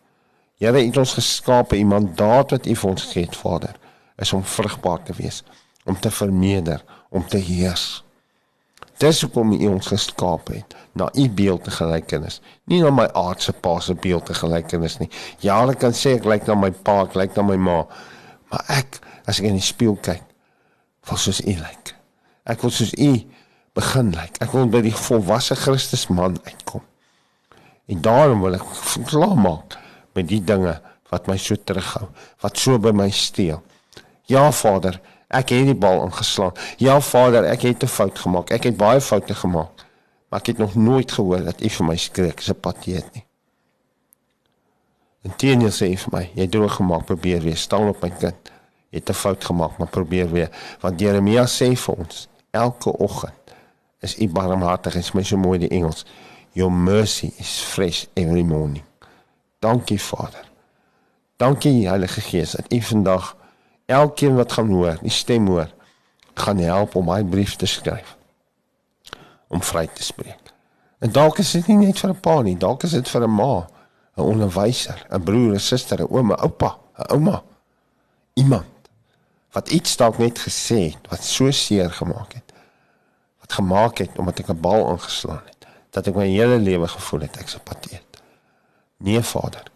[0.61, 3.77] Here het ons geskaap iemand daad wat U vir ons gegee het, Vader,
[4.21, 5.41] is om vrugbaar te wees,
[5.89, 8.03] om te vermeerder, om te heers.
[9.01, 13.55] Dis hoekom U ons geskaap het na U beeld te gelykenis, nie na my aardse
[13.65, 15.09] pa se beeld te gelykenis nie.
[15.41, 17.79] Ja, ek kan sê ek lyk na my pa, ek lyk na my ma,
[18.53, 20.27] maar ek as ek in die spieël kyk,
[21.09, 21.95] wil soos U lyk.
[22.45, 23.11] Ek wil soos U
[23.79, 24.37] begin lyk.
[24.45, 26.85] Ek wil by die volwasse Christus man uitkom.
[27.91, 28.67] En daarom wil ek
[29.11, 29.79] klaar maak
[30.15, 30.77] met die dinge
[31.11, 32.07] wat my so terughou,
[32.43, 33.63] wat so by my steel.
[34.31, 36.55] Ja Vader, ek het die bal ingeslaan.
[36.79, 38.51] Ja Vader, ek het 'n fout gemaak.
[38.51, 39.87] Ek het baie foute gemaak.
[40.29, 43.25] Maar ek het nog nooit gehoor dat U vir my skreek, se pateet nie.
[45.23, 48.51] En Tienje sê vir my, jy droog gemaak, probeer weer staan op my kind.
[48.91, 50.51] Jy het 'n fout gemaak, maar probeer weer.
[50.81, 53.35] Want Jeremia sê vir ons, elke oggend
[54.01, 56.05] is U barmhartig, is my so mooi die Engels.
[56.53, 58.83] Your mercy is fresh every morning.
[59.59, 60.49] Dankie Vader.
[61.37, 63.37] Dankie Heilige Gees dat U vandag
[63.87, 65.71] elkeen wat gaan hoor, die stem hoor,
[66.35, 68.17] gaan help om my brief te skryf.
[69.49, 70.53] Om vry te spreek.
[70.99, 73.31] En dalk is dit nie net vir 'n pa nie, dalk is dit vir 'n
[73.31, 73.69] ma,
[74.17, 77.43] 'n onderwyser, 'n broer, 'n suster, 'n ouma, oupa, 'n ouma.
[78.35, 78.67] Iemand
[79.53, 82.53] wat iets dalk net gesê het wat so seer gemaak het.
[83.41, 85.60] Wat gemaak het omdat ek 'n bal aangeslaan het,
[85.91, 88.23] dat ek my hele lewe gevoel het ek's 'n pateet.
[88.97, 89.67] Nee Vader,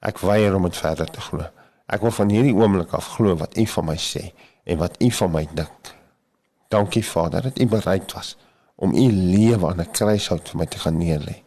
[0.00, 1.44] ek weier om dit verder te glo.
[1.86, 4.32] Ek wil van hierdie oomblik af glo wat U van my sê
[4.64, 5.94] en wat U van my dink.
[6.68, 8.36] Dankie Vader dat U bereid was
[8.74, 11.42] om U lewe aan 'n kruishout vir my te gaan neerlê.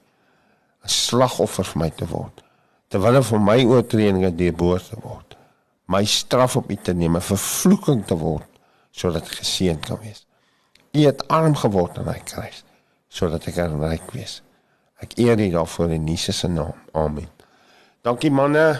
[0.84, 2.44] 'n Slagoffer vir my te word
[2.88, 5.38] terwyl hy vir my oortredinge deurboor te word.
[5.86, 8.48] My straf op U te neem, 'n vervloeking te word
[8.92, 10.26] sodat geseën kan wees.
[10.92, 12.64] U het arm geword aan my kruis
[13.12, 14.40] sodat ek ryk wees.
[15.04, 16.78] Ek eer U daarvoor in Jesus se naam.
[16.96, 17.28] Amen.
[18.06, 18.80] Dankie manne.